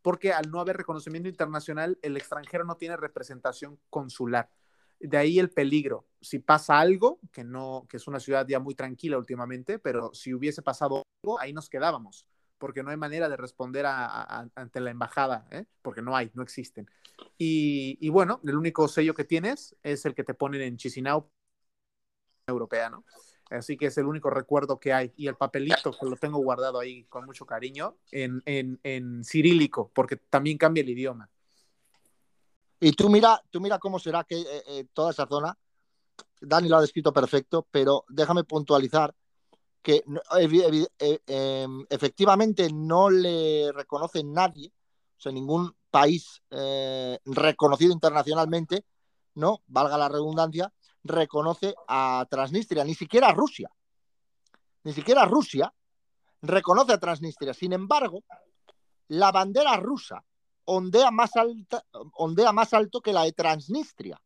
porque 0.00 0.32
al 0.32 0.50
no 0.50 0.60
haber 0.60 0.78
reconocimiento 0.78 1.28
internacional, 1.28 1.98
el 2.02 2.16
extranjero 2.16 2.64
no 2.64 2.76
tiene 2.76 2.96
representación 2.96 3.78
consular. 3.90 4.50
De 4.98 5.16
ahí 5.18 5.38
el 5.38 5.50
peligro. 5.50 6.06
Si 6.20 6.38
pasa 6.38 6.80
algo, 6.80 7.20
que 7.32 7.44
no, 7.44 7.86
que 7.88 7.98
es 7.98 8.08
una 8.08 8.18
ciudad 8.18 8.46
ya 8.48 8.60
muy 8.60 8.74
tranquila 8.74 9.18
últimamente, 9.18 9.78
pero 9.78 10.14
si 10.14 10.32
hubiese 10.32 10.62
pasado 10.62 11.02
algo, 11.22 11.38
ahí 11.38 11.52
nos 11.52 11.68
quedábamos 11.68 12.26
porque 12.62 12.84
no 12.84 12.92
hay 12.92 12.96
manera 12.96 13.28
de 13.28 13.36
responder 13.36 13.84
ante 13.84 14.80
la 14.80 14.92
embajada, 14.92 15.48
¿eh? 15.50 15.64
porque 15.82 16.00
no 16.00 16.14
hay, 16.14 16.30
no 16.34 16.44
existen. 16.44 16.88
Y, 17.36 18.08
bueno, 18.10 18.40
el 18.44 18.56
único 18.56 18.86
sello 18.86 19.14
que 19.14 19.24
tienes 19.24 19.74
es 19.82 20.06
el 20.06 20.14
que 20.14 20.22
te 20.22 20.32
ponen 20.32 20.62
en 20.62 20.76
Chisinau 20.76 21.28
europea, 22.46 22.88
¿no? 22.88 23.04
Así 23.50 23.76
que 23.76 23.86
es 23.86 23.98
el 23.98 24.06
único 24.06 24.30
recuerdo 24.30 24.78
que 24.78 24.92
hay. 24.92 25.12
Y 25.16 25.26
el 25.26 25.34
papelito 25.34 25.90
que 25.90 26.06
lo 26.06 26.14
tengo 26.14 26.38
guardado 26.38 26.78
ahí 26.78 27.02
con 27.06 27.24
mucho 27.24 27.44
cariño 27.46 27.96
en, 28.12 28.40
en, 28.46 29.24
cirílico, 29.24 29.90
porque 29.92 30.14
también 30.14 30.56
cambia 30.56 30.82
el 30.82 30.90
idioma. 30.90 31.28
Y 32.78 32.92
tú 32.92 33.10
mira, 33.10 33.42
tú 33.50 33.60
mira 33.60 33.80
cómo 33.80 33.98
será 33.98 34.22
que 34.22 34.36
eh, 34.36 34.62
eh, 34.68 34.84
toda 34.92 35.10
esa 35.10 35.26
zona, 35.26 35.58
Dani 36.40 36.68
lo 36.68 36.76
ha 36.76 36.80
descrito 36.80 37.12
perfecto, 37.12 37.66
pero 37.72 38.04
déjame 38.08 38.44
puntualizar 38.44 39.12
que 39.82 40.04
eh, 40.98 41.20
em, 41.26 41.86
efectivamente 41.90 42.68
no 42.72 43.10
le 43.10 43.72
reconoce 43.72 44.22
nadie, 44.22 44.72
o 45.18 45.20
sea, 45.20 45.32
ningún 45.32 45.74
país 45.90 46.42
eh, 46.50 47.18
reconocido 47.24 47.92
internacionalmente, 47.92 48.84
¿no? 49.34 49.62
Valga 49.66 49.98
la 49.98 50.08
redundancia, 50.08 50.72
reconoce 51.02 51.74
a 51.88 52.26
Transnistria, 52.30 52.84
ni 52.84 52.94
siquiera 52.94 53.32
Rusia. 53.32 53.70
Ni 54.84 54.92
siquiera 54.92 55.24
Rusia 55.24 55.72
reconoce 56.40 56.92
a 56.92 57.00
Transnistria. 57.00 57.52
Sin 57.52 57.72
embargo, 57.72 58.22
la 59.08 59.32
bandera 59.32 59.76
rusa 59.76 60.24
ondea 60.64 61.10
más, 61.10 61.36
alta, 61.36 61.84
ondea 62.14 62.52
más 62.52 62.72
alto 62.72 63.00
que 63.00 63.12
la 63.12 63.24
de 63.24 63.32
Transnistria. 63.32 64.20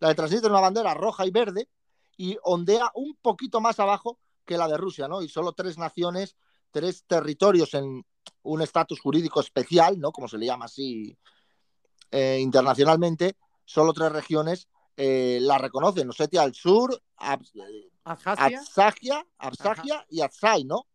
La 0.00 0.08
de 0.08 0.14
Transnistria 0.14 0.48
es 0.48 0.52
una 0.52 0.60
bandera 0.60 0.94
roja 0.94 1.26
y 1.26 1.30
verde 1.30 1.68
y 2.16 2.36
ondea 2.42 2.90
un 2.94 3.16
poquito 3.22 3.60
más 3.60 3.78
abajo 3.80 4.18
que 4.44 4.58
la 4.58 4.68
de 4.68 4.76
Rusia, 4.76 5.08
¿no? 5.08 5.22
Y 5.22 5.28
solo 5.28 5.52
tres 5.52 5.78
naciones, 5.78 6.36
tres 6.70 7.04
territorios 7.06 7.74
en 7.74 8.04
un 8.42 8.62
estatus 8.62 9.00
jurídico 9.00 9.40
especial, 9.40 9.98
¿no? 9.98 10.12
Como 10.12 10.28
se 10.28 10.38
le 10.38 10.46
llama 10.46 10.66
así 10.66 11.16
eh, 12.10 12.38
internacionalmente, 12.40 13.36
solo 13.64 13.92
tres 13.92 14.12
regiones 14.12 14.68
eh, 14.96 15.38
la 15.40 15.58
reconocen, 15.58 16.08
Osetia 16.08 16.42
al 16.42 16.54
sur, 16.54 17.02
Absagia, 18.04 19.26
Absagia 19.38 20.06
y 20.08 20.20
Azai, 20.20 20.64
¿no? 20.64 20.86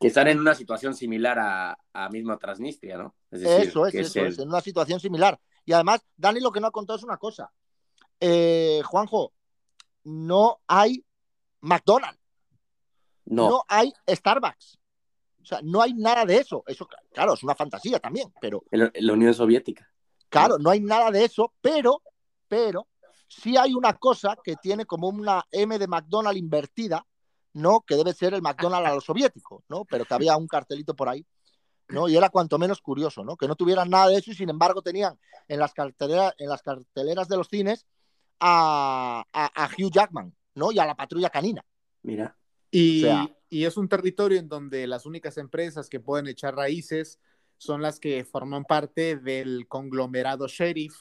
Que 0.00 0.08
están 0.08 0.28
en 0.28 0.40
una 0.40 0.54
situación 0.54 0.94
similar 0.94 1.38
a, 1.38 1.78
a 1.92 2.08
misma 2.08 2.36
Transnistria, 2.36 2.96
¿no? 2.98 3.14
eso 3.30 3.86
es, 3.86 3.94
eso 3.94 4.20
es, 4.24 4.38
en 4.38 4.48
una 4.48 4.60
situación 4.60 4.98
similar. 4.98 5.38
Y 5.64 5.72
además, 5.72 6.04
Dani 6.16 6.40
lo 6.40 6.50
que 6.50 6.60
no 6.60 6.66
ha 6.66 6.72
contado 6.72 6.98
es 6.98 7.04
una 7.04 7.16
cosa. 7.16 7.52
Eh, 8.20 8.82
Juanjo, 8.84 9.32
no 10.04 10.60
hay 10.66 11.04
McDonald's. 11.60 12.23
No. 13.26 13.64
hay 13.68 13.92
Starbucks. 14.08 14.78
O 15.42 15.46
sea, 15.46 15.60
no 15.62 15.82
hay 15.82 15.92
nada 15.92 16.24
de 16.24 16.38
eso. 16.38 16.64
Eso, 16.66 16.88
claro, 17.12 17.34
es 17.34 17.42
una 17.42 17.54
fantasía 17.54 17.98
también, 17.98 18.32
pero. 18.40 18.64
En 18.70 18.90
la 18.92 19.12
Unión 19.12 19.34
Soviética. 19.34 19.90
Claro, 20.28 20.58
no 20.58 20.70
hay 20.70 20.80
nada 20.80 21.10
de 21.10 21.24
eso, 21.24 21.52
pero, 21.60 22.02
pero, 22.48 22.88
sí 23.28 23.56
hay 23.56 23.74
una 23.74 23.94
cosa 23.94 24.36
que 24.42 24.56
tiene 24.56 24.84
como 24.84 25.08
una 25.08 25.44
M 25.52 25.78
de 25.78 25.86
McDonald's 25.86 26.40
invertida, 26.40 27.06
¿no? 27.52 27.82
Que 27.82 27.94
debe 27.94 28.12
ser 28.12 28.34
el 28.34 28.42
McDonald's 28.42 28.88
a 28.88 28.94
lo 28.94 29.00
soviético, 29.00 29.62
¿no? 29.68 29.84
Pero 29.84 30.04
que 30.04 30.14
había 30.14 30.36
un 30.36 30.48
cartelito 30.48 30.94
por 30.96 31.08
ahí, 31.08 31.24
¿no? 31.88 32.08
Y 32.08 32.16
era 32.16 32.30
cuanto 32.30 32.58
menos 32.58 32.80
curioso, 32.80 33.22
¿no? 33.22 33.36
Que 33.36 33.46
no 33.46 33.54
tuvieran 33.54 33.90
nada 33.90 34.08
de 34.08 34.16
eso 34.16 34.32
y 34.32 34.34
sin 34.34 34.50
embargo 34.50 34.82
tenían 34.82 35.18
en 35.46 35.60
las 35.60 35.72
carteleras, 35.72 36.34
en 36.38 36.48
las 36.48 36.62
carteleras 36.62 37.28
de 37.28 37.36
los 37.36 37.48
cines 37.48 37.86
a, 38.40 39.24
a 39.32 39.68
Hugh 39.78 39.92
Jackman, 39.92 40.34
¿no? 40.54 40.72
Y 40.72 40.78
a 40.78 40.86
la 40.86 40.96
patrulla 40.96 41.30
canina. 41.30 41.64
Mira. 42.02 42.36
Y, 42.74 43.64
es 43.64 43.76
un 43.76 43.88
territorio 43.88 44.38
en 44.38 44.48
donde 44.48 44.86
las 44.86 45.06
únicas 45.06 45.38
empresas 45.38 45.88
que 45.88 46.00
pueden 46.00 46.26
echar 46.26 46.56
raíces 46.56 47.20
son 47.56 47.82
las 47.82 48.00
que 48.00 48.24
forman 48.24 48.64
parte 48.64 49.16
del 49.16 49.68
conglomerado 49.68 50.48
Sheriff, 50.48 50.96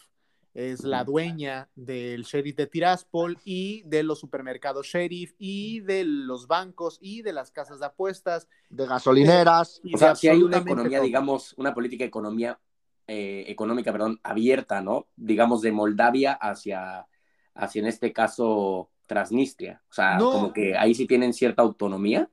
es 0.53 0.83
la 0.83 1.03
dueña 1.03 1.67
del 1.75 2.23
sheriff 2.23 2.55
de 2.55 2.67
Tiraspol 2.67 3.39
y 3.43 3.81
de 3.87 4.03
los 4.03 4.19
supermercados 4.19 4.85
sheriff 4.85 5.33
y 5.39 5.79
de 5.79 6.03
los 6.03 6.45
bancos 6.45 6.99
y 7.01 7.23
de 7.23 7.33
las 7.33 7.49
casas 7.49 7.79
de 7.79 7.87
apuestas. 7.87 8.47
De 8.69 8.85
gasolineras. 8.85 9.81
o 9.91 9.97
sea, 9.97 10.15
si 10.15 10.27
hay 10.27 10.43
una 10.43 10.59
economía, 10.59 11.01
digamos, 11.01 11.55
una 11.57 11.73
política 11.73 12.05
economía, 12.05 12.59
eh, 13.07 13.45
económica, 13.47 13.91
perdón, 13.91 14.19
abierta, 14.21 14.79
¿no? 14.81 15.07
Digamos, 15.15 15.61
de 15.63 15.71
Moldavia 15.71 16.33
hacia, 16.33 17.07
hacia 17.55 17.79
en 17.79 17.87
este 17.87 18.13
caso, 18.13 18.91
Transnistria. 19.05 19.81
O 19.89 19.93
sea, 19.93 20.17
como 20.17 20.53
que 20.53 20.77
ahí 20.77 20.93
sí 20.95 21.05
tienen 21.07 21.33
cierta 21.33 21.61
autonomía. 21.61 22.29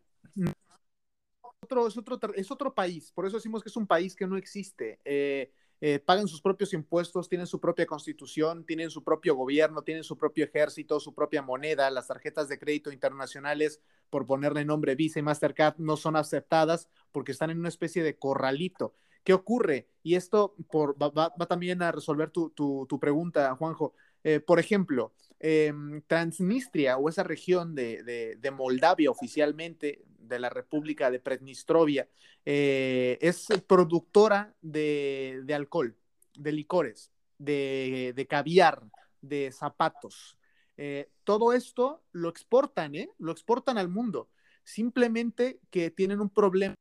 Otro, 1.62 1.86
es, 1.86 1.96
otro, 1.96 2.18
es 2.34 2.50
otro 2.50 2.74
país, 2.74 3.12
por 3.12 3.26
eso 3.26 3.36
decimos 3.36 3.62
que 3.62 3.68
es 3.68 3.76
un 3.76 3.86
país 3.86 4.16
que 4.16 4.26
no 4.26 4.36
existe. 4.36 4.98
Eh, 5.04 5.52
eh, 5.82 5.98
pagan 5.98 6.28
sus 6.28 6.42
propios 6.42 6.74
impuestos, 6.74 7.28
tienen 7.28 7.46
su 7.46 7.58
propia 7.58 7.86
constitución, 7.86 8.66
tienen 8.66 8.90
su 8.90 9.02
propio 9.02 9.34
gobierno, 9.34 9.82
tienen 9.82 10.04
su 10.04 10.18
propio 10.18 10.44
ejército, 10.44 11.00
su 11.00 11.14
propia 11.14 11.40
moneda, 11.40 11.90
las 11.90 12.06
tarjetas 12.06 12.48
de 12.48 12.58
crédito 12.58 12.92
internacionales, 12.92 13.80
por 14.10 14.26
ponerle 14.26 14.64
nombre 14.66 14.94
Visa 14.94 15.20
y 15.20 15.22
Mastercard, 15.22 15.76
no 15.78 15.96
son 15.96 16.16
aceptadas 16.16 16.88
porque 17.12 17.32
están 17.32 17.50
en 17.50 17.58
una 17.58 17.70
especie 17.70 18.02
de 18.02 18.18
corralito. 18.18 18.94
¿Qué 19.24 19.32
ocurre? 19.32 19.88
Y 20.02 20.16
esto 20.16 20.54
por, 20.70 20.96
va, 21.00 21.30
también 21.46 21.80
a 21.82 21.92
resolver 21.92 22.30
tu, 22.30 22.98
pregunta, 23.00 23.54
Juanjo. 23.54 23.94
Eh, 24.22 24.40
por 24.40 24.58
ejemplo, 24.58 25.14
em, 25.40 26.02
Transnistria 26.02 26.98
o 26.98 27.08
esa 27.08 27.22
región 27.22 27.74
de, 27.74 28.36
de, 28.38 28.50
Moldavia 28.50 29.10
oficialmente, 29.10 30.02
de 30.18 30.38
la 30.38 30.50
República 30.50 31.10
de 31.10 31.18
Prednistrovia, 31.18 32.08
eh, 32.44 33.18
es 33.20 33.48
productora 33.66 34.54
de, 34.60 35.44
alcohol, 35.54 35.96
de 36.34 36.52
licores, 36.52 37.10
de, 37.38 38.26
caviar, 38.28 38.82
de 39.22 39.50
zapatos. 39.50 40.38
Eh, 40.76 41.10
todo 41.24 41.52
esto 41.52 42.02
lo 42.12 42.28
exportan, 42.28 42.94
¿eh? 42.94 43.10
Lo 43.18 43.32
exportan 43.32 43.78
al 43.78 43.88
mundo. 43.88 44.28
Simplemente 44.62 45.58
que 45.70 45.90
tienen 45.90 46.20
un 46.20 46.30
problema 46.30 46.74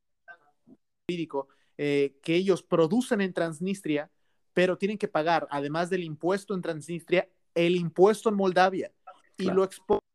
jurídico 1.06 1.48
que 1.76 2.12
ellos 2.26 2.62
producen 2.62 3.22
en 3.22 3.32
Transnistria, 3.32 4.10
pero 4.52 4.76
tienen 4.76 4.98
que 4.98 5.08
pagar, 5.08 5.48
además 5.50 5.88
del 5.88 6.04
impuesto 6.04 6.54
en 6.54 6.60
Transnistria, 6.60 7.26
el 7.54 7.76
impuesto 7.76 8.28
en 8.28 8.36
Moldavia. 8.36 8.92
Y 9.36 9.44
lo 9.44 9.64
exportan 9.64 10.10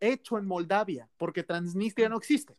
hecho 0.00 0.38
en 0.38 0.46
Moldavia, 0.46 1.08
porque 1.16 1.42
Transnistria 1.42 2.08
no 2.08 2.16
existe. 2.16 2.56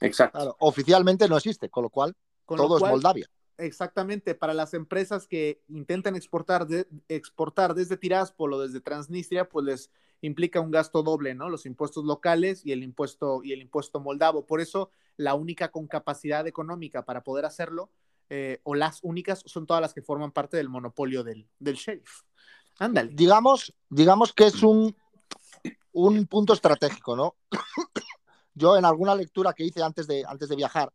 Exacto. 0.00 0.56
oficialmente 0.60 1.28
no 1.28 1.36
existe, 1.36 1.68
con 1.68 1.82
lo 1.82 1.90
cual 1.90 2.14
todo 2.46 2.76
es 2.76 2.82
Moldavia. 2.82 3.28
Exactamente, 3.56 4.36
para 4.36 4.54
las 4.54 4.72
empresas 4.72 5.26
que 5.26 5.60
intentan 5.66 6.14
exportar, 6.14 6.68
exportar 7.08 7.74
desde 7.74 7.96
Tiraspol 7.96 8.52
o 8.52 8.60
desde 8.60 8.80
Transnistria, 8.80 9.48
pues 9.48 9.64
les 9.66 9.90
implica 10.20 10.60
un 10.60 10.70
gasto 10.70 11.02
doble, 11.02 11.34
¿no? 11.34 11.48
Los 11.48 11.66
impuestos 11.66 12.04
locales 12.04 12.64
y 12.64 12.70
el 12.70 12.84
impuesto, 12.84 13.40
y 13.42 13.52
el 13.52 13.60
impuesto 13.60 13.98
moldavo. 13.98 14.46
Por 14.46 14.60
eso, 14.60 14.92
la 15.16 15.34
única 15.34 15.72
con 15.72 15.88
capacidad 15.88 16.46
económica 16.46 17.04
para 17.04 17.24
poder 17.24 17.44
hacerlo, 17.44 17.90
eh, 18.30 18.60
o 18.62 18.76
las 18.76 19.00
únicas, 19.02 19.42
son 19.44 19.66
todas 19.66 19.80
las 19.80 19.92
que 19.92 20.02
forman 20.02 20.30
parte 20.30 20.56
del 20.56 20.68
monopolio 20.68 21.24
del, 21.24 21.48
del 21.58 21.74
sheriff. 21.74 22.22
Ándale. 22.78 23.10
Digamos, 23.12 23.72
digamos 23.88 24.32
que 24.32 24.46
es 24.46 24.62
un, 24.62 24.94
un 25.92 26.26
punto 26.26 26.52
estratégico, 26.52 27.16
¿no? 27.16 27.36
Yo 28.54 28.76
en 28.76 28.84
alguna 28.84 29.14
lectura 29.14 29.52
que 29.52 29.64
hice 29.64 29.82
antes 29.82 30.06
de, 30.06 30.24
antes 30.26 30.48
de 30.48 30.56
viajar, 30.56 30.92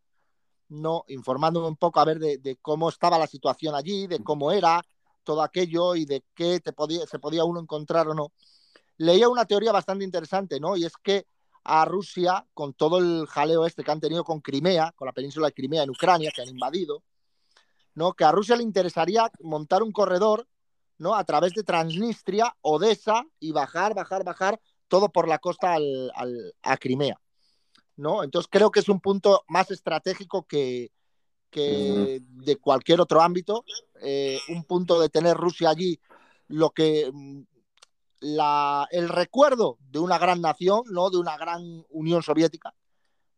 no 0.70 1.04
informándome 1.08 1.68
un 1.68 1.78
poco 1.78 2.00
a 2.00 2.06
ver 2.06 2.20
de, 2.20 2.58
cómo 2.62 2.90
estaba 2.90 3.20
la 3.20 3.28
situación 3.28 3.76
allí, 3.76 4.08
de 4.08 4.24
cómo 4.24 4.52
era 4.52 4.82
todo 5.24 5.42
aquello 5.42 5.96
y 5.96 6.06
de 6.06 6.24
qué 6.34 6.60
te 6.60 6.74
podía, 6.74 7.06
se 7.06 7.20
podía 7.20 7.46
uno 7.46 7.60
encontrar 7.60 8.08
o 8.08 8.14
no, 8.14 8.34
leía 8.98 9.30
una 9.30 9.46
teoría 9.46 9.72
bastante 9.72 10.04
interesante, 10.04 10.60
¿no? 10.60 10.76
Y 10.76 10.86
es 10.86 10.94
que 11.02 11.28
a 11.64 11.86
Rusia, 11.86 12.46
con 12.54 12.74
todo 12.74 12.98
el 12.98 13.26
jaleo 13.28 13.66
este 13.66 13.84
que 13.84 13.92
han 13.92 14.02
tenido 14.02 14.24
con 14.24 14.42
Crimea, 14.42 14.92
con 14.96 15.06
la 15.06 15.14
península 15.14 15.48
de 15.48 15.54
Crimea 15.54 15.84
en 15.84 15.92
Ucrania, 15.92 16.32
que 16.36 16.42
han 16.42 16.50
invadido, 16.50 17.04
¿no? 17.96 18.14
Que 18.14 18.26
a 18.26 18.32
Rusia 18.32 18.56
le 18.56 18.64
interesaría 18.64 19.32
montar 19.42 19.84
un 19.84 19.92
corredor, 19.92 20.48
¿no? 20.98 21.16
A 21.16 21.24
través 21.24 21.54
de 21.54 21.64
Transnistria, 21.64 22.56
Odessa 22.62 23.26
y 23.40 23.52
bajar, 23.52 23.94
bajar, 23.94 24.24
bajar 24.24 24.60
todo 24.88 25.10
por 25.10 25.28
la 25.28 25.40
costa 25.40 25.76
a 26.64 26.78
Crimea. 26.78 27.20
¿no? 27.96 28.24
Entonces 28.24 28.50
creo 28.52 28.72
que 28.72 28.80
es 28.80 28.90
un 28.90 29.00
punto 29.00 29.44
más 29.48 29.72
estratégico 29.72 30.46
que, 30.46 30.92
de 31.52 32.56
cualquier 32.58 33.02
otro 33.02 33.22
ámbito. 33.22 33.64
Eh, 34.02 34.40
un 34.50 34.64
punto 34.64 35.00
de 35.00 35.10
tener 35.10 35.38
Rusia 35.38 35.70
allí, 35.70 36.00
lo 36.48 36.72
que 36.72 37.10
mm, 37.14 37.42
la, 38.22 38.88
el 38.92 39.10
recuerdo 39.10 39.78
de 39.80 40.00
una 40.00 40.18
gran 40.18 40.42
nación, 40.42 40.84
¿no? 40.90 41.10
De 41.10 41.18
una 41.18 41.38
gran 41.38 41.86
Unión 41.90 42.24
Soviética, 42.24 42.74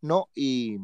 ¿no? 0.01 0.29
Y, 0.33 0.77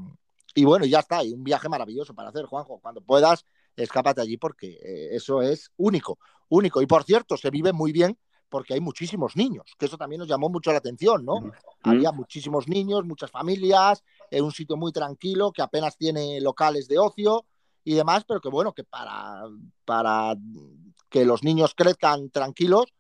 bueno, 0.64 0.86
ya 0.86 1.00
está, 1.00 1.20
hay 1.20 1.34
un 1.34 1.44
viaje 1.44 1.70
maravilloso 1.70 2.14
para 2.14 2.30
hacer, 2.30 2.46
Juanjo. 2.46 2.80
Cuando 2.80 3.02
puedas, 3.02 3.46
escápate 3.76 4.22
allí 4.22 4.38
porque 4.38 4.80
eh, 4.84 5.16
eso 5.16 5.42
es 5.42 5.72
único, 5.78 6.20
único. 6.50 6.82
Y 6.82 6.86
por 6.86 7.04
cierto, 7.04 7.38
se 7.38 7.50
vive 7.50 7.74
muy 7.74 7.92
bien 7.92 8.18
porque 8.50 8.74
hay 8.74 8.82
muchísimos 8.82 9.38
niños, 9.38 9.66
que 9.80 9.86
eso 9.86 9.98
también 9.98 10.20
nos 10.20 10.28
llamó 10.28 10.50
mucho 10.50 10.72
la 10.72 10.80
atención, 10.80 11.24
¿no? 11.24 11.52
Había 11.84 12.12
muchísimos 12.12 12.68
niños, 12.68 13.06
muchas 13.06 13.32
familias, 13.32 14.04
en 14.30 14.44
un 14.44 14.52
sitio 14.52 14.76
muy 14.76 14.92
tranquilo, 14.92 15.54
que 15.54 15.62
apenas 15.62 15.96
tiene 15.96 16.42
locales 16.42 16.90
de 16.90 17.00
ocio 17.00 17.46
y 17.86 17.94
demás, 17.94 18.26
pero 18.28 18.42
que 18.42 18.50
bueno, 18.50 18.74
que 18.74 18.84
para, 18.84 19.44
para 19.86 20.36
que 21.10 21.24
los 21.24 21.44
niños 21.44 21.74
crezcan 21.76 22.30
tranquilos, 22.30 22.94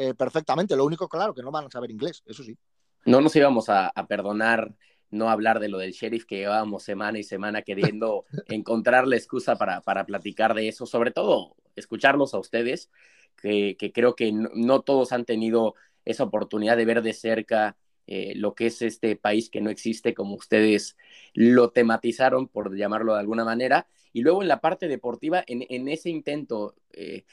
eh, 0.00 0.14
perfectamente. 0.14 0.76
Lo 0.76 0.84
único, 0.84 1.08
claro, 1.08 1.34
que 1.34 1.42
no 1.42 1.50
van 1.50 1.66
a 1.66 1.70
saber 1.70 1.90
inglés, 1.90 2.22
eso 2.24 2.44
sí. 2.44 2.56
No 3.04 3.20
nos 3.20 3.34
íbamos 3.34 3.68
a, 3.68 3.92
perdonar 4.08 4.72
no 5.10 5.30
hablar 5.30 5.60
de 5.60 5.68
lo 5.68 5.78
del 5.78 5.92
sheriff 5.92 6.24
que 6.24 6.38
llevábamos 6.38 6.82
semana 6.82 7.18
y 7.18 7.22
semana 7.22 7.62
queriendo 7.62 8.24
encontrar 8.46 9.06
la 9.06 9.16
excusa 9.16 9.56
para, 9.56 9.80
para 9.80 10.06
platicar 10.06 10.54
de 10.54 10.68
eso, 10.68 10.86
sobre 10.86 11.10
todo 11.10 11.56
escucharlos 11.76 12.34
a 12.34 12.38
ustedes 12.38 12.90
que, 13.40 13.92
creo 13.94 14.14
que 14.14 14.32
no, 14.32 14.82
todos 14.82 15.12
han 15.12 15.24
tenido 15.24 15.74
esa 16.04 16.24
oportunidad 16.24 16.76
de 16.76 16.84
ver 16.84 17.02
de 17.02 17.12
cerca 17.12 17.76
eh, 18.06 18.32
lo 18.36 18.54
que 18.54 18.66
es 18.66 18.82
este 18.82 19.16
país 19.16 19.50
que 19.50 19.60
no 19.60 19.70
existe, 19.70 20.14
como 20.14 20.34
ustedes 20.34 20.96
lo 21.34 21.70
tematizaron, 21.70 22.48
por 22.48 22.74
llamarlo 22.76 23.14
de 23.14 23.20
alguna 23.20 23.44
manera. 23.44 23.86
Y 24.12 24.22
luego 24.22 24.42
en 24.42 24.48
la 24.48 24.60
parte 24.60 24.88
deportiva, 24.88 25.44
en, 25.46 25.88
ese 25.88 26.08
intento, 26.10 26.74
eh, 26.92 27.24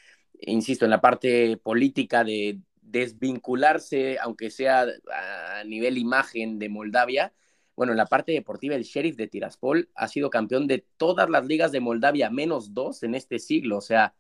insisto, 0.41 0.86
en 0.86 0.91
la 0.91 1.01
parte 1.01 1.57
política 1.57 2.23
de 2.23 2.59
desvincularse, 2.82 4.17
aunque 4.19 4.51
sea 4.51 4.86
a 5.11 5.63
nivel 5.63 5.97
imagen 5.97 6.59
de 6.59 6.69
Moldavia, 6.69 7.34
bueno, 7.76 7.91
en 7.91 7.97
la 7.97 8.05
parte 8.05 8.32
deportiva, 8.32 8.76
el 8.76 8.84
sheriff 8.84 9.15
de 9.15 9.28
Tiraspol 9.28 9.89
ha 9.95 10.07
sido 10.07 10.30
campeón 10.30 10.67
de 10.67 10.86
todas 10.97 11.30
las 11.30 11.45
ligas 11.45 11.71
de 11.71 11.82
Moldavia, 11.82 12.30
menos 12.30 12.73
dos 12.73 13.03
en 13.03 13.15
este 13.15 13.39
siglo. 13.39 13.78
O 13.78 13.82
sea, 13.82 14.13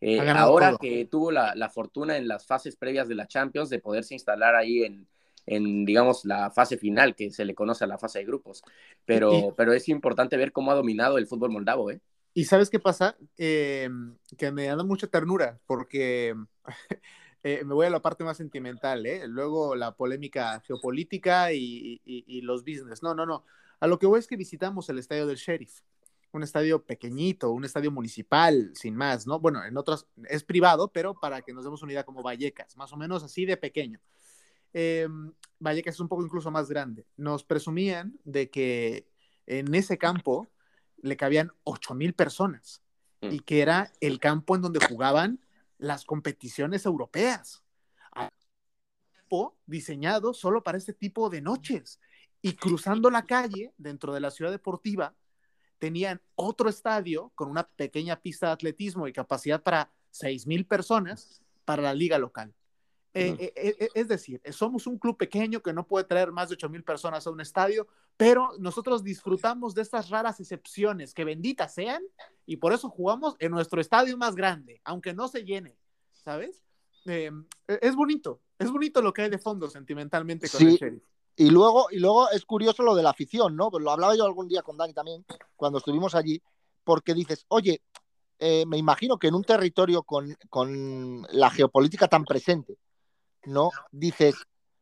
eh, 0.00 0.20
ahora 0.20 0.76
que 0.80 1.06
tuvo 1.06 1.32
la, 1.32 1.70
fortuna 1.70 2.16
en 2.16 2.28
las 2.28 2.46
fases 2.46 2.76
previas 2.76 3.08
de 3.08 3.14
la 3.14 3.26
Champions 3.26 3.70
de 3.70 3.78
poderse 3.78 4.14
instalar 4.14 4.54
ahí 4.54 4.84
en, 4.84 5.06
en, 5.46 5.84
digamos, 5.84 6.24
la 6.24 6.50
fase 6.50 6.76
final, 6.76 7.14
que 7.14 7.30
se 7.30 7.44
le 7.44 7.54
conoce 7.54 7.84
a 7.84 7.88
la 7.88 7.98
fase 7.98 8.18
de 8.18 8.26
grupos. 8.26 8.62
Pero, 9.06 9.54
pero 9.56 9.72
es 9.72 9.88
importante 9.88 10.36
ver 10.36 10.52
cómo 10.52 10.70
ha 10.70 10.74
dominado 10.74 11.16
el 11.16 11.26
fútbol 11.26 11.50
moldavo, 11.50 11.90
¿eh? 11.90 12.00
Y 12.34 12.44
sabes 12.44 12.70
qué 12.70 12.78
pasa? 12.78 13.16
Eh, 13.36 13.88
que 14.36 14.52
me 14.52 14.66
da 14.66 14.84
mucha 14.84 15.06
ternura, 15.06 15.58
porque 15.66 16.36
eh, 17.48 17.64
me 17.64 17.74
voy 17.74 17.86
a 17.86 17.90
la 17.90 18.02
parte 18.02 18.24
más 18.24 18.36
sentimental, 18.36 19.06
¿eh? 19.06 19.26
Luego 19.26 19.74
la 19.74 19.94
polémica 19.94 20.60
geopolítica 20.60 21.52
y, 21.52 22.00
y, 22.04 22.40
los 22.42 22.62
business. 22.62 23.02
No, 23.02 23.14
no, 23.14 23.24
no. 23.24 23.44
A 23.80 23.86
lo 23.86 23.98
que 23.98 24.06
voy 24.06 24.18
es 24.18 24.26
que 24.26 24.36
visitamos 24.36 24.88
el 24.88 24.98
estadio 24.98 25.26
del 25.26 25.36
Sheriff 25.36 25.80
un 26.30 26.42
estadio 26.42 26.84
pequeñito, 26.84 27.50
un 27.50 27.64
estadio 27.64 27.90
municipal, 27.90 28.70
sin 28.74 28.94
más, 28.94 29.26
¿no? 29.26 29.40
Bueno, 29.40 29.64
en 29.64 29.76
otras 29.78 30.06
es 30.28 30.44
privado, 30.44 30.88
pero 30.92 31.14
para 31.14 31.40
que 31.40 31.54
nos 31.54 31.64
demos 31.64 31.82
una 31.82 31.92
idea 31.92 32.04
como 32.04 32.22
Vallecas, 32.22 32.76
más 32.76 32.92
o 32.92 32.98
menos 32.98 33.22
así 33.22 33.46
de 33.46 33.56
pequeño. 33.56 33.98
Eh, 34.74 35.08
Vallecas 35.58 35.94
es 35.94 36.00
un 36.00 36.08
poco 36.08 36.22
incluso 36.22 36.50
más 36.50 36.68
grande. 36.68 37.06
Nos 37.16 37.44
presumían 37.44 38.18
de 38.24 38.50
que 38.50 39.08
en 39.46 39.74
ese 39.74 39.96
campo 39.96 40.48
le 41.00 41.16
cabían 41.16 41.50
8 41.64 41.94
mil 41.94 42.12
personas 42.12 42.82
mm. 43.22 43.30
y 43.30 43.40
que 43.40 43.62
era 43.62 43.90
el 44.00 44.18
campo 44.18 44.54
en 44.54 44.62
donde 44.62 44.86
jugaban 44.86 45.40
las 45.78 46.04
competiciones 46.04 46.84
europeas. 46.84 47.62
Diseñado 49.66 50.32
solo 50.32 50.62
para 50.62 50.78
este 50.78 50.92
tipo 50.92 51.28
de 51.28 51.40
noches. 51.42 52.00
Y 52.40 52.54
cruzando 52.54 53.10
la 53.10 53.26
calle 53.26 53.72
dentro 53.76 54.14
de 54.14 54.20
la 54.20 54.30
ciudad 54.30 54.50
deportiva, 54.50 55.14
tenían 55.78 56.20
otro 56.34 56.68
estadio 56.68 57.30
con 57.34 57.50
una 57.50 57.68
pequeña 57.68 58.20
pista 58.20 58.46
de 58.46 58.52
atletismo 58.52 59.06
y 59.06 59.12
capacidad 59.12 59.62
para 59.62 59.92
mil 60.46 60.66
personas 60.66 61.42
para 61.64 61.82
la 61.82 61.94
liga 61.94 62.18
local. 62.18 62.54
Eh, 63.18 63.52
eh, 63.56 63.76
eh, 63.80 63.88
es 63.94 64.06
decir, 64.06 64.40
somos 64.52 64.86
un 64.86 64.98
club 64.98 65.16
pequeño 65.16 65.60
que 65.60 65.72
no 65.72 65.86
puede 65.86 66.04
traer 66.04 66.30
más 66.30 66.48
de 66.48 66.68
mil 66.68 66.84
personas 66.84 67.26
a 67.26 67.30
un 67.30 67.40
estadio, 67.40 67.88
pero 68.16 68.50
nosotros 68.58 69.02
disfrutamos 69.02 69.74
de 69.74 69.82
estas 69.82 70.08
raras 70.08 70.38
excepciones, 70.38 71.14
que 71.14 71.24
benditas 71.24 71.74
sean, 71.74 72.02
y 72.46 72.56
por 72.56 72.72
eso 72.72 72.88
jugamos 72.88 73.34
en 73.40 73.50
nuestro 73.50 73.80
estadio 73.80 74.16
más 74.16 74.36
grande, 74.36 74.80
aunque 74.84 75.14
no 75.14 75.26
se 75.26 75.44
llene, 75.44 75.76
¿sabes? 76.12 76.62
eh, 77.06 77.30
es 77.66 77.96
bonito, 77.96 78.40
es 78.58 78.70
bonito 78.70 79.00
lo 79.00 79.12
que 79.12 79.22
hay 79.22 79.30
de 79.30 79.38
fondo 79.38 79.68
sentimentalmente 79.68 80.48
con 80.48 80.60
el 80.62 80.76
Sheriff. 80.76 81.02
Y 81.36 81.50
luego, 81.50 81.86
y 81.90 81.98
luego 81.98 82.28
es 82.30 82.44
curioso 82.44 82.82
lo 82.82 82.94
de 82.94 83.02
la 83.02 83.10
afición, 83.10 83.56
¿no? 83.56 83.70
Pues 83.70 83.82
lo 83.82 83.92
hablaba 83.92 84.16
yo 84.16 84.24
algún 84.26 84.48
día 84.48 84.62
con 84.62 84.76
Dani 84.76 84.92
también, 84.92 85.24
cuando 85.56 85.78
estuvimos 85.78 86.14
allí, 86.14 86.42
porque 86.84 87.14
dices, 87.14 87.46
oye, 87.48 87.80
me 88.40 88.76
imagino 88.76 89.18
que 89.18 89.28
en 89.28 89.34
un 89.34 89.44
territorio 89.44 90.02
con, 90.02 90.36
con, 90.50 91.22
la 91.30 91.50
geopolítica 91.50 92.08
tan 92.08 92.24
presente, 92.24 92.76
¿no? 93.48 93.70
Dices, 93.90 94.34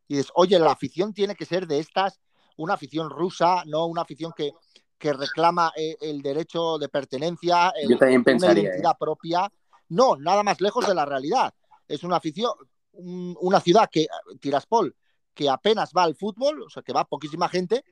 dices, 0.08 0.30
oye, 0.34 0.58
la 0.58 0.72
afición 0.72 1.14
tiene 1.14 1.34
que 1.34 1.46
ser 1.46 1.66
de 1.66 1.78
estas, 1.78 2.20
una 2.56 2.74
afición 2.74 3.10
rusa, 3.10 3.62
¿no? 3.66 3.86
Una 3.86 4.02
afición 4.02 4.32
que, 4.36 4.52
que 4.98 5.12
reclama 5.12 5.72
eh, 5.76 5.96
el 6.00 6.22
derecho 6.22 6.78
de 6.78 6.88
pertenencia, 6.88 7.72
una 7.84 8.10
identidad 8.10 8.92
¿eh? 8.92 8.96
propia. 8.98 9.50
No, 9.88 10.16
nada 10.16 10.42
más 10.42 10.60
lejos 10.60 10.86
de 10.86 10.94
la 10.94 11.04
realidad. 11.04 11.54
Es 11.86 12.02
una 12.02 12.16
afición, 12.16 12.52
una 12.92 13.60
ciudad 13.60 13.88
que, 13.90 14.08
Tiraspol, 14.40 14.96
que 15.32 15.48
apenas 15.48 15.92
va 15.96 16.02
al 16.02 16.16
fútbol, 16.16 16.62
o 16.62 16.70
sea, 16.70 16.82
que 16.82 16.92
va 16.92 17.04
poquísima 17.04 17.48
gente, 17.48 17.84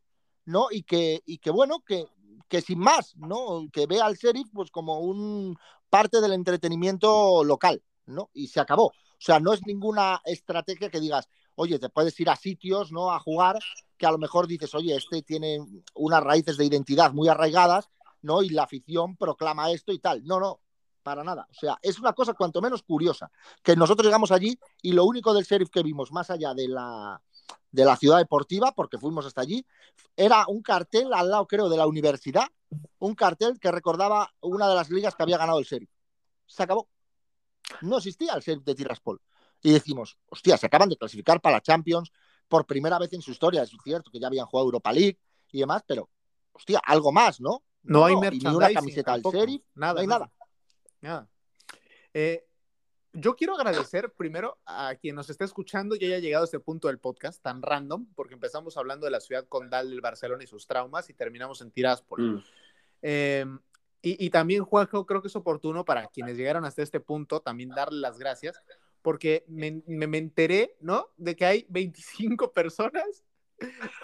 ¿no? 0.46 0.68
Y 0.70 0.82
que, 0.82 1.22
y 1.24 1.38
que 1.38 1.50
bueno, 1.50 1.80
que, 1.86 2.06
que 2.48 2.60
sin 2.60 2.80
más, 2.80 3.14
¿no? 3.16 3.68
Que 3.72 3.86
ve 3.86 4.00
al 4.00 4.16
sheriff 4.16 4.48
pues 4.52 4.70
como 4.70 4.98
un 4.98 5.56
parte 5.88 6.20
del 6.20 6.32
entretenimiento 6.32 7.44
local, 7.44 7.82
¿no? 8.06 8.30
Y 8.32 8.48
se 8.48 8.58
acabó. 8.58 8.92
O 9.24 9.26
sea, 9.26 9.40
no 9.40 9.54
es 9.54 9.64
ninguna 9.64 10.20
estrategia 10.26 10.90
que 10.90 11.00
digas, 11.00 11.30
oye, 11.54 11.78
te 11.78 11.88
puedes 11.88 12.20
ir 12.20 12.28
a 12.28 12.36
sitios, 12.36 12.92
¿no? 12.92 13.10
A 13.10 13.18
jugar, 13.18 13.58
que 13.96 14.04
a 14.04 14.12
lo 14.12 14.18
mejor 14.18 14.46
dices, 14.46 14.74
oye, 14.74 14.94
este 14.94 15.22
tiene 15.22 15.60
unas 15.94 16.22
raíces 16.22 16.58
de 16.58 16.66
identidad 16.66 17.10
muy 17.14 17.28
arraigadas, 17.28 17.88
¿no? 18.20 18.42
Y 18.42 18.50
la 18.50 18.64
afición 18.64 19.16
proclama 19.16 19.70
esto 19.70 19.92
y 19.92 19.98
tal. 19.98 20.22
No, 20.26 20.40
no, 20.40 20.60
para 21.02 21.24
nada. 21.24 21.48
O 21.50 21.54
sea, 21.54 21.78
es 21.80 21.98
una 21.98 22.12
cosa 22.12 22.34
cuanto 22.34 22.60
menos 22.60 22.82
curiosa, 22.82 23.30
que 23.62 23.76
nosotros 23.76 24.04
llegamos 24.04 24.30
allí 24.30 24.58
y 24.82 24.92
lo 24.92 25.06
único 25.06 25.32
del 25.32 25.44
sheriff 25.44 25.70
que 25.70 25.82
vimos, 25.82 26.12
más 26.12 26.28
allá 26.28 26.52
de 26.52 26.68
la, 26.68 27.18
de 27.70 27.84
la 27.86 27.96
ciudad 27.96 28.18
deportiva, 28.18 28.72
porque 28.72 28.98
fuimos 28.98 29.24
hasta 29.24 29.40
allí, 29.40 29.64
era 30.14 30.44
un 30.48 30.60
cartel 30.60 31.14
al 31.14 31.30
lado, 31.30 31.46
creo, 31.46 31.70
de 31.70 31.78
la 31.78 31.86
universidad, 31.86 32.48
un 32.98 33.14
cartel 33.14 33.58
que 33.58 33.72
recordaba 33.72 34.34
una 34.42 34.68
de 34.68 34.74
las 34.74 34.90
ligas 34.90 35.14
que 35.14 35.22
había 35.22 35.38
ganado 35.38 35.60
el 35.60 35.64
Sheriff. 35.64 35.88
Se 36.46 36.62
acabó. 36.62 36.90
No 37.80 37.98
existía 37.98 38.34
el 38.34 38.40
Sheriff 38.40 38.64
de 38.64 38.74
Tiraspol. 38.74 39.20
Y 39.62 39.72
decimos, 39.72 40.18
hostia, 40.28 40.56
se 40.56 40.66
acaban 40.66 40.88
de 40.88 40.96
clasificar 40.96 41.40
para 41.40 41.56
la 41.56 41.62
Champions 41.62 42.12
por 42.48 42.66
primera 42.66 42.98
vez 42.98 43.12
en 43.12 43.22
su 43.22 43.30
historia. 43.30 43.62
Es 43.62 43.70
cierto 43.82 44.10
que 44.10 44.20
ya 44.20 44.26
habían 44.26 44.46
jugado 44.46 44.66
Europa 44.66 44.92
League 44.92 45.18
y 45.50 45.60
demás, 45.60 45.82
pero, 45.86 46.10
hostia, 46.52 46.80
algo 46.84 47.12
más, 47.12 47.40
¿no? 47.40 47.62
No, 47.82 48.04
hay 48.04 48.14
ni 48.16 48.46
una 48.46 48.72
camiseta 48.72 49.12
del 49.12 49.22
Sheriff, 49.22 49.62
nada, 49.74 49.94
no 49.94 50.00
hay 50.00 50.06
nada. 50.06 50.32
Nada. 51.00 51.28
Eh, 52.12 52.46
yo 53.12 53.36
quiero 53.36 53.54
agradecer 53.54 54.12
primero 54.12 54.58
a 54.66 54.94
quien 54.96 55.14
nos 55.14 55.30
está 55.30 55.44
escuchando 55.44 55.94
y 55.94 56.04
haya 56.04 56.18
llegado 56.18 56.42
a 56.42 56.46
este 56.46 56.58
punto 56.58 56.88
del 56.88 56.98
podcast 56.98 57.40
tan 57.40 57.62
random, 57.62 58.06
porque 58.14 58.34
empezamos 58.34 58.76
hablando 58.76 59.04
de 59.04 59.12
la 59.12 59.20
ciudad 59.20 59.46
condal 59.46 59.90
del 59.90 60.00
Barcelona 60.00 60.42
y 60.42 60.48
sus 60.48 60.66
traumas 60.66 61.08
y 61.10 61.14
terminamos 61.14 61.60
en 61.60 61.70
Tiraspol. 61.70 62.20
Mm. 62.20 62.44
Em, 63.02 63.58
y, 64.04 64.30
también, 64.30 64.64
Juanjo, 64.64 65.06
creo 65.06 65.22
que 65.22 65.28
es 65.28 65.36
oportuno 65.36 65.84
para 65.84 66.06
quienes 66.08 66.36
llegaron 66.36 66.64
hasta 66.64 66.82
este 66.82 67.00
punto 67.00 67.40
también 67.40 67.70
darle 67.70 68.00
las 68.00 68.18
gracias, 68.18 68.60
porque 69.02 69.44
me, 69.48 69.82
me, 69.86 70.18
enteré, 70.18 70.76
¿no? 70.80 71.08
De 71.16 71.34
que 71.36 71.46
hay 71.46 71.66
25 71.68 72.52
personas 72.52 73.24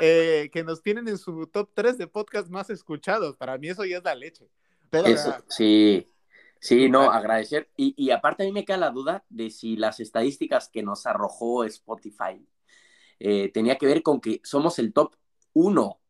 eh, 0.01 0.49
que 0.53 0.65
nos 0.65 0.83
tienen 0.83 1.09
en 1.09 1.19
su 1.19 1.47
top 1.47 1.71
3 1.75 1.99
de 1.99 2.07
podcast 2.07 2.49
más 2.49 2.71
escuchados. 2.71 3.37
Para 3.37 3.59
mí 3.59 3.69
eso 3.69 3.85
ya 3.85 3.99
es 3.99 4.05
la 4.05 4.15
leche. 4.15 4.49
sí. 5.49 6.07
Sí, 6.61 6.91
no, 6.91 7.11
agradecer. 7.11 7.71
Y, 7.75 8.11
aparte 8.11 8.43
a 8.43 8.47
mí 8.47 8.53
me 8.53 8.67
queda 8.67 8.77
la 8.77 8.91
duda 8.91 9.25
de 9.31 9.51
si 9.51 9.77
las 9.77 9.99
estadísticas 9.99 10.69
que 10.69 10.83
nos 10.83 11.07
arrojó 11.07 11.65
Spotify 11.65 12.47
eh, 13.19 13.51
tenía 13.51 13.79
que 13.79 13.87
ver 13.87 14.03
con 14.03 14.21
que 14.21 14.43
somos 14.45 14.79
el 14.79 14.93
top 14.93 15.17
1. 15.55 16.01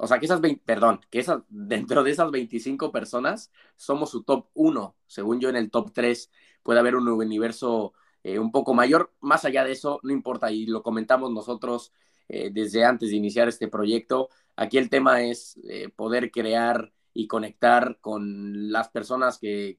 O 0.00 0.06
sea, 0.06 0.18
que 0.18 0.26
esas 0.26 0.40
20, 0.40 0.62
perdón, 0.64 1.00
que 1.10 1.18
esas, 1.18 1.42
dentro 1.48 2.02
de 2.02 2.10
esas 2.10 2.30
25 2.30 2.92
personas 2.92 3.52
somos 3.76 4.10
su 4.10 4.22
top 4.22 4.46
1. 4.54 4.96
Según 5.06 5.40
yo, 5.40 5.48
en 5.48 5.56
el 5.56 5.70
top 5.70 5.92
3 5.92 6.30
puede 6.62 6.80
haber 6.80 6.96
un 6.96 7.08
universo 7.08 7.92
eh, 8.22 8.38
un 8.38 8.50
poco 8.52 8.74
mayor. 8.74 9.12
Más 9.20 9.44
allá 9.44 9.64
de 9.64 9.72
eso, 9.72 10.00
no 10.02 10.12
importa, 10.12 10.50
y 10.50 10.66
lo 10.66 10.82
comentamos 10.82 11.30
nosotros 11.32 11.92
eh, 12.28 12.50
desde 12.52 12.84
antes 12.84 13.10
de 13.10 13.16
iniciar 13.16 13.48
este 13.48 13.68
proyecto. 13.68 14.28
Aquí 14.56 14.78
el 14.78 14.90
tema 14.90 15.22
es 15.22 15.58
poder 15.96 16.30
crear 16.30 16.92
y 17.12 17.26
conectar 17.26 17.98
con 18.00 18.70
las 18.70 18.88
personas 18.88 19.38
que, 19.38 19.78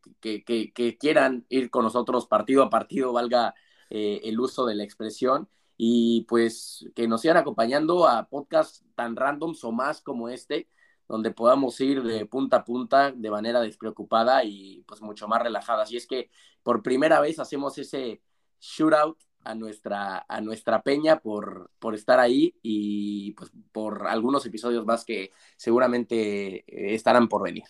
quieran 0.99 1.45
ir 1.49 1.69
con 1.69 1.83
nosotros 1.83 2.27
partido 2.27 2.63
a 2.63 2.69
partido, 2.69 3.13
valga 3.13 3.53
eh, 3.89 4.21
el 4.23 4.39
uso 4.39 4.65
de 4.65 4.75
la 4.75 4.83
expresión, 4.83 5.47
y 5.83 6.25
pues 6.25 6.87
que 6.93 7.07
nos 7.07 7.21
sigan 7.21 7.37
acompañando 7.37 8.07
a 8.07 8.29
podcasts 8.29 8.85
tan 8.93 9.15
randoms 9.15 9.63
o 9.63 9.71
más 9.71 9.99
como 9.99 10.29
este, 10.29 10.69
donde 11.07 11.31
podamos 11.31 11.81
ir 11.81 12.03
de 12.03 12.27
punta 12.27 12.57
a 12.57 12.63
punta 12.63 13.11
de 13.11 13.31
manera 13.31 13.59
despreocupada 13.61 14.43
y 14.43 14.83
pues 14.87 15.01
mucho 15.01 15.27
más 15.27 15.41
relajada. 15.41 15.81
Así 15.81 15.97
es 15.97 16.05
que 16.05 16.29
por 16.61 16.83
primera 16.83 17.19
vez 17.19 17.39
hacemos 17.39 17.79
ese 17.79 18.21
shootout 18.59 19.17
a 19.43 19.55
nuestra, 19.55 20.23
a 20.29 20.39
nuestra 20.39 20.83
peña 20.83 21.19
por, 21.19 21.71
por 21.79 21.95
estar 21.95 22.19
ahí 22.19 22.53
y 22.61 23.31
pues 23.31 23.51
por 23.71 24.07
algunos 24.07 24.45
episodios 24.45 24.85
más 24.85 25.03
que 25.03 25.31
seguramente 25.57 26.57
eh, 26.57 26.93
estarán 26.93 27.27
por 27.27 27.41
venir. 27.41 27.63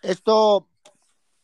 Esto, 0.00 0.68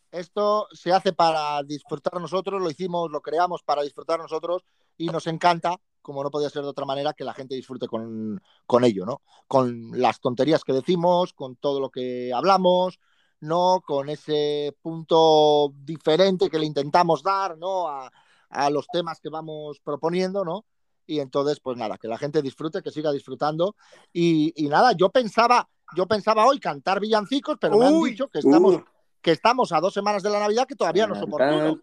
esto 0.09 0.67
se 0.71 0.91
hace 0.91 1.13
para 1.13 1.61
disfrutar 1.61 2.19
nosotros, 2.19 2.59
lo 2.59 2.71
hicimos, 2.71 3.11
lo 3.11 3.21
creamos 3.21 3.61
para 3.61 3.83
disfrutar 3.83 4.19
nosotros 4.19 4.65
y 4.97 5.09
nos 5.09 5.27
encanta, 5.27 5.79
como 6.09 6.23
no 6.23 6.31
podía 6.31 6.49
ser 6.49 6.63
de 6.63 6.69
otra 6.69 6.87
manera, 6.87 7.13
que 7.13 7.23
la 7.23 7.35
gente 7.35 7.53
disfrute 7.53 7.87
con, 7.87 8.41
con 8.65 8.83
ello, 8.83 9.05
¿no? 9.05 9.21
Con 9.47 9.91
las 9.93 10.19
tonterías 10.19 10.63
que 10.63 10.73
decimos, 10.73 11.33
con 11.33 11.55
todo 11.55 11.79
lo 11.79 11.91
que 11.91 12.33
hablamos, 12.33 12.99
¿no? 13.41 13.83
Con 13.85 14.09
ese 14.09 14.75
punto 14.81 15.71
diferente 15.83 16.49
que 16.49 16.57
le 16.57 16.65
intentamos 16.65 17.21
dar, 17.21 17.59
¿no? 17.59 17.87
A, 17.87 18.11
a 18.49 18.71
los 18.71 18.87
temas 18.87 19.19
que 19.19 19.29
vamos 19.29 19.79
proponiendo, 19.81 20.43
¿no? 20.43 20.65
Y 21.05 21.19
entonces, 21.19 21.59
pues 21.59 21.77
nada, 21.77 21.99
que 21.99 22.07
la 22.07 22.17
gente 22.17 22.41
disfrute, 22.41 22.81
que 22.81 22.89
siga 22.89 23.11
disfrutando. 23.11 23.75
Y, 24.11 24.51
nada, 24.67 24.93
yo 24.93 25.11
pensaba, 25.11 25.69
yo 25.95 26.07
pensaba 26.07 26.47
hoy 26.47 26.59
cantar 26.59 26.99
villancicos, 26.99 27.57
pero 27.61 27.77
me 27.77 27.85
han 27.85 28.01
dicho 28.01 28.29
que 28.29 28.39
estamos. 28.39 28.81
Que 29.21 29.31
estamos 29.31 29.71
a 29.71 29.79
dos 29.79 29.93
semanas 29.93 30.23
de 30.23 30.29
la 30.29 30.39
Navidad, 30.39 30.67
que 30.67 30.75
todavía 30.75 31.07
no 31.07 31.15
es 31.15 31.21
oportuno. 31.21 31.79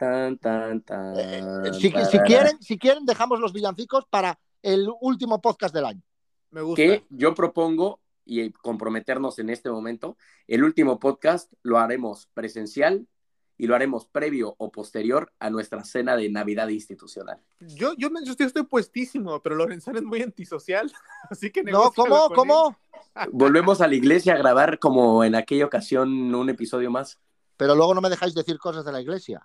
Eh, 1.19 1.71
si, 1.79 1.91
quieren, 2.21 2.61
si 2.61 2.79
quieren, 2.79 3.05
dejamos 3.05 3.41
los 3.41 3.53
villancicos 3.53 4.05
para 4.09 4.39
el 4.63 4.89
último 5.01 5.41
podcast 5.41 5.75
del 5.75 5.87
año. 5.87 6.03
Me 6.51 6.63
gusta. 6.63 6.83
Que 6.83 7.05
yo 7.11 7.35
propongo 7.35 8.01
y 8.25 8.51
comprometernos 8.51 9.39
en 9.39 9.51
este 9.51 9.71
momento, 9.71 10.17
el 10.47 10.65
último 10.65 10.99
podcast 10.99 11.53
lo 11.63 11.79
haremos 11.79 12.29
presencial 12.35 13.07
y 13.59 13.67
lo 13.67 13.75
haremos 13.75 14.07
previo 14.07 14.55
o 14.59 14.71
posterior 14.71 15.33
a 15.39 15.51
nuestra 15.51 15.85
cena 15.85 16.17
de 16.17 16.29
Navidad 16.29 16.69
institucional. 16.69 17.41
Yo, 17.61 17.95
yo, 17.97 18.11
yo 18.23 18.35
estoy, 18.39 18.65
puestísimo, 18.65 19.41
pero 19.41 19.55
Lorenzano 19.55 19.99
es 19.99 20.05
muy 20.05 20.23
antisocial, 20.23 20.93
así 21.31 21.51
que... 21.51 21.63
No, 21.63 21.91
¿cómo? 21.93 22.29
¿Cómo? 22.31 22.77
Volvemos 23.33 23.81
a 23.81 23.87
la 23.87 23.95
iglesia 23.95 24.35
a 24.35 24.39
grabar 24.39 24.79
como 24.79 25.25
en 25.25 25.35
aquella 25.35 25.65
ocasión 25.65 26.35
un 26.35 26.51
episodio 26.51 26.91
más. 26.91 27.19
Pero 27.57 27.75
luego 27.75 27.95
no 27.95 28.01
me 28.01 28.11
dejáis 28.11 28.35
decir 28.35 28.59
cosas 28.59 28.85
de 28.85 28.93
la 28.93 29.01
iglesia. 29.01 29.43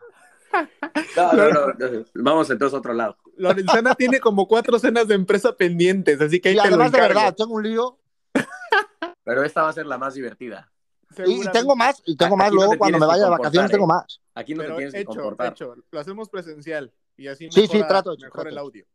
No, 1.15 1.33
no, 1.33 1.49
no, 1.49 2.05
Vamos 2.15 2.49
entonces 2.49 2.75
a 2.75 2.79
otro 2.79 2.93
lado. 2.93 3.17
Lorenzana 3.37 3.95
tiene 3.95 4.19
como 4.19 4.47
cuatro 4.47 4.77
cenas 4.79 5.07
de 5.07 5.15
empresa 5.15 5.55
pendientes, 5.55 6.19
así 6.19 6.39
que 6.39 6.49
ahí 6.49 6.55
y 6.55 6.59
además 6.59 6.91
de 6.91 6.99
verdad, 6.99 7.33
tengo 7.35 7.53
un 7.53 7.63
lío. 7.63 7.99
Pero 9.23 9.43
esta 9.43 9.63
va 9.63 9.69
a 9.69 9.73
ser 9.73 9.85
la 9.85 9.97
más 9.97 10.13
divertida. 10.13 10.71
Y, 11.25 11.45
tengo 11.51 11.75
más, 11.75 12.01
y 12.05 12.15
tengo 12.15 12.37
más 12.37 12.51
luego 12.51 12.77
cuando 12.77 12.97
me 12.97 13.05
vaya 13.05 13.25
de 13.25 13.29
vacaciones, 13.29 13.71
tengo 13.71 13.83
¿eh? 13.85 13.87
más. 13.87 14.21
Aquí 14.33 14.55
no 14.55 14.63
te 14.63 14.73
tienes 14.73 14.93
que 14.93 15.05
comportar. 15.05 15.51
Hecho, 15.51 15.75
lo 15.91 15.99
hacemos 15.99 16.29
presencial 16.29 16.93
y 17.17 17.27
así 17.27 17.49
sí, 17.51 17.67
sí, 17.67 17.83
trato 17.87 18.15
mejor 18.17 18.47
el 18.47 18.57
audio. 18.57 18.85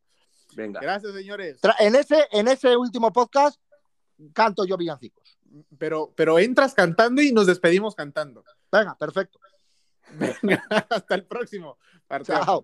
Venga. 0.54 0.80
Gracias, 0.80 1.12
señores. 1.12 1.58
en, 1.78 1.94
ese, 1.94 2.26
en 2.32 2.48
ese 2.48 2.76
último 2.76 3.12
podcast 3.12 3.60
canto 4.32 4.64
yo 4.64 4.76
villancicos. 4.76 5.38
Pero, 5.78 6.12
pero 6.16 6.38
entras 6.38 6.74
cantando 6.74 7.22
y 7.22 7.32
nos 7.32 7.46
despedimos 7.46 7.94
cantando. 7.94 8.44
Venga, 8.70 8.96
perfecto. 8.96 9.40
Venga, 10.10 10.64
hasta 10.90 11.14
el 11.14 11.24
próximo. 11.24 11.78
Chao. 12.24 12.62